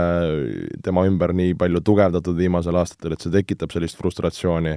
tema 0.84 1.04
ümber 1.08 1.34
nii 1.36 1.54
palju 1.58 1.82
tugevdatud 1.84 2.36
viimasel 2.38 2.78
aastatel, 2.80 3.14
et 3.14 3.24
see 3.24 3.32
tekitab 3.34 3.72
sellist 3.74 3.98
frustratsiooni. 4.00 4.76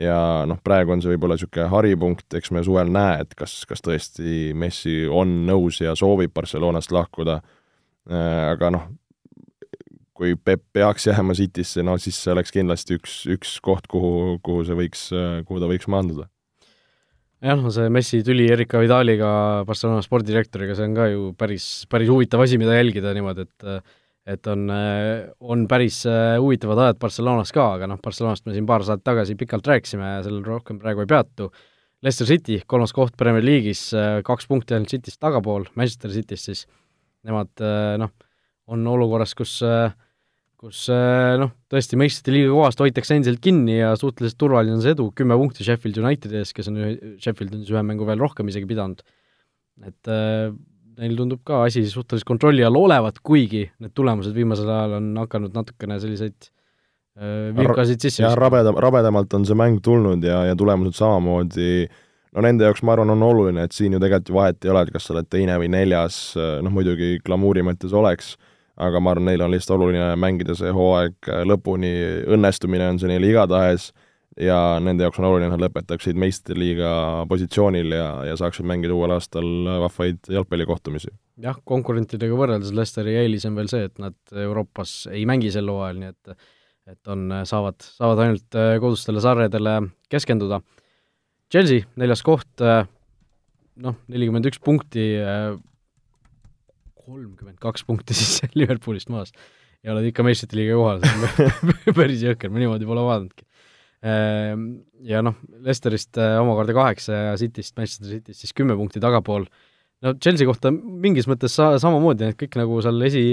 Ja 0.00 0.18
noh, 0.48 0.60
praegu 0.64 0.94
on 0.94 1.02
see 1.02 1.12
võib-olla 1.12 1.36
niisugune 1.36 1.68
haripunkt, 1.72 2.28
eks 2.38 2.52
me 2.56 2.64
suvel 2.66 2.92
näe, 2.92 3.20
et 3.24 3.36
kas, 3.38 3.60
kas 3.68 3.84
tõesti 3.84 4.50
Messi 4.56 5.02
on 5.06 5.42
nõus 5.48 5.82
ja 5.82 5.94
soovib 5.98 6.32
Barcelonast 6.36 6.94
lahkuda, 6.94 7.40
äh, 8.10 8.48
aga 8.54 8.72
noh, 8.76 8.88
kui 10.20 10.34
Peep 10.36 10.66
peaks 10.76 11.08
jääma 11.08 11.36
Citysse, 11.36 11.84
no 11.86 11.96
siis 12.00 12.18
see 12.20 12.34
oleks 12.34 12.52
kindlasti 12.52 12.98
üks, 12.98 13.22
üks 13.32 13.54
koht, 13.64 13.88
kuhu, 13.88 14.36
kuhu 14.44 14.66
see 14.68 14.76
võiks, 14.76 15.06
kuhu 15.48 15.62
ta 15.62 15.70
võiks 15.70 15.88
maanduda. 15.88 16.28
Jah, 17.40 17.56
no 17.56 17.72
see 17.72 17.88
Messi 17.88 18.20
tüli 18.24 18.50
Erika 18.52 18.82
Vidaliga, 18.82 19.30
Barcelona 19.64 20.02
spordidirektoriga, 20.04 20.76
see 20.76 20.90
on 20.90 20.96
ka 20.98 21.06
ju 21.08 21.30
päris, 21.40 21.70
päris 21.88 22.12
huvitav 22.12 22.44
asi, 22.44 22.60
mida 22.60 22.76
jälgida 22.76 23.14
niimoodi, 23.16 23.46
et 23.48 23.96
et 24.28 24.46
on, 24.52 24.66
on 25.40 25.62
päris 25.68 26.02
huvitavad 26.06 26.82
ajad 26.84 26.98
Barcelonas 27.00 27.54
ka, 27.56 27.66
aga 27.78 27.88
noh, 27.90 28.00
Barcelonast 28.02 28.44
me 28.46 28.54
siin 28.54 28.66
paar 28.68 28.84
saadet 28.86 29.04
tagasi 29.06 29.36
pikalt 29.40 29.66
rääkisime 29.66 30.16
ja 30.16 30.24
sellel 30.26 30.44
rohkem 30.44 30.78
praegu 30.82 31.04
ei 31.04 31.08
peatu. 31.10 31.48
Leicester 32.04 32.28
City, 32.28 32.58
kolmas 32.68 32.92
koht 32.96 33.16
Premier 33.20 33.44
League'is, 33.44 33.90
kaks 34.24 34.46
punkti 34.48 34.76
ainult 34.76 34.92
Cityst 34.92 35.20
tagapool, 35.20 35.66
Manchester 35.76 36.12
Cityst 36.12 36.50
siis, 36.50 36.62
nemad 37.28 37.64
noh, 38.00 38.12
on 38.70 38.86
olukorras, 38.92 39.34
kus 39.36 39.58
äh, 39.66 39.90
kus 40.60 40.82
noh, 41.40 41.52
tõesti 41.72 41.96
meistrite 41.96 42.34
liiga 42.34 42.52
kohast 42.52 42.82
hoitakse 42.84 43.16
endiselt 43.16 43.40
kinni 43.44 43.78
ja 43.78 43.94
suhteliselt 43.96 44.36
turvaline 44.40 44.76
on 44.76 44.82
see 44.84 44.92
edu, 44.92 45.08
kümme 45.16 45.38
punkti 45.40 45.64
Sheffield 45.64 46.00
Unitedi 46.02 46.40
ees, 46.42 46.52
kes 46.56 46.68
on, 46.68 46.76
Sheffield 47.22 47.54
on 47.56 47.62
siis 47.62 47.72
ühe 47.72 47.82
mängu 47.86 48.08
veel 48.08 48.20
rohkem 48.20 48.50
isegi 48.52 48.68
pidanud. 48.68 49.00
et 49.88 50.10
äh, 50.12 50.50
neil 51.00 51.16
tundub 51.16 51.42
ka 51.46 51.64
asi 51.66 51.86
suhteliselt 51.88 52.28
kontrolli 52.28 52.64
all 52.66 52.76
olevat, 52.76 53.22
kuigi 53.24 53.64
need 53.80 53.94
tulemused 53.96 54.36
viimasel 54.36 54.68
ajal 54.68 54.98
on 54.98 55.10
hakanud 55.22 55.56
natukene 55.56 55.98
selliseid 56.02 56.36
äh, 56.46 57.50
vilkasid 57.56 58.04
sisse 58.04 58.24
jah, 58.24 58.36
rabedam, 58.38 58.78
rabedamalt 58.80 59.34
on 59.38 59.48
see 59.48 59.58
mäng 59.58 59.80
tulnud 59.84 60.24
ja, 60.26 60.44
ja 60.50 60.58
tulemused 60.58 60.98
samamoodi 61.00 61.88
no 62.36 62.44
nende 62.46 62.68
jaoks 62.68 62.84
ma 62.86 62.94
arvan, 62.94 63.10
on 63.16 63.26
oluline, 63.26 63.64
et 63.66 63.74
siin 63.74 63.96
ju 63.96 64.02
tegelikult 64.02 64.30
ju 64.30 64.38
vahet 64.38 64.64
ei 64.64 64.70
ole, 64.74 64.84
et 64.86 64.94
kas 64.94 65.08
sa 65.08 65.16
oled 65.16 65.26
teine 65.32 65.56
või 65.58 65.72
neljas, 65.72 66.20
noh 66.36 66.72
muidugi 66.74 67.16
glamuuri 67.26 67.64
mõttes 67.66 67.96
oleks 67.96 68.36
aga 68.80 69.00
ma 69.00 69.14
arvan, 69.14 69.28
neil 69.28 69.44
on 69.44 69.52
lihtsalt 69.52 69.76
oluline 69.76 70.06
mängida 70.20 70.56
see 70.58 70.72
hooaeg 70.74 71.28
äh, 71.28 71.42
lõpuni, 71.48 71.92
õnnestumine 72.36 72.88
on 72.92 73.00
see 73.00 73.10
neil 73.10 73.26
igatahes 73.28 73.90
ja 74.40 74.58
nende 74.82 75.04
jaoks 75.04 75.20
on 75.20 75.28
oluline, 75.28 75.48
et 75.48 75.54
nad 75.54 75.64
lõpetaksid 75.64 76.18
meistriliiga 76.20 76.92
positsioonil 77.30 77.92
ja, 77.96 78.06
ja 78.30 78.36
saaksid 78.40 78.66
mängida 78.68 78.96
uuel 78.96 79.14
aastal 79.16 79.48
vahvaid 79.84 80.30
jalgpallikohtumisi. 80.32 81.12
jah, 81.44 81.58
konkurentidega 81.68 82.36
võrreldes 82.36 82.72
Lesteri 82.76 83.18
eelis 83.20 83.46
on 83.48 83.58
veel 83.58 83.70
see, 83.72 83.84
et 83.90 84.00
nad 84.02 84.16
Euroopas 84.32 85.04
ei 85.12 85.26
mängi 85.28 85.52
sel 85.54 85.70
hooajal, 85.72 86.00
nii 86.02 86.14
et 86.14 86.34
et 86.90 87.10
on, 87.12 87.28
saavad, 87.46 87.76
saavad 88.00 88.18
ainult 88.24 88.56
kodustele 88.82 89.20
sarjadele 89.22 89.74
keskenduda. 90.10 90.56
Chelsea, 91.52 91.84
neljas 92.00 92.24
koht, 92.26 92.64
noh, 93.84 93.98
nelikümmend 94.10 94.48
üks 94.50 94.58
punkti, 94.64 95.04
kolmkümmend 97.04 97.60
kaks 97.62 97.86
punkti 97.86 98.16
siis 98.18 98.40
Liverpoolist 98.58 99.12
maas 99.12 99.34
ja 99.84 99.94
oled 99.94 100.08
ikka 100.10 100.24
meistrite 100.26 100.58
liiga 100.58 100.76
kohal, 100.78 101.04
see 101.04 101.46
on 101.46 101.94
päris 101.98 102.24
jõhker, 102.24 102.52
ma 102.52 102.62
niimoodi 102.62 102.88
pole 102.88 103.04
vaadanudki. 103.06 103.46
Ehm, 104.00 104.68
ja 105.04 105.20
noh, 105.20 105.36
Lesterist 105.60 106.16
äh, 106.16 106.38
omakorda 106.40 106.72
kaheksa 106.72 107.16
ja 107.18 107.32
Cityst, 107.40 107.74
Manchester 107.76 108.08
Cityst 108.08 108.46
siis 108.46 108.54
kümme 108.56 108.72
punkti 108.78 109.02
tagapool, 109.02 109.44
no 110.00 110.14
Chelsea 110.16 110.48
kohta 110.48 110.72
mingis 110.72 111.28
mõttes 111.28 111.52
sa-, 111.58 111.74
samamoodi, 111.82 112.30
et 112.30 112.38
kõik 112.40 112.56
nagu 112.56 112.78
seal 112.84 113.04
esi, 113.04 113.24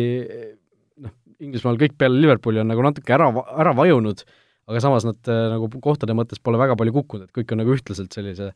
noh, 1.05 1.13
Inglismaal 1.39 1.79
kõik 1.79 1.95
peale 1.99 2.19
Liverpooli 2.19 2.59
on 2.59 2.67
nagu 2.67 2.83
natuke 2.83 3.15
ära, 3.15 3.29
ära 3.63 3.71
vajunud, 3.77 4.25
aga 4.67 4.81
samas 4.83 5.07
nad 5.07 5.31
äh, 5.31 5.45
nagu 5.53 5.71
kohtade 5.83 6.17
mõttes 6.19 6.43
pole 6.43 6.59
väga 6.59 6.75
palju 6.79 6.97
kukkunud, 6.99 7.29
et 7.29 7.39
kõik 7.39 7.55
on 7.55 7.63
nagu 7.63 7.75
ühtlaselt 7.77 8.19
sellise, 8.19 8.49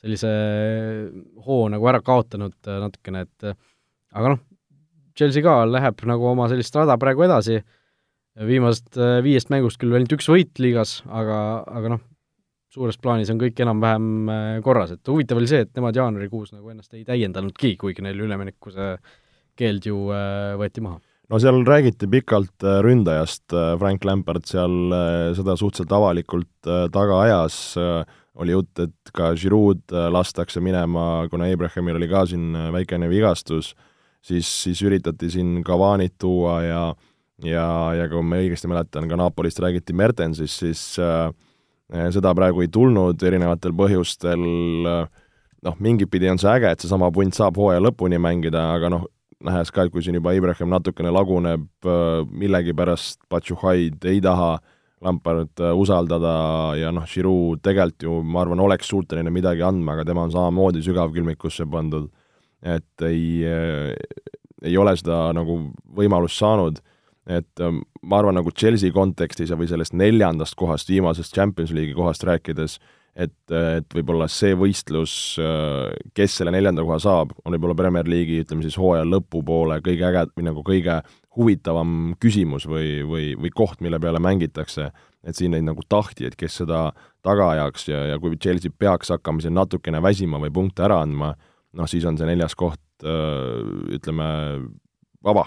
sellise 0.00 0.32
hoo 1.44 1.66
nagu 1.68 1.92
ära 1.92 2.00
kaotanud 2.06 2.56
äh, 2.64 2.80
natukene, 2.86 3.26
et 3.28 3.52
aga 4.16 4.32
noh, 4.32 4.40
Chelsea 5.12 5.44
ka 5.44 5.60
läheb 5.68 6.00
nagu 6.08 6.32
oma 6.32 6.48
sellist 6.48 6.72
rada 6.80 6.96
praegu 6.96 7.28
edasi, 7.28 7.60
viimasest 8.38 8.98
äh, 9.00 9.18
viiest 9.24 9.50
mängust 9.52 9.80
küll 9.80 9.94
ainult 9.96 10.14
üks 10.14 10.28
võit 10.30 10.60
liigas, 10.62 11.00
aga, 11.08 11.38
aga 11.66 11.94
noh, 11.96 12.02
suures 12.70 12.98
plaanis 13.02 13.32
on 13.32 13.40
kõik 13.40 13.58
enam-vähem 13.64 14.30
äh, 14.30 14.54
korras, 14.64 14.94
et 14.94 15.10
huvitav 15.10 15.40
oli 15.40 15.50
see, 15.50 15.64
et 15.66 15.72
nemad 15.76 15.96
jaanuarikuus 15.98 16.54
nagu 16.54 16.70
ennast 16.70 16.94
ei 16.94 17.04
täiendanudki, 17.08 17.74
kuigi 17.80 18.04
neil 18.06 18.20
ülemineku 18.22 18.72
see 18.74 18.94
keeld 19.58 19.88
ju 19.90 20.08
äh, 20.14 20.54
võeti 20.60 20.84
maha. 20.84 21.00
No 21.30 21.38
seal 21.38 21.60
räägiti 21.62 22.08
pikalt 22.10 22.64
ründajast, 22.82 23.52
Frank 23.78 24.02
Lampard 24.02 24.48
seal 24.50 24.90
seda 25.38 25.54
suhteliselt 25.54 25.92
avalikult 25.94 26.70
taga 26.90 27.20
ajas, 27.22 27.58
oli 28.34 28.50
jutt, 28.50 28.80
et 28.82 29.12
ka 29.14 29.28
Giroud 29.38 29.94
lastakse 30.10 30.58
minema, 30.58 31.28
kuna 31.30 31.46
Abrahamil 31.54 32.00
oli 32.00 32.08
ka 32.10 32.24
siin 32.32 32.58
väikene 32.74 33.06
vigastus 33.12 33.70
siis, 34.26 34.48
siis 34.64 34.82
üritati 34.82 35.30
siin 35.30 35.60
Cavanit 35.66 36.16
tuua 36.18 36.56
ja 36.64 36.82
ja, 37.46 37.66
ja 37.96 38.08
kui 38.10 38.24
ma 38.26 38.40
õigesti 38.40 38.70
mäletan, 38.70 39.08
ka 39.10 39.18
Napolist 39.18 39.60
räägiti 39.62 39.94
Mertensist, 39.96 40.60
siis 40.62 40.82
äh, 41.02 41.30
seda 42.14 42.34
praegu 42.36 42.64
ei 42.64 42.70
tulnud 42.72 43.22
erinevatel 43.26 43.74
põhjustel, 43.76 44.42
noh, 45.60 45.78
mingit 45.82 46.10
pidi 46.12 46.30
on 46.30 46.40
see 46.40 46.50
äge, 46.52 46.70
et 46.70 46.84
seesama 46.84 47.10
punt 47.14 47.36
saab 47.36 47.58
hooaja 47.60 47.82
lõpuni 47.82 48.20
mängida, 48.22 48.70
aga 48.76 48.92
noh, 48.92 49.08
nähes 49.44 49.72
ka, 49.72 49.86
et 49.86 49.94
kui 49.94 50.04
siin 50.04 50.18
juba 50.18 50.34
Ibrahim 50.36 50.70
natukene 50.74 51.12
laguneb, 51.14 51.66
äh, 51.86 52.20
millegipärast 52.28 53.22
Pachuhaid 53.32 54.04
ei 54.10 54.20
taha 54.24 54.58
Lampard 55.00 55.62
äh, 55.64 55.72
usaldada 55.72 56.34
ja 56.76 56.92
noh, 56.92 57.08
Giroud 57.08 57.64
tegelikult 57.64 58.04
ju 58.04 58.20
ma 58.22 58.44
arvan, 58.44 58.60
oleks 58.60 58.92
suuteline 58.92 59.32
midagi 59.32 59.64
andma, 59.64 59.96
aga 59.96 60.04
tema 60.10 60.26
on 60.28 60.34
samamoodi 60.34 60.84
sügavkülmikusse 60.84 61.66
pandud. 61.72 62.10
Et 62.60 63.02
ei, 63.08 63.40
ei 64.60 64.74
ole 64.76 64.92
seda 65.00 65.30
nagu 65.32 65.54
võimalust 65.96 66.36
saanud, 66.36 66.82
et 67.30 67.62
ähm, 67.62 67.82
ma 68.02 68.20
arvan, 68.20 68.38
nagu 68.40 68.52
Chelsea 68.56 68.92
kontekstis 68.94 69.52
või 69.54 69.68
sellest 69.70 69.94
neljandast 69.96 70.56
kohast, 70.58 70.90
viimasest 70.90 71.36
Champions 71.36 71.74
League'i 71.74 71.94
kohast 71.94 72.24
rääkides, 72.26 72.78
et, 73.14 73.34
et 73.54 73.94
võib-olla 73.94 74.26
see 74.30 74.56
võistlus, 74.58 75.12
äh, 75.42 75.92
kes 76.16 76.40
selle 76.40 76.54
neljanda 76.54 76.84
koha 76.86 76.98
saab, 77.02 77.34
on 77.44 77.54
võib-olla 77.54 77.76
Premier 77.78 78.08
League'i, 78.10 78.42
ütleme 78.44 78.66
siis 78.66 78.78
hooaja 78.80 79.06
lõpupoole 79.08 79.80
kõige 79.86 80.08
äge, 80.10 80.26
või 80.38 80.48
nagu 80.48 80.64
kõige 80.66 81.00
huvitavam 81.36 82.16
küsimus 82.22 82.66
või, 82.70 83.00
või, 83.06 83.30
või 83.38 83.54
koht, 83.54 83.78
mille 83.84 84.00
peale 84.02 84.22
mängitakse. 84.22 84.90
et 85.22 85.36
siin 85.36 85.52
neid 85.52 85.66
nagu 85.66 85.82
tahtjaid, 85.84 86.32
kes 86.40 86.62
seda 86.62 86.94
taga 87.22 87.50
ajaks 87.52 87.88
ja, 87.90 88.04
ja 88.08 88.18
kui 88.18 88.38
Chelsea 88.40 88.72
peaks 88.72 89.12
hakkama 89.12 89.44
siin 89.44 89.54
natukene 89.54 90.00
väsima 90.02 90.40
või 90.40 90.50
punkte 90.50 90.86
ära 90.86 91.02
andma, 91.04 91.34
noh, 91.76 91.86
siis 91.86 92.06
on 92.08 92.16
see 92.16 92.26
neljas 92.26 92.56
koht 92.56 92.80
ütleme, 93.04 94.24
vaba. 95.24 95.44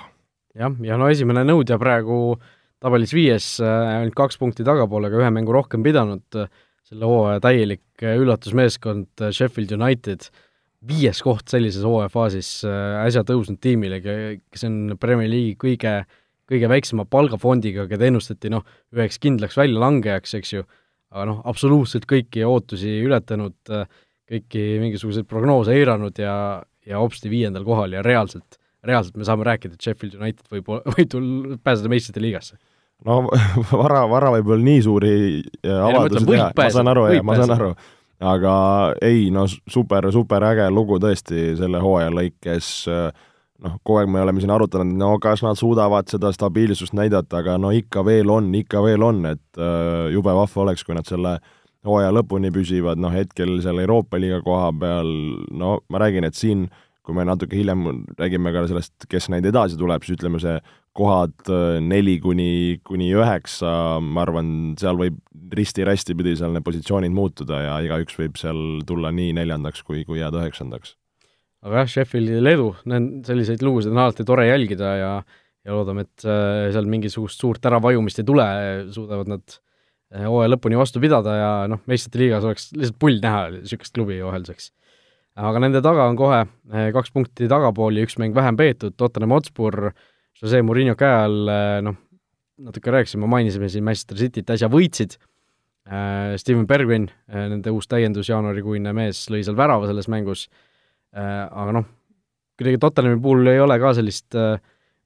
Jah, 0.58 0.76
ja 0.86 0.99
no 0.99 1.10
esimene 1.12 1.45
nõudja 1.47 1.80
praegu 1.82 2.38
tabelis 2.84 3.14
viies, 3.16 3.47
ainult 3.64 4.16
kaks 4.18 4.39
punkti 4.41 4.66
tagapool, 4.68 5.08
aga 5.08 5.22
ühe 5.22 5.30
mängu 5.34 5.56
rohkem 5.56 5.86
pidanud, 5.86 6.26
selle 6.84 7.08
hooaja 7.08 7.39
täielik 7.43 8.04
üllatusmeeskond 8.04 9.24
Sheffield 9.32 9.72
United, 9.78 10.28
viies 10.84 11.22
koht 11.24 11.47
sellises 11.47 11.86
hooajafaasis 11.88 12.49
äsja 13.06 13.24
tõusnud 13.28 13.62
tiimile, 13.64 14.01
kes 14.04 14.68
on 14.68 14.97
Premier 14.99 15.32
League'i 15.32 15.56
kõige, 15.62 15.93
kõige 16.51 16.72
väiksema 16.72 17.08
palgafondiga, 17.08 17.88
keda 17.88 18.10
ennustati 18.10 18.51
noh, 18.51 18.68
üheks 18.91 19.22
kindlaks 19.24 19.56
väljalangejaks, 19.62 20.36
eks 20.41 20.58
ju, 20.58 20.68
aga 21.16 21.30
noh, 21.30 21.39
absoluutselt 21.47 22.04
kõiki 22.10 22.43
ootusi 22.43 22.97
ületanud 23.06 23.72
äh, 23.72 23.88
kõiki 24.30 24.64
mingisuguseid 24.82 25.28
prognoose 25.30 25.74
eiranud 25.76 26.20
ja, 26.22 26.36
ja 26.88 27.01
hopsti 27.01 27.32
viiendal 27.32 27.66
kohal 27.68 27.95
ja 27.95 28.04
reaalselt, 28.06 28.60
reaalselt 28.88 29.17
me 29.17 29.27
saame 29.27 29.47
rääkida, 29.47 29.77
et 29.77 29.81
Sheffield 29.81 30.15
United 30.19 30.45
võib, 30.51 30.69
võib 30.95 31.09
tulla, 31.11 31.57
pääseda 31.63 31.91
meistrite 31.91 32.23
liigasse. 32.23 32.57
no 33.07 33.23
vara, 33.84 34.05
vara 34.11 34.31
võib-olla 34.38 34.63
nii 34.69 34.86
suuri 34.86 35.17
äh, 35.41 35.84
avaldusi 35.89 36.29
teha, 36.29 36.49
ma 36.57 36.69
saan 36.77 36.93
aru, 36.93 37.05
ma 37.25 37.38
saan 37.39 37.55
aru, 37.57 37.69
aga 38.34 38.55
ei, 39.01 39.29
no 39.34 39.45
super, 39.49 40.09
super 40.15 40.49
äge 40.53 40.69
lugu 40.71 40.99
tõesti 41.03 41.53
selle 41.59 41.81
hooaja 41.84 42.13
lõikes, 42.13 42.73
äh, 42.91 43.09
noh, 43.63 43.79
kogu 43.81 44.03
aeg 44.03 44.13
me 44.13 44.23
oleme 44.23 44.43
siin 44.43 44.53
arutanud, 44.55 44.95
no 44.99 45.15
kas 45.23 45.43
nad 45.45 45.59
suudavad 45.59 46.11
seda 46.11 46.31
stabiilsust 46.36 46.95
näidata, 46.97 47.43
aga 47.43 47.57
no 47.61 47.73
ikka 47.75 48.05
veel 48.07 48.31
on, 48.31 48.53
ikka 48.59 48.84
veel 48.86 49.03
on, 49.05 49.25
et 49.34 49.59
äh, 49.59 50.13
jube 50.15 50.36
vahva 50.36 50.67
oleks, 50.67 50.86
kui 50.88 50.95
nad 50.97 51.07
selle 51.09 51.38
äh, 51.39 51.51
hooaja 51.88 52.13
lõpuni 52.15 52.51
püsivad, 52.53 52.99
noh 53.01 53.13
hetkel 53.13 53.57
seal 53.63 53.81
Euroopa 53.84 54.19
liiga 54.21 54.39
koha 54.43 54.71
peal, 54.79 55.09
no 55.51 55.77
ma 55.91 56.01
räägin, 56.03 56.27
et 56.27 56.38
siin 56.38 56.67
kui 57.04 57.16
me 57.18 57.26
natuke 57.28 57.58
hiljem 57.60 57.84
räägime 58.16 58.54
ka 58.56 58.64
sellest, 58.70 59.08
kes 59.12 59.28
neid 59.34 59.45
edasi 59.49 59.76
tuleb, 59.80 60.06
siis 60.06 60.18
ütleme, 60.18 60.39
see 60.39 60.56
kohad 60.95 61.36
äh, 61.51 61.78
neli 61.84 62.18
kuni, 62.24 62.80
kuni 62.88 63.10
üheksa, 63.18 63.99
ma 63.99 64.24
arvan, 64.24 64.49
seal 64.80 64.99
võib 64.99 65.20
risti-rästi 65.54 66.16
pidi 66.18 66.36
seal 66.39 66.54
need 66.56 66.66
positsioonid 66.66 67.14
muutuda 67.14 67.62
ja 67.66 67.78
igaüks 67.86 68.18
võib 68.20 68.39
seal 68.39 68.84
tulla 68.88 69.12
nii 69.14 69.34
neljandaks 69.38 69.84
kui, 69.86 70.06
kui 70.08 70.22
jääda 70.22 70.43
üheksandaks. 70.43 70.95
aga 71.64 71.84
jah, 71.84 71.93
Sheffieldil 71.95 72.51
edu, 72.54 72.74
need 72.91 73.28
selliseid 73.28 73.64
lugusid 73.66 73.93
on 73.93 74.04
alati 74.06 74.28
tore 74.28 74.47
jälgida 74.49 74.95
ja 74.99 75.14
ja 75.64 75.76
loodame, 75.76 76.04
et 76.08 76.26
äh, 76.28 76.70
seal 76.76 76.88
mingisugust 76.91 77.39
suurt 77.39 77.66
äravajumist 77.68 78.20
ei 78.20 78.28
tule, 78.28 78.47
suudavad 78.95 79.32
nad 79.32 79.58
äh, 80.14 80.26
hooaja 80.28 80.51
lõpuni 80.51 80.80
vastu 80.80 81.01
pidada 81.04 81.36
ja 81.39 81.51
noh, 81.72 81.84
meistrite 81.89 82.20
liigas 82.20 82.47
oleks 82.47 82.70
lihtsalt 82.76 82.99
pull 82.99 83.22
näha 83.24 83.45
niisugust 83.56 83.95
klubi 83.95 84.20
vahelduseks. 84.24 84.72
Aga 85.36 85.61
nende 85.63 85.81
taga 85.86 86.07
on 86.09 86.17
kohe 86.19 86.41
eh, 86.43 86.89
kaks 86.95 87.13
punkti 87.15 87.49
tagapool 87.51 87.97
ja 87.97 88.05
üks 88.07 88.17
mäng 88.21 88.36
vähem 88.36 88.57
peetud, 88.59 88.97
Tottenham 88.97 89.36
Hotspur, 89.36 89.91
Jose 90.41 90.61
Murillo 90.65 90.97
käe 90.99 91.13
all, 91.25 91.41
eh, 91.49 91.79
noh, 91.86 91.97
natuke 92.63 92.93
rääkisime, 92.93 93.29
mainisime 93.29 93.69
siin 93.69 93.86
Manchester 93.86 94.19
Cityt 94.19 94.53
äsja 94.53 94.69
võitsid, 94.71 95.17
Steven 96.39 96.63
Bergvin, 96.63 97.09
nende 97.27 97.71
uus 97.75 97.89
täiendus, 97.91 98.29
jaanuarikuine 98.29 98.93
mees, 98.95 99.25
lõi 99.27 99.41
seal 99.43 99.57
värava 99.59 99.89
selles 99.89 100.05
mängus, 100.07 100.45
aga 101.11 101.73
noh, 101.75 101.89
kuidagi 102.59 102.79
Tottenhami 102.81 103.19
puhul 103.21 103.49
ei 103.51 103.59
ole 103.61 103.77
ka 103.81 103.93
sellist 103.97 104.38
äh, 104.38 104.61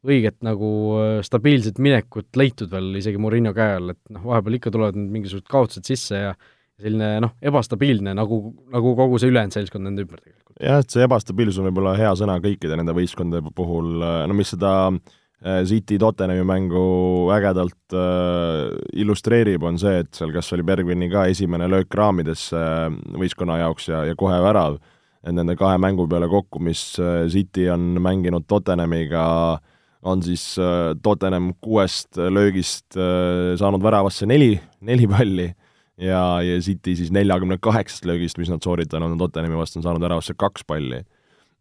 õiget 0.07 0.39
nagu 0.45 0.69
äh, 0.99 1.07
stabiilset 1.25 1.79
minekut 1.83 2.29
leitud 2.39 2.71
veel 2.71 2.99
isegi 2.99 3.21
Murillo 3.21 3.53
käe 3.55 3.77
all, 3.79 3.93
et 3.95 4.01
noh, 4.13 4.25
vahepeal 4.27 4.59
ikka 4.59 4.73
tulevad 4.73 4.99
mingisugused 4.99 5.47
kaotused 5.51 5.87
sisse 5.87 6.23
ja 6.27 6.33
selline 6.77 7.11
noh, 7.23 7.33
ebastabiilne, 7.41 8.13
nagu, 8.17 8.41
nagu 8.73 8.93
kogu 8.97 9.19
see 9.21 9.31
ülejäänud 9.31 9.55
seltskond 9.55 9.87
nende 9.87 10.05
ümber 10.05 10.19
tegelikult. 10.21 10.57
jah, 10.61 10.81
et 10.83 10.93
see 10.93 11.05
ebastabiilsus 11.05 11.61
on 11.61 11.69
võib-olla 11.69 11.95
hea 11.97 12.11
sõna 12.19 12.37
kõikide 12.43 12.77
nende 12.77 12.93
võistkondade 12.97 13.53
puhul, 13.57 13.95
no 14.01 14.37
mis 14.37 14.53
seda 14.53 14.73
äh, 14.91 15.63
City 15.69 15.97
Tottenhami 16.01 16.45
mängu 16.47 16.83
ägedalt 17.33 17.97
äh, 17.97 18.75
illustreerib, 19.01 19.65
on 19.65 19.79
see, 19.81 20.03
et 20.05 20.11
seal 20.17 20.33
kas 20.35 20.51
oli 20.53 20.65
Bergvini 20.67 21.09
ka 21.13 21.25
esimene 21.31 21.69
löök 21.71 21.97
raamidesse 21.97 22.61
äh, 22.61 22.91
võistkonna 23.17 23.57
jaoks 23.63 23.89
ja, 23.89 24.03
ja 24.11 24.19
kohe 24.19 24.37
värav, 24.45 24.77
et 25.25 25.33
nende 25.33 25.57
kahe 25.57 25.81
mängu 25.81 26.05
peale 26.09 26.29
kokku, 26.29 26.61
mis 26.61 26.91
äh, 27.01 27.25
City 27.33 27.71
on 27.73 27.95
mänginud 28.05 28.45
Tottenhamiga 28.45 29.25
äh, 29.55 29.65
on 30.07 30.21
siis 30.23 30.55
äh, 30.61 30.95
Tottenham 31.01 31.53
kuuest 31.61 32.17
löögist 32.17 32.97
äh, 32.97 33.55
saanud 33.57 33.83
väravasse 33.83 34.27
neli, 34.29 34.59
neli 34.81 35.07
palli 35.09 35.47
ja, 35.97 36.21
ja 36.45 36.61
City 36.61 36.95
siis 36.95 37.11
neljakümne 37.15 37.57
kaheksast 37.61 38.05
löögist, 38.05 38.37
mis 38.37 38.51
nad 38.51 38.63
sooritanud 38.63 39.15
on 39.15 39.21
Tottenhami 39.21 39.57
vastu, 39.57 39.79
on 39.79 39.87
saanud 39.87 40.03
väravasse 40.03 40.35
kaks 40.37 40.65
palli. 40.67 41.03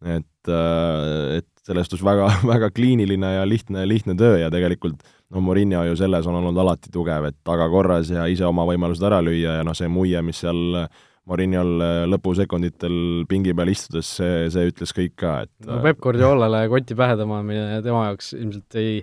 et, 0.05 0.49
äh, 0.53 1.39
et 1.39 1.49
selles 1.67 1.89
suhtes 1.89 2.05
väga, 2.05 2.29
väga 2.53 2.71
kliiniline 2.71 3.35
ja 3.39 3.49
lihtne, 3.49 3.87
lihtne 3.89 4.15
töö 4.19 4.39
ja 4.39 4.51
tegelikult 4.53 5.03
no 5.33 5.43
Murillo 5.43 5.83
ju 5.89 5.97
selles 5.99 6.27
on 6.29 6.39
olnud 6.39 6.59
alati 6.63 6.93
tugev, 6.93 7.31
et 7.31 7.37
taga 7.45 7.69
korras 7.73 8.11
ja 8.13 8.27
ise 8.31 8.47
oma 8.47 8.67
võimalused 8.69 9.05
ära 9.09 9.23
lüüa 9.25 9.61
ja 9.61 9.67
noh, 9.67 9.77
see 9.77 9.89
muie, 9.91 10.21
mis 10.23 10.45
seal 10.45 10.89
Mourinhol 11.27 11.83
äh, 11.83 12.01
lõpusekunditel 12.07 13.25
pingi 13.27 13.55
peal 13.57 13.73
istudes, 13.73 14.13
see, 14.21 14.47
see 14.53 14.69
ütles 14.71 14.93
kõik 14.95 15.17
ka, 15.19 15.39
et 15.47 15.67
no 15.67 15.81
Peep 15.83 15.99
Guardiolale 16.05 16.67
koti 16.71 16.95
pähe 16.99 17.17
tõmbamine 17.19 17.81
tema 17.83 18.05
jaoks 18.11 18.31
ilmselt 18.37 18.79
ei 18.79 19.01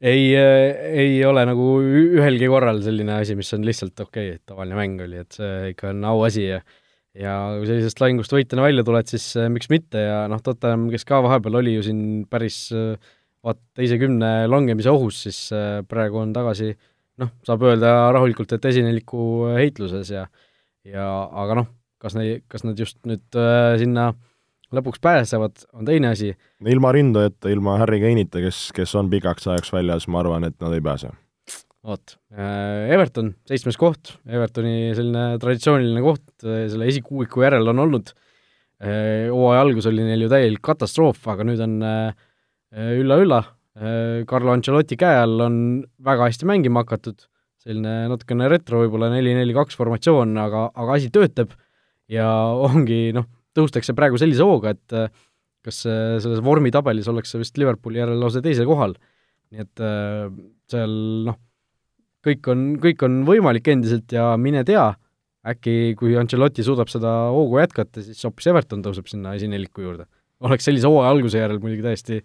ei, 0.00 0.34
ei 0.34 1.16
ole 1.28 1.44
nagu 1.48 1.72
ühelgi 1.84 2.48
korral 2.50 2.80
selline 2.84 3.18
asi, 3.20 3.36
mis 3.38 3.52
on 3.56 3.66
lihtsalt 3.66 3.98
okei 4.00 4.30
okay,, 4.32 4.38
et 4.38 4.44
tavaline 4.48 4.78
mäng 4.78 5.02
oli, 5.04 5.20
et 5.20 5.36
see 5.36 5.72
ikka 5.74 5.90
on 5.94 6.06
auasi 6.12 6.46
ja 6.46 6.60
ja 7.18 7.32
kui 7.58 7.66
sellisest 7.66 7.98
lahingust 8.00 8.32
võitjana 8.32 8.68
välja 8.68 8.84
tuled, 8.86 9.08
siis 9.10 9.24
äh, 9.38 9.48
miks 9.50 9.70
mitte 9.72 9.98
ja 10.04 10.20
noh, 10.30 10.42
Tottenham, 10.46 10.86
kes 10.92 11.04
ka 11.08 11.18
vahepeal 11.24 11.58
oli 11.58 11.74
ju 11.74 11.82
siin 11.88 12.04
päris 12.30 12.68
äh, 12.70 12.94
vaat 13.42 13.58
teise 13.76 13.98
kümne 14.00 14.46
langemise 14.50 14.92
ohus, 14.92 15.24
siis 15.26 15.40
äh, 15.56 15.80
praegu 15.90 16.20
on 16.22 16.34
tagasi 16.36 16.70
noh, 17.20 17.32
saab 17.46 17.64
öelda 17.66 18.12
rahulikult, 18.14 18.52
et 18.54 18.70
esineliku 18.70 19.50
heitluses 19.56 20.12
ja 20.14 20.26
ja 20.86 21.06
aga 21.42 21.60
noh, 21.60 21.70
kas 22.00 22.16
neid, 22.16 22.44
kas 22.48 22.64
nad 22.64 22.78
just 22.78 23.00
nüüd 23.08 23.38
äh, 23.38 23.74
sinna 23.80 24.12
lõpuks 24.76 25.02
pääsevad, 25.02 25.64
on 25.74 25.88
teine 25.88 26.12
asi. 26.14 26.32
ilma 26.66 26.92
rindajata, 26.94 27.50
ilma 27.52 27.76
Harry 27.82 28.00
Kane'ita, 28.02 28.42
kes, 28.44 28.68
kes 28.76 28.94
on 28.98 29.10
pikaks 29.12 29.48
ajaks 29.50 29.72
väljas, 29.74 30.08
ma 30.08 30.22
arvan, 30.22 30.46
et 30.48 30.56
nad 30.62 30.74
ei 30.76 30.84
pääse. 30.84 31.12
vot, 31.86 32.16
äh, 32.36 32.90
Everton, 32.92 33.32
seitsmes 33.48 33.78
koht, 33.80 34.16
Evertoni 34.28 34.92
selline 34.96 35.38
traditsiooniline 35.40 36.02
koht, 36.04 36.26
äh, 36.44 36.66
selle 36.72 36.90
esikuuiku 36.92 37.46
järel 37.46 37.72
on 37.72 37.86
olnud, 37.86 38.12
hooaja 38.80 39.60
algus 39.60 39.84
oli 39.90 40.00
neil 40.06 40.22
ju 40.24 40.28
täielik 40.32 40.62
katastroof, 40.64 41.18
aga 41.28 41.44
nüüd 41.44 41.60
on 41.60 41.74
ülla-ülla, 42.72 43.42
Carlo 44.24 44.54
Ancelotti 44.54 44.96
käe 44.96 45.18
all 45.20 45.42
on 45.44 45.58
väga 46.00 46.30
hästi 46.30 46.48
mängima 46.48 46.80
hakatud. 46.80 47.26
Selline 47.60 48.08
natukene 48.08 48.48
retro 48.48 48.80
võib-olla 48.80 49.10
neli-neli-kaks 49.12 49.76
formatsioon, 49.76 50.32
aga, 50.40 50.70
aga 50.72 50.96
asi 50.96 51.10
töötab. 51.12 51.52
Ja 52.08 52.26
ongi 52.56 53.10
noh, 53.12 53.28
tõustakse 53.60 53.94
praegu 53.96 54.18
sellise 54.20 54.46
hooga, 54.46 54.74
et 54.74 54.96
äh, 54.96 55.12
kas 55.66 55.84
äh, 55.88 56.16
selles 56.22 56.42
vormitabelis 56.44 57.08
ollakse 57.10 57.40
vist 57.40 57.60
Liverpooli 57.60 58.00
järel 58.00 58.20
lausa 58.20 58.42
teisel 58.44 58.68
kohal. 58.68 58.96
nii 59.50 59.64
et 59.64 59.84
äh, 59.84 60.26
seal 60.70 60.96
noh, 61.28 61.38
kõik 62.26 62.50
on, 62.52 62.66
kõik 62.82 63.06
on 63.06 63.22
võimalik 63.28 63.70
endiselt 63.72 64.12
ja 64.14 64.32
mine 64.40 64.62
tea, 64.66 64.90
äkki 65.50 65.94
kui 65.98 66.14
Ancelotti 66.20 66.64
suudab 66.64 66.90
seda 66.92 67.12
hoogu 67.34 67.60
jätkata, 67.62 68.04
siis 68.04 68.20
hoopis 68.26 68.50
Everton 68.52 68.84
tõuseb 68.84 69.08
sinna 69.10 69.34
esineliku 69.38 69.86
juurde. 69.86 70.06
oleks 70.40 70.64
sellise 70.64 70.88
hooaja 70.88 71.10
alguse 71.12 71.40
järel 71.40 71.58
muidugi 71.60 71.84
täiesti 71.84 72.20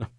noh, 0.00 0.12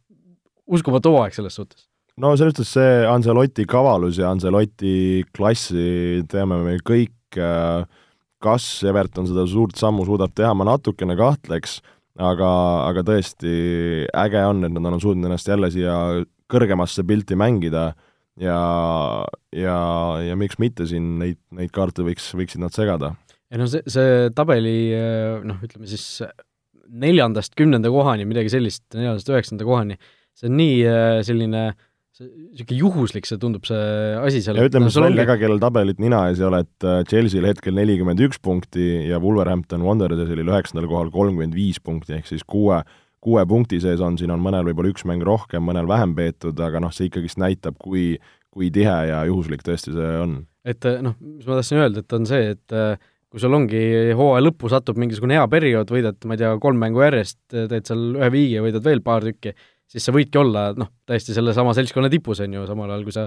uskumatu 0.68 1.14
hooaeg 1.16 1.34
selles 1.38 1.56
suhtes 1.58 1.90
no 2.20 2.34
selles 2.36 2.54
suhtes 2.54 2.74
see 2.76 3.08
Ancelotti 3.08 3.66
kavalus 3.70 4.20
ja 4.20 4.34
Ancelotti 4.34 5.24
klassi 5.36 6.26
teame 6.32 6.60
me 6.66 6.76
kõik, 6.86 7.16
äh, 7.40 7.86
kas 8.44 8.66
Everton 8.88 9.28
seda 9.30 9.46
suurt 9.50 9.80
sammu 9.80 10.06
suudab 10.08 10.34
teha, 10.36 10.52
ma 10.56 10.68
natukene 10.68 11.18
kahtleks, 11.20 11.80
aga, 12.20 12.52
aga 12.88 13.06
tõesti 13.08 13.54
äge 14.08 14.44
on, 14.48 14.64
et 14.68 14.76
nad 14.76 14.92
on 14.92 15.02
suutnud 15.02 15.30
ennast 15.30 15.50
jälle 15.50 15.72
siia 15.74 15.96
kõrgemasse 16.50 17.06
pilti 17.08 17.38
mängida 17.40 17.92
ja, 18.40 18.60
ja, 19.56 19.80
ja 20.26 20.38
miks 20.40 20.60
mitte 20.62 20.88
siin 20.90 21.18
neid, 21.22 21.40
neid 21.56 21.74
kaarte 21.76 22.06
võiks, 22.08 22.32
võiksid 22.36 22.64
nad 22.64 22.76
segada. 22.76 23.14
ei 23.52 23.60
no 23.62 23.68
see, 23.70 23.84
see 23.92 24.30
tabeli 24.36 24.78
noh, 25.46 25.60
ütleme 25.66 25.90
siis 25.90 26.24
neljandast 26.90 27.54
kümnenda 27.60 27.92
kohani, 27.94 28.26
midagi 28.26 28.52
sellist, 28.54 28.86
neljandast 28.96 29.30
üheksanda 29.30 29.68
kohani, 29.68 30.00
see 30.38 30.50
on 30.50 30.58
nii 30.58 30.80
äh, 30.90 31.20
selline 31.28 31.68
äh, 31.70 31.86
niisugune 32.20 32.80
juhuslik 32.82 33.28
see 33.28 33.40
tundub, 33.40 33.66
see 33.68 33.84
asi 34.20 34.42
seal 34.44 34.60
ja 34.60 34.68
ütleme 34.68 34.90
siis 34.92 35.04
välja 35.04 35.26
ka, 35.30 35.38
kellel 35.40 35.62
tabelit 35.62 36.02
nina 36.04 36.26
ees 36.30 36.42
ei 36.42 36.48
ole, 36.50 36.64
et 36.66 36.88
äh, 36.88 37.02
Chelsea'l 37.08 37.48
hetkel 37.48 37.78
nelikümmend 37.78 38.20
üks 38.28 38.42
punkti 38.44 38.88
ja 39.08 39.22
Wolverhampton 39.24 39.86
Wanderers'il 39.88 40.44
üheksandal 40.44 40.90
kohal 40.92 41.14
kolmkümmend 41.14 41.56
viis 41.56 41.80
punkti, 41.84 42.18
ehk 42.18 42.28
siis 42.28 42.44
kuue, 42.44 42.82
kuue 43.24 43.46
punkti 43.48 43.80
sees 43.84 44.04
on, 44.04 44.20
siin 44.20 44.36
on 44.36 44.44
mõnel 44.44 44.68
võib-olla 44.68 44.92
üks 44.92 45.08
mäng 45.08 45.24
rohkem, 45.24 45.64
mõnel 45.64 45.88
vähem 45.88 46.18
peetud, 46.18 46.60
aga 46.66 46.84
noh, 46.84 46.92
see 46.96 47.08
ikkagist 47.08 47.40
näitab, 47.40 47.80
kui, 47.80 48.18
kui 48.52 48.68
tihe 48.76 48.98
ja 49.14 49.24
juhuslik 49.30 49.64
tõesti 49.64 49.96
see 49.96 50.12
on. 50.26 50.42
et 50.68 50.92
äh, 50.92 51.00
noh, 51.06 51.16
mis 51.24 51.48
ma 51.48 51.62
tahtsin 51.62 51.80
öelda, 51.86 52.04
et 52.04 52.20
on 52.20 52.28
see, 52.28 52.54
et 52.58 52.76
äh, 52.76 53.10
kui 53.32 53.40
sul 53.40 53.56
ongi 53.56 53.80
hooaja 54.18 54.44
lõppu 54.44 54.68
satub 54.74 55.00
mingisugune 55.00 55.40
hea 55.40 55.48
periood, 55.48 55.92
võidad, 55.94 56.20
ma 56.28 56.36
ei 56.36 56.44
tea, 56.44 56.56
kolm 56.60 56.84
mängu 56.84 57.06
järjest, 57.06 57.40
teed 57.54 57.84
seal 57.86 58.10
ühe 58.18 58.48
ja 58.50 58.64
võidad 58.66 58.84
veel 58.84 59.06
paar 59.06 59.24
tükki, 59.24 59.54
siis 59.90 60.06
sa 60.06 60.14
võidki 60.16 60.40
olla 60.42 60.70
noh, 60.78 60.92
täiesti 61.10 61.36
sellesama 61.36 61.74
seltskonna 61.78 62.12
tipus, 62.14 62.44
on 62.46 62.54
ju, 62.60 62.68
samal 62.70 62.94
ajal 62.94 63.08
kui 63.08 63.16
sa 63.16 63.26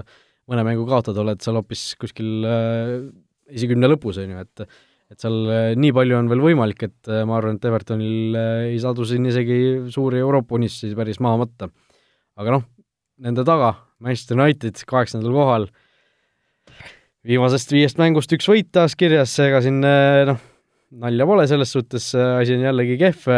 mõne 0.49 0.63
mängu 0.67 0.87
kaotad, 0.87 1.17
oled 1.19 1.43
seal 1.43 1.59
hoopis 1.59 1.93
kuskil 1.99 2.47
äh, 2.47 2.97
esikümne 3.53 3.89
lõpus, 3.91 4.19
on 4.23 4.35
ju, 4.35 4.43
et 4.47 4.67
et 5.13 5.21
seal 5.21 5.35
äh, 5.51 5.71
nii 5.77 5.93
palju 5.93 6.17
on 6.17 6.29
veel 6.31 6.41
võimalik, 6.41 6.87
et 6.87 7.11
äh, 7.11 7.23
ma 7.29 7.37
arvan, 7.37 7.59
et 7.59 7.67
Evertonil 7.69 8.37
äh, 8.39 8.51
ei 8.71 8.79
sadu 8.81 9.05
siin 9.07 9.27
isegi 9.29 9.57
suuri 9.93 10.21
Euroopa 10.23 10.57
unistusi 10.57 10.97
päris 10.97 11.19
maha 11.23 11.43
matta. 11.43 11.69
aga 12.39 12.55
noh, 12.55 12.63
nende 13.21 13.45
taga 13.45 13.75
Manchester 14.01 14.39
United 14.39 14.79
kaheksandal 14.89 15.35
kohal, 15.35 15.67
viimasest 17.27 17.75
viiest 17.75 18.01
mängust 18.01 18.33
üks 18.33 18.49
võit 18.49 18.71
taas 18.73 18.97
kirjas, 18.99 19.35
ega 19.43 19.61
siin 19.63 19.83
noh, 19.83 20.41
nalja 21.03 21.27
pole 21.29 21.45
selles 21.51 21.75
suhtes, 21.75 22.09
asi 22.17 22.57
on 22.57 22.65
jällegi 22.65 22.97
kehv, 23.01 23.29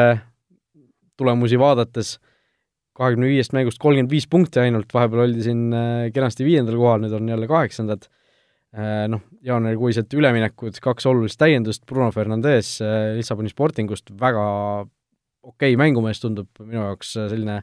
tulemusi 1.19 1.59
vaadates 1.59 2.15
kahekümne 2.95 3.29
viiest 3.29 3.55
mängust 3.55 3.79
kolmkümmend 3.83 4.13
viis 4.13 4.27
punkti 4.31 4.61
ainult, 4.63 4.91
vahepeal 4.95 5.25
oldi 5.25 5.43
siin 5.43 5.67
äh, 5.75 6.07
kenasti 6.15 6.47
viiendal 6.47 6.77
kohal, 6.79 7.01
nüüd 7.03 7.15
on 7.17 7.29
jälle 7.31 7.47
kaheksandad. 7.51 8.07
Äh, 8.75 9.05
noh, 9.11 9.23
jaanuarikuised 9.45 10.11
üleminekud, 10.15 10.79
kaks 10.83 11.07
olulist 11.11 11.39
täiendust, 11.39 11.85
Bruno 11.89 12.09
Fernandes 12.15 12.75
äh, 12.83 13.13
Lissaboni 13.17 13.51
Sportingust, 13.51 14.11
väga 14.19 14.43
okei 15.45 15.73
okay 15.75 15.79
mängumees 15.79 16.23
tundub 16.23 16.49
minu 16.63 16.81
jaoks 16.81 17.15
selline 17.17 17.59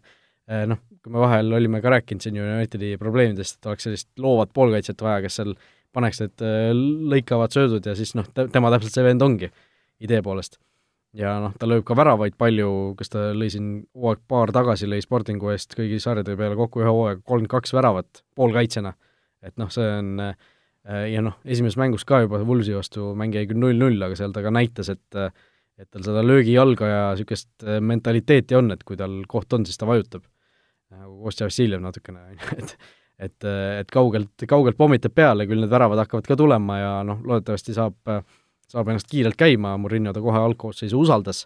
noh, 0.69 0.79
kui 1.03 1.13
me 1.15 1.21
vahel 1.23 1.55
olime 1.55 1.79
ka 1.83 1.91
rääkinud 1.95 2.23
siin 2.23 2.37
Unitedi 2.43 2.97
probleemidest, 3.01 3.57
et 3.59 3.69
oleks 3.71 3.87
sellist 3.87 4.09
loovat 4.21 4.51
poolkaitset 4.55 5.01
vaja, 5.03 5.23
kes 5.25 5.39
seal 5.39 5.55
paneks 5.95 6.21
need 6.21 6.45
lõikavad 7.11 7.55
söödud 7.55 7.87
ja 7.89 7.95
siis 7.99 8.13
noh, 8.19 8.27
tema 8.35 8.71
täpselt 8.75 8.99
see 8.99 9.07
vend 9.07 9.25
ongi, 9.25 9.49
idee 10.03 10.21
poolest 10.23 10.59
ja 11.17 11.35
noh, 11.43 11.53
ta 11.59 11.69
lööb 11.69 11.85
ka 11.89 11.97
väravaid 11.99 12.37
palju, 12.41 12.71
kas 12.99 13.13
ta 13.13 13.31
lõi 13.37 13.51
siin 13.53 13.69
hooaeg 13.99 14.23
paar 14.29 14.53
tagasi, 14.55 14.89
lõi 14.91 15.03
Sportingu 15.05 15.53
eest 15.53 15.77
kõigi 15.79 16.01
sarjade 16.03 16.37
peale 16.39 16.57
kokku 16.59 16.83
ühe 16.83 16.89
hooaega 16.89 17.21
kolmkümmend 17.21 17.53
kaks 17.53 17.75
väravat 17.77 18.23
poolkaitsjana. 18.39 18.95
et 19.43 19.57
noh, 19.59 19.71
see 19.75 19.87
on 19.99 20.21
äh, 20.23 20.37
ja 21.13 21.23
noh, 21.25 21.39
esimeses 21.45 21.79
mängus 21.81 22.07
ka 22.09 22.23
juba 22.25 22.43
Wulsi 22.47 22.75
vastu 22.77 23.13
mäng 23.19 23.35
jäi 23.35 23.47
küll 23.51 23.61
null-null, 23.61 24.01
aga 24.07 24.19
seal 24.19 24.33
ta 24.33 24.45
ka 24.45 24.55
näitas, 24.55 24.93
et 24.93 25.23
et 25.81 25.89
tal 25.91 26.05
seda 26.05 26.21
löögijalga 26.23 26.89
ja 26.89 27.05
niisugust 27.13 27.65
äh, 27.67 27.81
mentaliteeti 27.81 28.55
on, 28.55 28.71
et 28.75 28.85
kui 28.85 28.97
tal 28.97 29.23
koht 29.29 29.53
on, 29.57 29.67
siis 29.67 29.81
ta 29.81 29.89
vajutab. 29.89 30.25
nagu 30.93 31.23
Kostja 31.25 31.49
Vassiljev 31.49 31.81
natukene, 31.81 32.21
on 32.21 32.37
ju, 32.37 32.51
et 32.63 32.77
et, 33.23 33.45
et 33.79 33.91
kaugelt, 33.93 34.45
kaugelt 34.49 34.77
pommitab 34.79 35.15
peale, 35.15 35.47
küll 35.47 35.63
need 35.63 35.71
väravad 35.71 36.01
hakkavad 36.03 36.27
ka 36.27 36.37
tulema 36.39 36.79
ja 36.81 36.93
noh, 37.07 37.21
loodetavasti 37.29 37.75
saab 37.77 38.11
äh, 38.11 38.23
saab 38.73 38.89
ennast 38.93 39.11
kiirelt 39.11 39.37
käima, 39.41 39.75
Murillo 39.81 40.15
ta 40.15 40.23
kohe 40.25 40.41
algkoosseisu 40.41 41.01
usaldas 41.05 41.45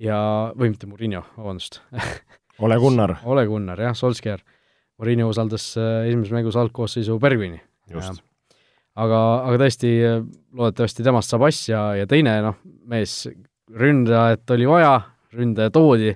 ja, 0.00 0.18
või 0.56 0.74
mitte 0.74 0.88
Murillo, 0.90 1.24
vabandust 1.36 1.80
Ole 2.64 2.76
Gunnar 2.80 3.16
Ole 3.24 3.46
Gunnar, 3.48 3.80
jah, 3.80 3.94
Solskjaer. 3.96 4.42
Murillo 5.00 5.30
usaldas 5.30 5.70
äh, 5.80 6.08
esimeses 6.10 6.34
mängus 6.36 6.58
algkoosseisu 6.60 7.16
Bergvini. 7.22 7.62
just. 7.90 8.20
aga, 9.00 9.20
aga 9.48 9.62
tõesti, 9.64 9.94
loodetavasti 10.56 11.06
temast 11.06 11.32
saab 11.32 11.46
asja 11.48 11.80
ja 11.98 12.10
teine 12.10 12.36
noh, 12.44 12.60
mees, 12.90 13.22
ründajat 13.70 14.52
oli 14.54 14.68
vaja, 14.68 14.92
ründaja 15.34 15.72
toodi, 15.72 16.12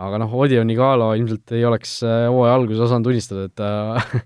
aga 0.00 0.18
noh, 0.22 0.32
Odion 0.40 0.70
Igalo 0.72 1.12
ilmselt 1.18 1.52
ei 1.56 1.64
oleks 1.68 1.98
äh, 2.06 2.24
hooaja 2.30 2.56
alguses 2.56 2.82
osanud 2.88 3.12
unistada, 3.12 3.46
et 3.50 3.56
ta 3.58 3.70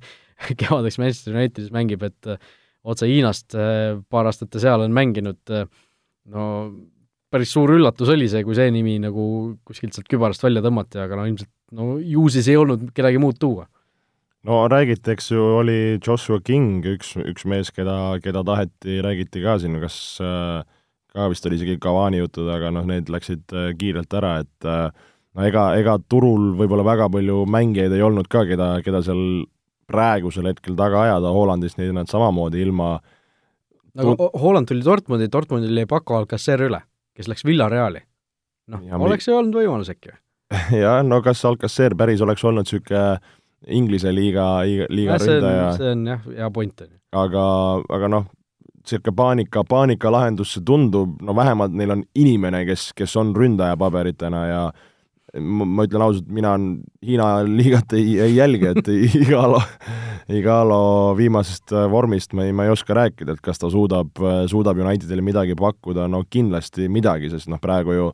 kevadeks 0.61 1.01
Manchester 1.03 1.35
Unitedis 1.35 1.75
mängib, 1.75 2.07
et 2.07 2.35
otse 2.89 3.09
Hiinast, 3.09 3.55
äh, 3.57 3.99
paar 4.11 4.29
aastat 4.31 4.51
ta 4.53 4.63
seal 4.63 4.85
on 4.85 4.95
mänginud, 4.97 5.41
äh, 5.53 5.67
no 6.33 6.47
päris 7.31 7.53
suur 7.55 7.75
üllatus 7.77 8.11
oli 8.11 8.29
see, 8.31 8.43
kui 8.47 8.57
see 8.59 8.71
nimi 8.75 8.97
nagu 9.03 9.25
kuskilt 9.67 9.95
sealt 9.95 10.09
kübarast 10.11 10.43
välja 10.43 10.63
tõmmati, 10.65 10.99
aga 11.03 11.19
no 11.19 11.27
ilmselt 11.29 11.51
no 11.77 11.93
ju 12.03 12.27
siis 12.33 12.49
ei 12.51 12.59
olnud 12.59 12.89
kedagi 12.97 13.21
muud 13.23 13.39
tuua. 13.39 13.69
no 14.49 14.65
räägiti, 14.73 15.13
eks 15.13 15.31
ju, 15.31 15.45
oli 15.61 15.79
Joshua 15.99 16.41
King 16.43 16.87
üks, 16.97 17.15
üks 17.21 17.47
mees, 17.47 17.71
keda, 17.77 18.19
keda 18.25 18.43
taheti, 18.47 18.99
räägiti 19.05 19.45
ka 19.45 19.59
siin, 19.63 19.79
kas 19.83 20.01
äh, 20.25 20.65
ka 21.13 21.29
vist 21.31 21.47
oli 21.47 21.61
isegi 21.61 21.79
Cavani 21.83 22.23
jutud, 22.23 22.49
aga 22.51 22.73
noh, 22.75 22.89
need 22.89 23.11
läksid 23.13 23.53
kiirelt 23.79 24.15
ära, 24.15 24.37
et 24.45 24.67
no 24.67 25.47
ega, 25.47 25.73
ega 25.79 25.97
turul 26.09 26.53
võib-olla 26.59 26.87
väga 26.87 27.09
palju 27.11 27.43
mängijaid 27.51 27.95
ei 27.97 28.05
olnud 28.07 28.31
ka, 28.31 28.45
keda, 28.47 28.77
keda 28.87 29.03
seal 29.03 29.25
praegusel 29.91 30.51
hetkel 30.51 30.77
taga 30.79 31.05
ajada, 31.07 31.33
Hollandis 31.35 31.77
neid 31.79 31.93
nad 31.97 32.11
samamoodi 32.11 32.63
ilma 32.65 32.95
nagu 33.99 34.15
no, 34.15 34.31
Holland 34.39 34.71
tuli 34.71 34.85
Dortmundi, 34.85 35.29
Dortmundil 35.33 35.83
jäi 35.83 35.89
Paco 35.91 36.17
Alcacer 36.21 36.63
üle, 36.67 36.83
kes 37.17 37.29
läks 37.31 37.45
Villareali. 37.47 38.03
noh, 38.71 38.83
oleks 39.03 39.29
ju 39.29 39.37
olnud 39.37 39.57
võimalus 39.59 39.91
äkki 39.93 40.13
või? 40.13 40.21
jah, 40.83 41.01
no 41.07 41.21
kas 41.23 41.45
Alcacer 41.47 41.97
päris 41.99 42.23
oleks 42.23 42.45
olnud 42.45 42.67
niisugune 42.67 43.21
Inglise 43.69 44.09
liiga, 44.15 44.63
liiga, 44.65 45.19
ja, 45.19 45.25
ründaja? 45.27 45.65
see 45.77 45.91
on 45.93 46.05
jah, 46.09 46.29
hea 46.37 46.51
point 46.55 46.81
on 46.81 46.93
ju. 46.93 46.99
aga, 47.23 47.43
aga 47.97 48.13
noh, 48.15 48.29
niisugune 48.81 49.17
paanika, 49.17 49.65
paanikalahendus 49.69 50.55
see 50.57 50.65
tundub, 50.67 51.19
no 51.23 51.35
vähemalt 51.37 51.75
neil 51.77 51.97
on 51.99 52.07
inimene, 52.15 52.65
kes, 52.69 52.91
kes 52.97 53.17
on 53.21 53.35
ründaja 53.37 53.77
paberitena 53.81 54.47
ja 54.49 54.63
ma, 54.71 54.90
ma 55.39 55.85
ütlen 55.87 56.03
ausalt, 56.03 56.29
mina 56.33 56.55
Hiina 57.07 57.29
liigat 57.47 57.95
ei, 57.95 58.17
ei 58.21 58.35
jälgi, 58.35 58.67
et 58.73 58.91
Igalo, 59.21 59.61
Igalo 60.35 60.81
viimasest 61.19 61.75
vormist 61.91 62.35
ma 62.35 62.47
ei, 62.49 62.55
ma 62.57 62.67
ei 62.67 62.75
oska 62.75 62.97
rääkida, 62.99 63.37
et 63.37 63.45
kas 63.45 63.63
ta 63.63 63.71
suudab, 63.71 64.19
suudab 64.51 64.81
Unitedile 64.83 65.23
midagi 65.25 65.57
pakkuda, 65.59 66.09
no 66.11 66.25
kindlasti 66.31 66.89
midagi, 66.91 67.31
sest 67.31 67.51
noh, 67.53 67.63
praegu 67.63 67.97
ju 67.97 68.11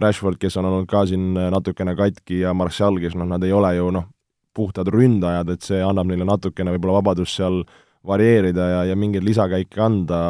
Rashford, 0.00 0.38
kes 0.40 0.56
on 0.60 0.68
olnud 0.68 0.88
ka 0.90 1.04
siin 1.08 1.32
natukene 1.34 1.96
katki 1.98 2.44
ja 2.44 2.54
Martial, 2.54 3.00
kes 3.02 3.16
noh, 3.18 3.28
nad 3.28 3.42
ei 3.44 3.54
ole 3.56 3.72
ju 3.78 3.88
noh, 3.94 4.06
puhtad 4.54 4.88
ründajad, 4.92 5.54
et 5.54 5.64
see 5.64 5.80
annab 5.82 6.10
neile 6.10 6.26
natukene 6.28 6.74
võib-olla 6.74 7.00
vabadust 7.00 7.40
seal 7.40 7.62
varieerida 8.06 8.68
ja, 8.68 8.84
ja 8.90 8.94
mingeid 8.96 9.24
lisakäike 9.24 9.80
anda, 9.82 10.20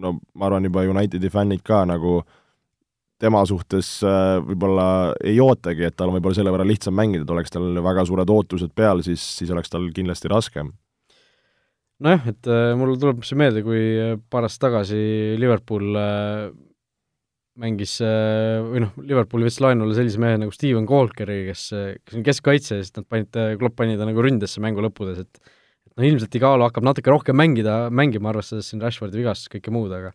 no 0.00 0.18
ma 0.34 0.48
arvan, 0.48 0.66
juba 0.68 0.84
Unitedi 0.88 1.30
fännid 1.32 1.62
ka 1.66 1.84
nagu 1.88 2.18
äh, 2.20 2.37
tema 3.22 3.42
suhtes 3.48 3.98
äh, 4.06 4.38
võib-olla 4.44 5.14
ei 5.26 5.38
ootagi, 5.42 5.88
et 5.88 5.96
tal 5.98 6.10
on 6.10 6.18
võib-olla 6.18 6.38
selle 6.38 6.52
võrra 6.54 6.66
lihtsam 6.66 6.94
mängida, 6.96 7.24
et 7.26 7.32
oleks 7.34 7.52
tal 7.54 7.66
väga 7.84 8.04
suured 8.08 8.30
ootused 8.30 8.74
peal, 8.78 9.02
siis, 9.06 9.24
siis 9.40 9.50
oleks 9.54 9.72
tal 9.72 9.88
kindlasti 9.94 10.30
raskem. 10.30 10.70
nojah, 12.04 12.30
et 12.30 12.50
äh, 12.50 12.70
mul 12.78 12.94
tuleb 13.00 13.26
see 13.26 13.38
meelde, 13.40 13.64
kui 13.66 13.82
paar 14.30 14.46
aastat 14.46 14.68
tagasi 14.68 15.02
Liverpool 15.40 15.98
äh, 15.98 16.48
mängis 17.58 17.96
või 17.98 18.84
noh, 18.84 18.92
Liverpool 19.02 19.42
võttis 19.42 19.58
laenule 19.64 19.96
sellise 19.96 20.20
mehe 20.22 20.36
nagu 20.38 20.52
Steven 20.54 20.84
Colkeri, 20.86 21.40
kes, 21.48 21.64
kes 22.06 22.14
on 22.14 22.22
keskkaitse 22.22 22.76
ja 22.76 22.84
siis 22.84 22.94
nad 22.94 23.08
panid, 23.10 23.34
Klopp 23.58 23.74
pani 23.80 23.96
ta 23.98 24.06
nagu 24.06 24.22
ründesse 24.22 24.62
mängu 24.62 24.84
lõppudes, 24.84 25.24
et 25.24 25.40
noh, 25.98 26.06
ilmselt 26.06 26.38
Igalo 26.38 26.68
hakkab 26.68 26.86
natuke 26.86 27.10
rohkem 27.10 27.34
mängida, 27.34 27.88
mängima, 27.90 28.30
arvestades 28.30 28.70
siin 28.70 28.84
Rashfordi 28.84 29.18
vigastust, 29.18 29.50
kõike 29.56 29.74
muud, 29.74 29.90
aga 29.90 30.14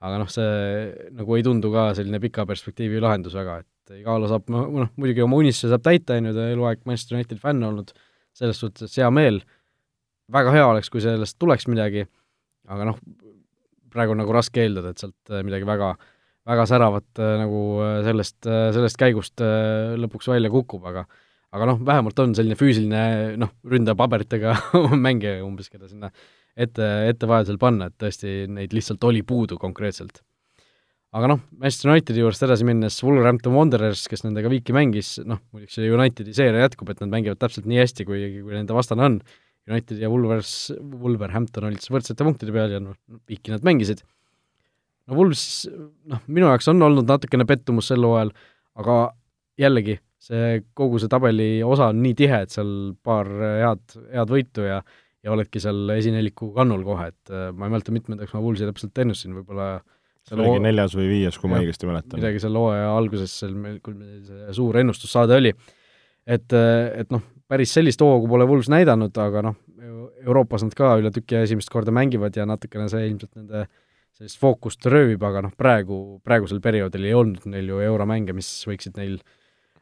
aga 0.00 0.20
noh, 0.22 0.30
see 0.32 1.10
nagu 1.16 1.36
ei 1.36 1.44
tundu 1.44 1.72
ka 1.74 1.90
selline 1.98 2.20
pika 2.22 2.46
perspektiivi 2.48 3.02
lahendus 3.02 3.36
väga, 3.36 3.60
et 3.64 3.96
Igalo 4.00 4.28
saab, 4.30 4.46
noh, 4.52 4.68
muidugi 5.00 5.24
oma 5.24 5.40
unistuse 5.40 5.72
saab 5.72 5.82
täita, 5.82 6.16
on 6.20 6.30
ju, 6.30 6.34
ta 6.36 6.46
eluaeg 6.52 6.84
Manchester 6.86 7.18
Unitedi 7.18 7.42
fänn 7.42 7.64
olnud, 7.66 7.90
selles 8.38 8.60
suhtes 8.62 8.94
hea 8.96 9.08
meel, 9.12 9.40
väga 10.30 10.54
hea 10.54 10.68
oleks, 10.68 10.92
kui 10.92 11.02
sellest 11.02 11.36
tuleks 11.42 11.66
midagi, 11.66 12.04
aga 12.70 12.86
noh, 12.92 13.00
praegu 13.90 14.14
on 14.14 14.22
nagu 14.22 14.34
raske 14.34 14.62
eeldada, 14.64 14.92
et 14.92 15.02
sealt 15.02 15.32
äh, 15.32 15.42
midagi 15.46 15.66
väga, 15.68 15.94
väga 16.48 16.66
säravat 16.70 17.22
äh, 17.22 17.34
nagu 17.42 17.64
äh, 17.84 17.96
sellest, 18.06 18.38
sellest 18.46 19.00
käigust 19.00 19.42
lõpuks 20.00 20.30
välja 20.30 20.52
kukub, 20.52 20.86
aga 20.90 21.06
aga 21.50 21.66
noh, 21.66 21.80
vähemalt 21.82 22.20
on 22.22 22.34
selline 22.38 22.54
füüsiline 22.54 23.02
noh, 23.42 23.50
ründaja 23.66 23.98
paberitega 23.98 24.54
mängija 25.06 25.40
umbes, 25.42 25.66
keda 25.72 25.90
sinna 25.90 26.12
ette, 26.56 26.88
ette 27.10 27.28
vajadusel 27.30 27.60
panna, 27.60 27.90
et 27.90 27.96
tõesti 28.00 28.44
neid 28.50 28.74
lihtsalt 28.76 29.04
oli 29.08 29.22
puudu 29.26 29.58
konkreetselt. 29.60 30.22
aga 31.10 31.26
noh, 31.26 31.40
Manchester 31.58 31.90
Unitedi 31.90 32.22
juurest 32.22 32.44
edasi 32.46 32.66
minnes 32.66 33.00
Wolverhampton 33.02 33.54
Wanderers, 33.56 34.04
kes 34.06 34.22
nendega 34.22 34.50
viiki 34.52 34.74
mängis, 34.74 35.16
noh, 35.26 35.40
muidugi 35.50 35.74
see 35.74 35.90
Unitedi 35.90 36.34
seeria 36.36 36.68
jätkub, 36.68 36.92
et 36.92 37.00
nad 37.02 37.10
mängivad 37.10 37.40
täpselt 37.40 37.66
nii 37.66 37.80
hästi, 37.82 38.06
kui, 38.06 38.20
kui 38.44 38.54
nende 38.54 38.76
vastane 38.76 39.06
on, 39.08 39.16
United 39.70 39.98
ja 40.00 40.10
Wolvers, 40.10 40.70
Wolverhampton 40.78 41.68
olid 41.68 41.82
siis 41.82 41.92
võrdsete 41.92 42.26
punktide 42.26 42.54
peal 42.54 42.76
ja 42.76 42.80
noh, 42.82 42.96
viiki 43.28 43.52
nad 43.52 43.66
mängisid. 43.66 44.04
no 45.10 45.18
Wolves, 45.18 45.66
noh, 46.10 46.22
minu 46.30 46.48
jaoks 46.50 46.70
on 46.72 46.82
olnud 46.86 47.08
natukene 47.10 47.46
pettumus 47.48 47.90
sel 47.90 48.06
hooajal, 48.06 48.32
aga 48.80 48.96
jällegi, 49.60 49.98
see 50.20 50.60
kogu 50.76 51.00
see 51.00 51.10
tabeli 51.12 51.50
osa 51.66 51.90
on 51.90 52.02
nii 52.04 52.16
tihe, 52.18 52.42
et 52.44 52.54
seal 52.54 52.94
paar 53.04 53.28
head, 53.30 53.84
head 54.14 54.32
võitu 54.32 54.66
ja 54.66 54.80
ja 55.24 55.32
oledki 55.34 55.60
seal 55.62 55.90
esineliku 55.96 56.50
kannul 56.56 56.84
kohe, 56.86 57.10
et 57.12 57.32
äh, 57.32 57.48
ma 57.52 57.68
ei 57.68 57.74
mäleta, 57.74 57.94
mitmendaks 57.94 58.34
ma 58.36 58.42
Woolsi 58.44 58.68
täpselt 58.68 59.02
ennustasin, 59.02 59.34
võib-olla 59.40 59.72
see 60.28 60.36
oli 60.36 60.62
neljas 60.64 60.94
või 60.96 61.10
viies, 61.10 61.38
kui 61.40 61.50
ma 61.50 61.60
õigesti 61.60 61.88
mäletan. 61.88 62.20
midagi 62.20 62.40
seal 62.42 62.56
hooaja 62.56 62.94
alguses, 62.96 63.34
seal 63.42 63.56
meil, 63.56 63.78
kui 63.84 63.96
meil 63.96 64.22
see 64.26 64.56
suur 64.56 64.80
ennustussaade 64.80 65.36
oli, 65.40 65.52
et, 66.24 66.48
äh, 66.56 67.02
et 67.02 67.12
noh, 67.12 67.24
päris 67.50 67.74
sellist 67.76 68.00
hoogu 68.04 68.30
pole 68.30 68.48
Wools 68.48 68.70
näidanud, 68.72 69.16
aga 69.20 69.44
noh, 69.50 69.60
Euroopas 70.20 70.66
nad 70.66 70.74
ka 70.76 70.94
üle 71.00 71.08
tüki 71.14 71.38
esimest 71.40 71.70
korda 71.72 71.92
mängivad 71.96 72.34
ja 72.36 72.44
natukene 72.48 72.90
see 72.92 73.06
ilmselt 73.08 73.32
nende 73.38 73.64
sellist 74.16 74.36
fookust 74.40 74.84
röövib, 74.92 75.22
aga 75.24 75.46
noh, 75.46 75.52
praegu, 75.56 76.20
praegusel 76.24 76.60
perioodil 76.60 77.06
ei 77.08 77.14
olnud 77.16 77.46
neil 77.48 77.70
ju 77.72 77.80
euromänge, 77.86 78.34
mis 78.36 78.48
võiksid 78.68 79.00
neil 79.00 79.16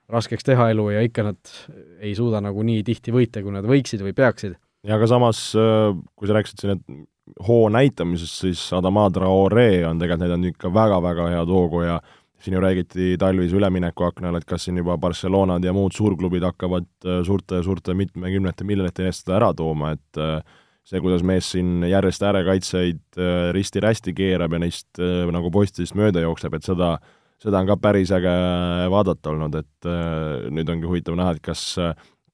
raskeks 0.09 0.47
teha 0.47 0.71
elu 0.73 0.87
ja 0.95 1.03
ikka 1.05 1.27
nad 1.27 1.53
ei 1.99 2.15
suuda 2.17 2.41
nagu 2.45 2.63
nii 2.65 2.85
tihti 2.87 3.13
võita, 3.13 3.43
kui 3.43 3.53
nad 3.53 3.67
võiksid 3.69 4.05
või 4.07 4.15
peaksid 4.17 4.55
ja 4.87 4.99
aga 4.99 5.09
samas, 5.11 5.41
äh, 5.59 5.97
kui 6.17 6.29
sa 6.29 6.37
rääkisid 6.37 6.63
siin, 6.63 6.77
et 6.77 7.45
hoo 7.49 7.69
näitamisest, 7.73 8.39
siis 8.45 8.63
Adama 8.77 9.09
Traore 9.13 9.85
on 9.89 9.99
tegelikult 10.01 10.25
näidanud 10.25 10.53
ikka 10.53 10.73
väga-väga 10.75 11.29
head 11.35 11.53
hoogu 11.53 11.83
ja 11.85 11.99
siin 12.43 12.55
ju 12.55 12.63
räägiti 12.63 13.17
talvise 13.19 13.59
üleminekuaknal, 13.59 14.39
et 14.39 14.47
kas 14.49 14.69
siin 14.69 14.79
juba 14.79 14.97
Barcelonad 15.01 15.65
ja 15.65 15.75
muud 15.75 15.97
suurklubid 15.97 16.47
hakkavad 16.47 16.89
äh, 17.05 17.21
suurte, 17.27 17.63
suurte 17.67 17.97
mitmekümnete 17.99 18.65
miljonite 18.65 19.09
eest 19.09 19.27
seda 19.27 19.39
ära 19.41 19.53
tooma, 19.57 19.93
et 19.99 20.23
äh, 20.23 20.41
see, 20.89 21.03
kuidas 21.05 21.25
mees 21.27 21.51
siin 21.53 21.83
järjest 21.85 22.23
äärekaitseid 22.25 23.19
risti-rästi 23.53 24.15
keerab 24.17 24.55
ja 24.57 24.61
neist 24.63 25.01
nagu 25.35 25.51
postidest 25.53 25.93
mööda 25.99 26.23
jookseb, 26.23 26.55
et 26.57 26.65
seda, 26.65 26.95
seda 27.43 27.61
on 27.61 27.69
ka 27.69 27.77
päris 27.77 28.09
äge 28.17 28.33
vaadata 28.89 29.35
olnud, 29.35 29.59
et 29.61 29.91
nüüd 30.49 30.73
ongi 30.73 30.89
huvitav 30.89 31.19
näha, 31.21 31.35
et 31.37 31.43
kas 31.45 31.67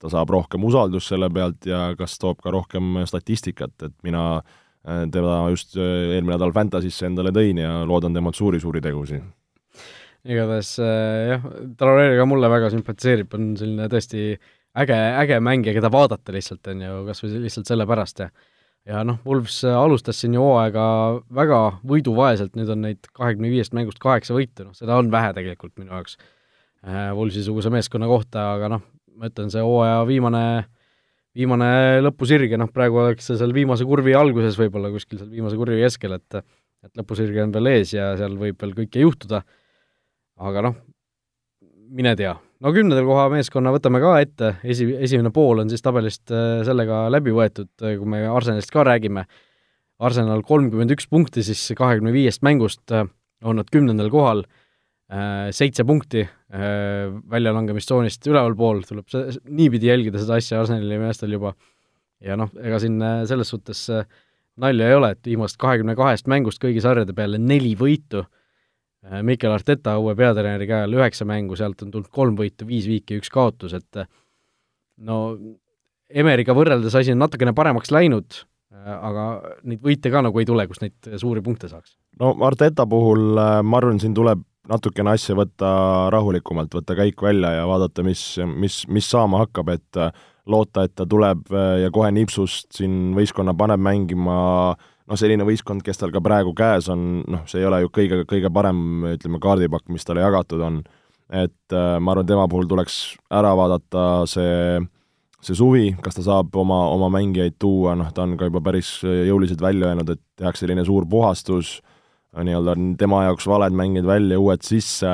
ta 0.05 0.13
saab 0.13 0.35
rohkem 0.35 0.65
usaldust 0.69 1.13
selle 1.13 1.31
pealt 1.33 1.65
ja 1.69 1.87
kas 1.99 2.19
toob 2.21 2.43
ka 2.45 2.53
rohkem 2.53 3.01
statistikat, 3.09 3.75
et 3.87 3.95
mina 4.05 4.25
äh, 4.37 5.05
teda 5.13 5.39
just 5.55 5.79
äh, 5.79 6.17
eelmine 6.17 6.37
nädal 6.37 6.53
Fantasy'sse 6.57 7.09
endale 7.09 7.33
tõin 7.35 7.63
ja 7.63 7.79
loodan 7.89 8.17
temalt 8.17 8.37
suuri-suuri 8.37 8.85
tegusid. 8.85 9.25
igatahes 10.25 10.75
äh, 10.85 11.31
jah, 11.33 11.47
Traoré 11.81 12.11
ka 12.19 12.29
mulle 12.29 12.53
väga 12.53 12.73
sümpatiseerib, 12.75 13.33
on 13.39 13.55
selline 13.61 13.89
tõesti 13.93 14.27
äge, 14.85 14.99
äge 15.25 15.41
mängija, 15.41 15.77
keda 15.79 15.93
vaadata 15.93 16.35
lihtsalt, 16.37 16.67
on 16.73 16.85
ju, 16.85 16.99
kas 17.09 17.25
või 17.25 17.47
lihtsalt 17.47 17.73
sellepärast 17.73 18.27
ja 18.27 18.33
ja 18.85 19.01
noh, 19.09 19.17
Wolves 19.25 19.63
alustas 19.65 20.19
siin 20.21 20.35
ju 20.37 20.43
hooaega 20.45 20.87
väga 21.33 21.61
võiduvaeselt, 21.89 22.53
nüüd 22.59 22.69
on 22.75 22.85
neid 22.85 23.07
kahekümne 23.17 23.49
viiest 23.49 23.73
mängust 23.73 24.03
kaheksa 24.03 24.37
võitu, 24.37 24.67
noh 24.69 24.77
seda 24.77 24.99
on 25.01 25.09
vähe 25.13 25.33
tegelikult 25.33 25.79
minu 25.81 25.97
jaoks 25.97 26.19
Wolvesi-suguse 26.85 27.71
meeskonna 27.73 28.05
kohta, 28.11 28.43
aga 28.59 28.69
noh, 28.75 28.83
ma 29.15 29.31
ütlen, 29.31 29.51
see 29.53 29.63
hooaja 29.63 30.03
viimane, 30.09 30.45
viimane 31.37 31.71
lõpusirge, 32.05 32.59
noh 32.61 32.71
praegu 32.75 33.03
oleks 33.05 33.31
see 33.31 33.39
seal 33.41 33.55
viimase 33.55 33.87
kurvi 33.89 34.15
alguses 34.19 34.59
võib-olla 34.59 34.91
kuskil 34.95 35.21
seal 35.21 35.33
viimase 35.33 35.59
kurvi 35.61 35.81
keskel, 35.85 36.19
et 36.19 36.45
et 36.85 36.99
lõpusirge 37.01 37.41
on 37.45 37.53
veel 37.55 37.71
ees 37.73 37.95
ja 37.95 38.11
seal 38.19 38.35
võib 38.37 38.59
veel 38.61 38.75
kõike 38.77 39.05
juhtuda, 39.05 39.41
aga 40.45 40.65
noh, 40.67 40.75
mine 41.95 42.15
tea. 42.19 42.35
no 42.61 42.73
kümnendal 42.75 43.07
koha 43.09 43.27
meeskonna 43.33 43.73
võtame 43.75 44.01
ka 44.03 44.15
ette, 44.23 44.55
esi, 44.65 44.87
esimene 45.07 45.33
pool 45.35 45.63
on 45.63 45.73
siis 45.73 45.85
tabelist 45.85 46.33
äh, 46.35 46.61
sellega 46.67 47.07
läbi 47.13 47.35
võetud, 47.35 47.71
äh, 47.83 47.97
kui 48.01 48.09
me 48.11 48.25
Arsenalist 48.29 48.73
ka 48.75 48.85
räägime, 48.87 49.27
Arsenal 50.05 50.43
kolmkümmend 50.45 50.93
üks 50.97 51.09
punkti 51.09 51.45
siis 51.47 51.63
kahekümne 51.79 52.13
viiest 52.15 52.45
mängust, 52.47 52.85
äh, 52.93 53.09
on 53.45 53.61
nad 53.61 53.71
kümnendal 53.73 54.11
kohal 54.13 54.45
seitse 55.53 55.85
punkti 55.85 56.23
äh, 56.25 57.13
väljalangemistsoonist 57.31 58.25
ülevalpool, 58.31 58.83
tuleb 58.89 59.09
see, 59.13 59.35
niipidi 59.53 59.91
jälgida 59.91 60.21
seda 60.23 60.39
asja 60.41 60.63
Arsenali 60.63 60.99
meestel 60.99 61.35
juba. 61.37 61.55
ja 62.25 62.39
noh, 62.41 62.49
ega 62.57 62.79
siin 62.81 62.97
äh, 63.05 63.25
selles 63.29 63.51
suhtes 63.53 63.85
nalja 64.57 64.89
ei 64.89 64.97
ole, 64.97 65.11
et 65.13 65.27
viimast 65.29 65.59
kahekümne 65.61 65.97
kahest 65.99 66.31
mängust 66.31 66.63
kõigi 66.63 66.81
sarjade 66.81 67.13
peale 67.17 67.39
neli 67.39 67.75
võitu, 67.77 68.25
Mikel 69.21 69.53
Arteta 69.53 69.99
uue 70.01 70.15
peatreeneri 70.17 70.65
käe 70.65 70.87
all 70.87 70.95
üheksa 70.97 71.27
mängu, 71.29 71.59
sealt 71.61 71.83
on 71.85 71.91
tulnud 71.93 72.09
kolm 72.09 72.39
võitu, 72.39 72.65
viis 72.65 72.87
viiki, 72.89 73.19
üks 73.21 73.29
kaotus, 73.29 73.75
et 73.77 73.99
no 75.05 75.19
Emeriga 76.09 76.55
võrreldes 76.57 76.97
asi 76.97 77.13
on 77.13 77.21
natukene 77.21 77.53
paremaks 77.53 77.93
läinud, 77.93 78.39
aga 78.73 79.27
neid 79.69 79.83
võite 79.85 80.09
ka 80.09 80.23
nagu 80.25 80.41
ei 80.41 80.49
tule, 80.49 80.65
kus 80.71 80.81
neid 80.81 81.11
suuri 81.21 81.45
punkte 81.45 81.69
saaks. 81.69 81.99
no 82.23 82.33
Arteta 82.49 82.87
puhul 82.89 83.37
ma 83.37 83.83
arvan, 83.83 84.01
siin 84.01 84.17
tuleb 84.17 84.41
natukene 84.71 85.15
asja 85.15 85.37
võtta 85.37 85.71
rahulikumalt, 86.13 86.73
võtta 86.75 86.97
käik 86.97 87.23
välja 87.23 87.53
ja 87.59 87.67
vaadata, 87.69 88.05
mis, 88.07 88.23
mis, 88.49 88.83
mis 88.89 89.09
saama 89.11 89.43
hakkab, 89.45 89.75
et 89.75 90.01
äh, 90.01 90.11
loota, 90.51 90.87
et 90.87 90.95
ta 90.97 91.07
tuleb 91.09 91.47
äh, 91.53 91.85
ja 91.85 91.93
kohe 91.95 92.11
nipsust 92.15 92.71
siin 92.79 93.13
võistkonna 93.17 93.55
paneb 93.59 93.83
mängima 93.85 94.39
noh, 94.75 95.21
selline 95.21 95.47
võistkond, 95.47 95.85
kes 95.85 96.01
tal 96.01 96.15
ka 96.15 96.23
praegu 96.25 96.55
käes 96.57 96.89
on, 96.93 97.23
noh, 97.31 97.45
see 97.51 97.61
ei 97.61 97.69
ole 97.69 97.83
ju 97.85 97.93
kõige, 97.93 98.23
kõige 98.31 98.53
parem, 98.55 98.79
ütleme, 99.15 99.41
kaardipakk, 99.43 99.89
mis 99.93 100.07
talle 100.09 100.25
jagatud 100.25 100.65
on. 100.65 100.83
et 101.29 101.73
äh, 101.77 101.95
ma 102.01 102.13
arvan, 102.13 102.27
tema 102.29 102.49
puhul 102.49 102.69
tuleks 102.69 103.17
ära 103.33 103.55
vaadata 103.57 104.25
see, 104.31 104.81
see 105.45 105.57
suvi, 105.57 105.89
kas 106.05 106.17
ta 106.17 106.25
saab 106.25 106.57
oma, 106.57 106.87
oma 106.93 107.11
mängijaid 107.13 107.61
tuua, 107.61 107.97
noh, 108.01 108.13
ta 108.17 108.25
on 108.25 108.39
ka 108.41 108.49
juba 108.49 108.65
päris 108.65 108.97
jõuliselt 109.05 109.61
välja 109.61 109.93
öelnud, 109.93 110.17
et 110.17 110.25
tehakse 110.41 110.65
selline 110.65 110.85
suur 110.89 111.09
puhastus 111.09 111.79
äh, 111.81 111.94
nii-öelda 112.43 112.75
tema 112.99 113.25
jaoks 113.29 113.47
valed 113.47 113.77
mängid 113.77 114.07
välja, 114.07 114.39
uued 114.41 114.65
sisse, 114.67 115.13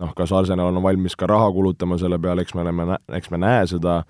noh, 0.00 0.12
kas 0.16 0.32
Arsenal 0.32 0.72
on 0.72 0.82
valmis 0.84 1.16
ka 1.18 1.28
raha 1.30 1.50
kulutama 1.52 1.98
selle 2.00 2.18
peale, 2.22 2.44
eks 2.44 2.56
me 2.56 2.64
oleme, 2.64 2.98
eks 3.18 3.30
me 3.32 3.40
näe 3.42 3.66
seda, 3.70 4.00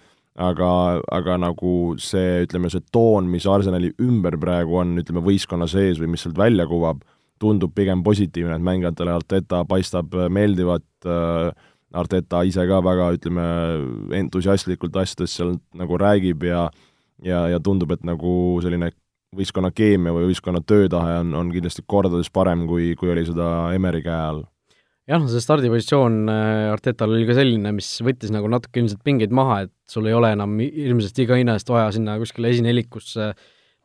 aga, 0.49 0.71
aga 1.13 1.37
nagu 1.43 1.75
see, 2.03 2.43
ütleme, 2.47 2.71
see 2.73 2.85
toon, 2.95 3.29
mis 3.33 3.47
Arsenali 3.51 3.93
ümber 4.03 4.39
praegu 4.41 4.81
on, 4.83 4.97
ütleme, 5.03 5.25
võistkonna 5.27 5.69
sees 5.71 6.01
või 6.03 6.13
mis 6.15 6.27
sealt 6.27 6.39
välja 6.39 6.69
kuvab, 6.71 7.03
tundub 7.43 7.75
pigem 7.77 8.03
positiivne, 8.05 8.57
et 8.57 8.65
mängijatele 8.65 9.13
Arteta 9.13 9.65
paistab 9.69 10.15
meeldivat. 10.33 10.87
Äh,, 11.05 11.73
Arteta 11.97 12.41
ise 12.45 12.65
ka 12.69 12.81
väga, 12.85 13.07
ütleme, 13.15 13.45
entusiastlikult 14.19 14.97
asjadest 15.01 15.39
seal 15.39 15.55
nagu 15.79 15.97
räägib 16.01 16.43
ja 16.45 16.67
ja, 17.25 17.47
ja 17.49 17.61
tundub, 17.63 17.93
et 17.95 18.05
nagu 18.07 18.33
selline 18.65 18.91
võistkonna 19.37 19.71
keemia 19.77 20.15
või 20.17 20.31
võistkonna 20.31 20.63
töötahe 20.65 21.21
on, 21.23 21.33
on 21.39 21.55
kindlasti 21.55 21.85
kordades 21.87 22.31
parem, 22.33 22.67
kui, 22.71 22.95
kui 22.99 23.13
oli 23.13 23.27
seda 23.29 23.71
Emeri 23.77 24.03
käe 24.05 24.21
all. 24.31 24.45
Jah, 25.07 25.21
no 25.23 25.31
see 25.31 25.43
stardipositsioon 25.43 26.15
äh, 26.33 26.69
Artetal 26.73 27.13
oli 27.15 27.29
ka 27.29 27.37
selline, 27.39 27.71
mis 27.77 27.93
võttis 28.03 28.33
nagu 28.35 28.49
natuke 28.51 28.83
ilmselt 28.83 29.05
pingeid 29.07 29.35
maha, 29.35 29.61
et 29.69 29.73
sul 29.87 30.09
ei 30.11 30.17
ole 30.19 30.33
enam 30.35 30.57
hirmsasti 30.59 31.23
iga 31.23 31.39
hinna 31.39 31.55
eest 31.55 31.71
vaja 31.71 31.93
sinna 31.95 32.17
kuskile 32.19 32.51
esinelikusse 32.51 33.29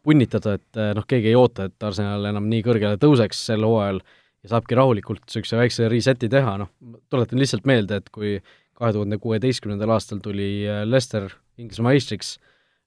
punnitada, 0.01 0.55
et 0.57 0.79
äh, 0.81 0.95
noh, 0.97 1.05
keegi 1.05 1.29
ei 1.29 1.37
oota, 1.37 1.67
et 1.69 1.85
Arsenal 1.85 2.25
enam 2.31 2.49
nii 2.49 2.65
kõrgele 2.65 2.97
tõuseks 3.01 3.43
sel 3.51 3.67
hooajal 3.67 4.01
ja 4.41 4.55
saabki 4.55 4.79
rahulikult 4.79 5.21
niisuguse 5.27 5.59
väikse 5.59 5.91
reset'i 5.93 6.29
teha, 6.33 6.55
noh, 6.63 6.71
tuletan 7.13 7.41
lihtsalt 7.41 7.69
meelde, 7.69 8.01
et 8.01 8.09
kui 8.09 8.39
kahe 8.81 8.95
tuhande 8.95 9.21
kuueteistkümnendal 9.21 9.93
aastal 9.93 10.23
tuli 10.25 10.49
äh, 10.65 10.81
Leicester 10.89 11.29
Inglismaa 11.61 11.93
meistriks, 11.93 12.39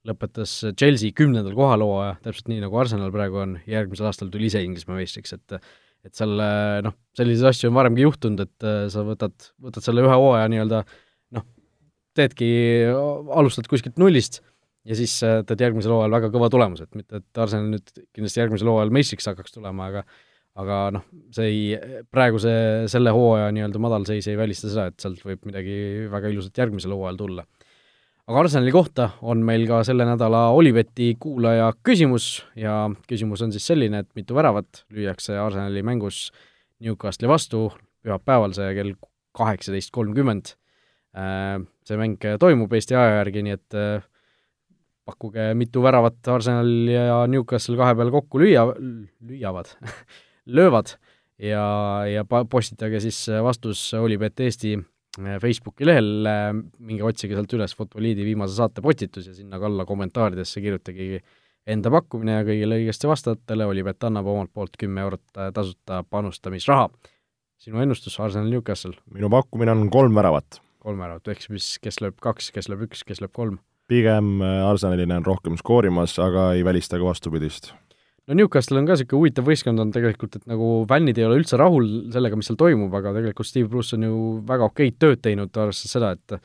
lõpetas 0.09 0.53
Chelsea 0.77 1.15
kümnendal 1.17 1.55
kohal 1.57 1.85
hooaja, 1.85 2.19
täpselt 2.25 2.51
nii, 2.53 2.61
nagu 2.65 2.77
Arsenal 2.81 3.13
praegu 3.15 3.41
on, 3.43 3.57
järgmisel 3.69 4.11
aastal 4.11 4.31
tuli 4.33 4.51
ise 4.51 4.63
Inglismaa 4.65 5.01
meistriks, 5.01 5.37
et 5.37 5.59
et 6.05 6.13
seal 6.13 6.37
noh, 6.85 6.93
selliseid 7.17 7.49
asju 7.49 7.71
on 7.71 7.79
varemgi 7.79 8.05
juhtunud, 8.05 8.43
et 8.45 8.67
äh, 8.69 8.83
sa 8.93 9.01
võtad, 9.07 9.33
võtad 9.65 9.87
selle 9.87 10.03
ühe 10.05 10.19
hooaja 10.21 10.51
nii-öelda 10.53 10.83
noh, 11.33 11.47
teedki, 12.13 12.49
alustad 13.33 13.71
kuskilt 13.71 13.97
nullist 13.97 14.43
ja 14.85 14.99
siis 14.99 15.17
teed 15.49 15.65
järgmisel 15.65 15.95
hooajal 15.95 16.19
väga 16.19 16.29
kõva 16.35 16.51
tulemuse, 16.53 16.85
et 16.85 17.01
mitte, 17.01 17.23
et 17.23 17.41
Arsenal 17.41 17.73
nüüd 17.73 17.89
kindlasti 18.13 18.43
järgmisel 18.43 18.69
hooajal 18.69 18.93
meistriks 18.93 19.31
hakkaks 19.31 19.57
tulema, 19.57 19.89
aga 19.89 20.05
aga 20.61 20.79
noh, 20.95 21.07
see 21.35 21.49
ei, 21.51 21.63
praeguse, 22.15 22.53
selle 22.91 23.13
hooaja 23.15 23.49
nii-öelda 23.55 23.81
madalseis 23.83 24.29
ei 24.31 24.39
välista 24.39 24.71
seda, 24.71 24.87
et 24.91 25.03
sealt 25.03 25.25
võib 25.27 25.49
midagi 25.49 25.77
väga 26.13 26.31
ilusat 26.31 26.61
järgmisel 26.63 26.95
hooajal 26.95 27.19
tulla. 27.19 27.47
Aga 28.29 28.41
Arsenali 28.41 28.73
kohta 28.73 29.11
on 29.23 29.43
meil 29.45 29.67
ka 29.69 29.83
selle 29.85 30.07
nädala 30.09 30.47
Olibeti 30.57 31.13
kuulaja 31.21 31.71
küsimus 31.85 32.45
ja 32.57 32.87
küsimus 33.09 33.45
on 33.45 33.53
siis 33.53 33.67
selline, 33.69 34.05
et 34.05 34.11
mitu 34.17 34.37
väravat 34.37 34.85
lüüakse 34.95 35.37
Arsenali 35.41 35.83
mängus 35.85 36.31
Newcastli 36.85 37.29
vastu 37.29 37.69
pühapäeval, 38.05 38.55
see 38.57 38.73
kell 38.77 38.95
kaheksateist 39.37 39.93
kolmkümmend. 39.95 40.55
Äh, 41.15 41.61
see 41.87 42.01
mäng 42.01 42.19
toimub 42.41 42.73
Eesti 42.75 42.97
aja 42.99 43.21
järgi, 43.21 43.45
nii 43.47 43.55
et 43.55 43.77
äh, 43.79 44.05
pakkuge, 45.05 45.53
mitu 45.59 45.83
väravat 45.85 46.33
Arsenal 46.33 46.71
ja 46.91 47.21
Newcastle 47.31 47.77
kahe 47.79 47.95
peale 47.99 48.15
kokku 48.15 48.41
lüüa, 48.41 48.67
lüüavad 49.29 49.75
löövad 50.57 50.97
ja, 51.39 51.67
ja 52.09 52.25
postitage 52.25 53.01
siis 53.05 53.21
vastus 53.45 53.87
Olipet 54.01 54.41
Eesti 54.41 54.79
Facebooki 55.43 55.87
lehel, 55.87 56.27
äh, 56.27 56.51
minge 56.83 57.05
otsige 57.07 57.37
sealt 57.37 57.53
üles 57.55 57.75
Futboliidi 57.79 58.27
viimase 58.27 58.57
saate 58.57 58.83
postitus 58.83 59.29
ja 59.29 59.35
sinna 59.37 59.61
ka 59.63 59.69
alla 59.71 59.87
kommentaaridesse 59.87 60.63
kirjutage 60.65 61.21
enda 61.71 61.93
pakkumine 61.95 62.41
ja 62.41 62.47
kõigile 62.47 62.81
õigesti 62.83 63.09
vastajatele 63.09 63.69
Olipet 63.71 64.05
annab 64.09 64.27
omalt 64.33 64.53
poolt 64.53 64.79
kümme 64.81 65.05
eurot 65.07 65.25
äh, 65.39 65.53
tasuta 65.55 66.03
panustamisraha. 66.11 66.89
sinu 67.65 67.81
ennustus, 67.81 68.19
Arsenal 68.21 68.51
Newcastle? 68.51 68.97
minu 69.15 69.31
pakkumine 69.31 69.73
on 69.73 69.91
kolm 69.91 70.15
väravat. 70.15 70.61
kolm 70.79 70.99
väravat, 70.99 71.29
ehk 71.29 71.47
siis 71.47 71.79
kes 71.79 72.03
lööb 72.03 72.19
kaks, 72.21 72.51
kes 72.51 72.69
lööb 72.69 72.89
üks, 72.89 73.05
kes 73.07 73.23
lööb 73.23 73.33
kolm? 73.33 73.59
pigem 73.89 74.41
Arsenali 74.43 75.07
näen 75.07 75.25
rohkem 75.25 75.57
skoorimas, 75.61 76.19
aga 76.19 76.53
ei 76.57 76.65
välista 76.65 76.99
ka 76.99 77.05
vastupidist 77.05 77.75
no 78.29 78.37
Newcastle 78.39 78.81
on 78.81 78.89
ka 78.89 78.97
niisugune 78.97 79.21
huvitav 79.21 79.49
võistkond 79.49 79.83
on 79.83 79.93
tegelikult, 79.95 80.39
et 80.39 80.45
nagu 80.51 80.69
fännid 80.91 81.21
ei 81.21 81.27
ole 81.27 81.39
üldse 81.43 81.59
rahul 81.61 81.89
sellega, 82.15 82.39
mis 82.41 82.49
seal 82.51 82.59
toimub, 82.61 82.93
aga 82.97 83.15
tegelikult 83.19 83.49
Steve 83.49 83.71
Bruce 83.71 83.97
on 83.99 84.07
ju 84.07 84.21
väga 84.49 84.69
okeid 84.71 84.99
tööd 85.03 85.23
teinud, 85.25 85.53
arvestades 85.53 85.97
seda, 85.97 86.13
et 86.17 86.39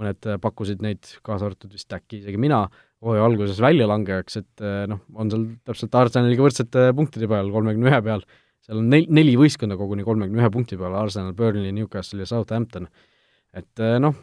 mõned 0.00 0.28
pakkusid 0.42 0.82
neid, 0.84 1.14
kaasa 1.24 1.48
arvatud 1.48 1.72
vist 1.72 1.92
äkki 1.92 2.22
isegi 2.22 2.40
mina, 2.40 2.62
hooaja 3.02 3.24
alguses 3.26 3.60
väljalangejaks, 3.62 4.38
et 4.40 4.64
noh, 4.88 5.02
on 5.18 5.32
seal 5.32 5.46
täpselt 5.68 5.96
Arsenaliga 6.00 6.44
võrdsete 6.44 6.90
punktide 6.96 7.28
peal, 7.30 7.50
kolmekümne 7.52 7.90
ühe 7.90 8.00
peal, 8.04 8.24
seal 8.62 8.80
on 8.80 8.88
nel-, 8.92 9.08
neli 9.12 9.34
võistkonda 9.40 9.76
koguni 9.80 10.06
kolmekümne 10.06 10.44
ühe 10.44 10.52
punkti 10.54 10.78
peal, 10.80 10.96
Arsenal, 11.00 11.34
Burnley, 11.36 11.74
Newcastle 11.76 12.22
ja 12.22 12.28
Southampton. 12.30 12.88
et 13.52 13.84
noh, 14.00 14.16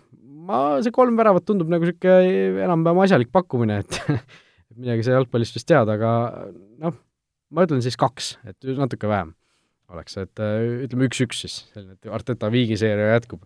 ma, 0.49 0.60
see 0.82 0.93
kolm 0.93 1.18
väravat 1.20 1.45
tundub 1.45 1.70
nagu 1.70 1.86
niisugune 1.86 2.64
enam-vähem 2.66 3.03
asjalik 3.05 3.34
pakkumine, 3.36 3.84
et 3.84 3.99
et 4.72 4.78
midagi 4.78 5.06
sai 5.06 5.18
jalgpallist 5.18 5.58
vist 5.58 5.68
teada, 5.70 5.98
aga 5.98 6.12
noh, 6.82 6.98
ma 7.50 7.66
ütlen 7.66 7.82
siis 7.86 7.98
kaks, 8.00 8.36
et 8.50 8.70
natuke 8.78 9.10
vähem 9.10 9.34
oleks, 9.94 10.18
et 10.22 10.42
äh, 10.44 10.84
ütleme 10.86 11.08
üks-üks 11.10 11.44
siis, 11.46 11.58
selline, 11.74 11.98
et 11.98 12.14
Arteta 12.14 12.50
viigiseeria 12.54 13.16
jätkub. 13.16 13.46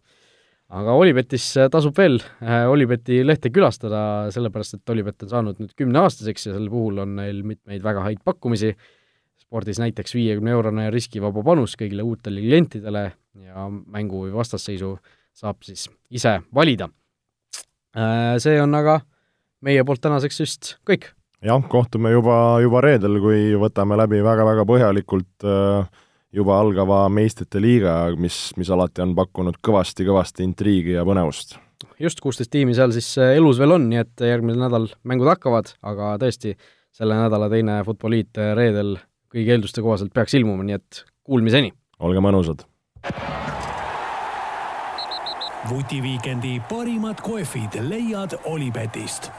aga 0.74 0.96
Olipetis 0.98 1.46
äh, 1.62 1.70
tasub 1.72 1.96
veel 1.98 2.20
äh, 2.42 2.66
Olipeti 2.70 3.22
lehte 3.26 3.52
külastada, 3.54 4.32
sellepärast 4.34 4.80
et 4.80 4.94
Olipet 4.94 5.24
on 5.24 5.32
saanud 5.36 5.62
nüüd 5.62 5.74
kümneaastaseks 5.80 6.50
ja 6.50 6.58
sel 6.58 6.70
puhul 6.72 7.04
on 7.04 7.16
neil 7.20 7.44
mitmeid 7.48 7.84
väga 7.86 8.04
häid 8.08 8.24
pakkumisi, 8.26 8.74
spordis 9.40 9.80
näiteks 9.82 10.16
viiekümne 10.18 10.56
eurone 10.56 10.90
riskivaba 10.94 11.44
panus 11.46 11.78
kõigile 11.80 12.06
uutele 12.08 12.44
klientidele 12.44 13.06
ja 13.44 13.70
mängu 13.70 14.26
või 14.26 14.36
vastasseisu 14.36 14.98
saab 15.34 15.64
siis 15.66 15.88
ise 16.14 16.40
valida. 16.54 16.90
See 18.42 18.54
on 18.62 18.74
aga 18.74 19.00
meie 19.64 19.84
poolt 19.88 20.03
tänaseks 20.03 20.41
vist 20.43 20.72
kõik. 20.88 21.09
jah, 21.43 21.61
kohtume 21.70 22.11
juba, 22.14 22.38
juba 22.64 22.82
reedel, 22.84 23.20
kui 23.24 23.53
võtame 23.59 23.97
läbi 23.99 24.22
väga-väga 24.26 24.66
põhjalikult 24.68 25.47
äh, 25.47 26.01
juba 26.34 26.57
algava 26.59 27.03
meistrite 27.14 27.61
liiga, 27.61 27.95
mis, 28.20 28.51
mis 28.57 28.72
alati 28.74 29.03
on 29.05 29.14
pakkunud 29.18 29.59
kõvasti-kõvasti 29.64 30.45
intriigi 30.47 30.97
ja 30.97 31.05
põnevust. 31.07 31.57
just, 31.99 32.22
kuusteist 32.24 32.51
tiimi 32.51 32.76
seal 32.76 32.95
siis 32.95 33.14
äh, 33.22 33.36
elus 33.38 33.61
veel 33.61 33.78
on, 33.78 33.88
nii 33.91 34.03
et 34.03 34.28
järgmine 34.34 34.59
nädal 34.66 34.89
mängud 35.07 35.32
hakkavad, 35.32 35.76
aga 35.82 36.16
tõesti, 36.22 36.57
selle 36.93 37.18
nädala 37.18 37.49
teine 37.53 37.80
Futboliit 37.88 38.41
äh, 38.41 38.53
reedel 38.59 38.97
kõigi 39.34 39.55
eelduste 39.55 39.82
kohaselt 39.82 40.14
peaks 40.14 40.36
ilmuma, 40.39 40.66
nii 40.68 40.80
et 40.82 41.05
kuulmiseni! 41.24 41.74
olge 42.03 42.24
mõnusad! 42.24 42.68
vutiviikendi 45.70 46.57
parimad 46.68 47.22
kohvid 47.24 47.78
leiad 47.88 48.36
Olipetist 48.51 49.32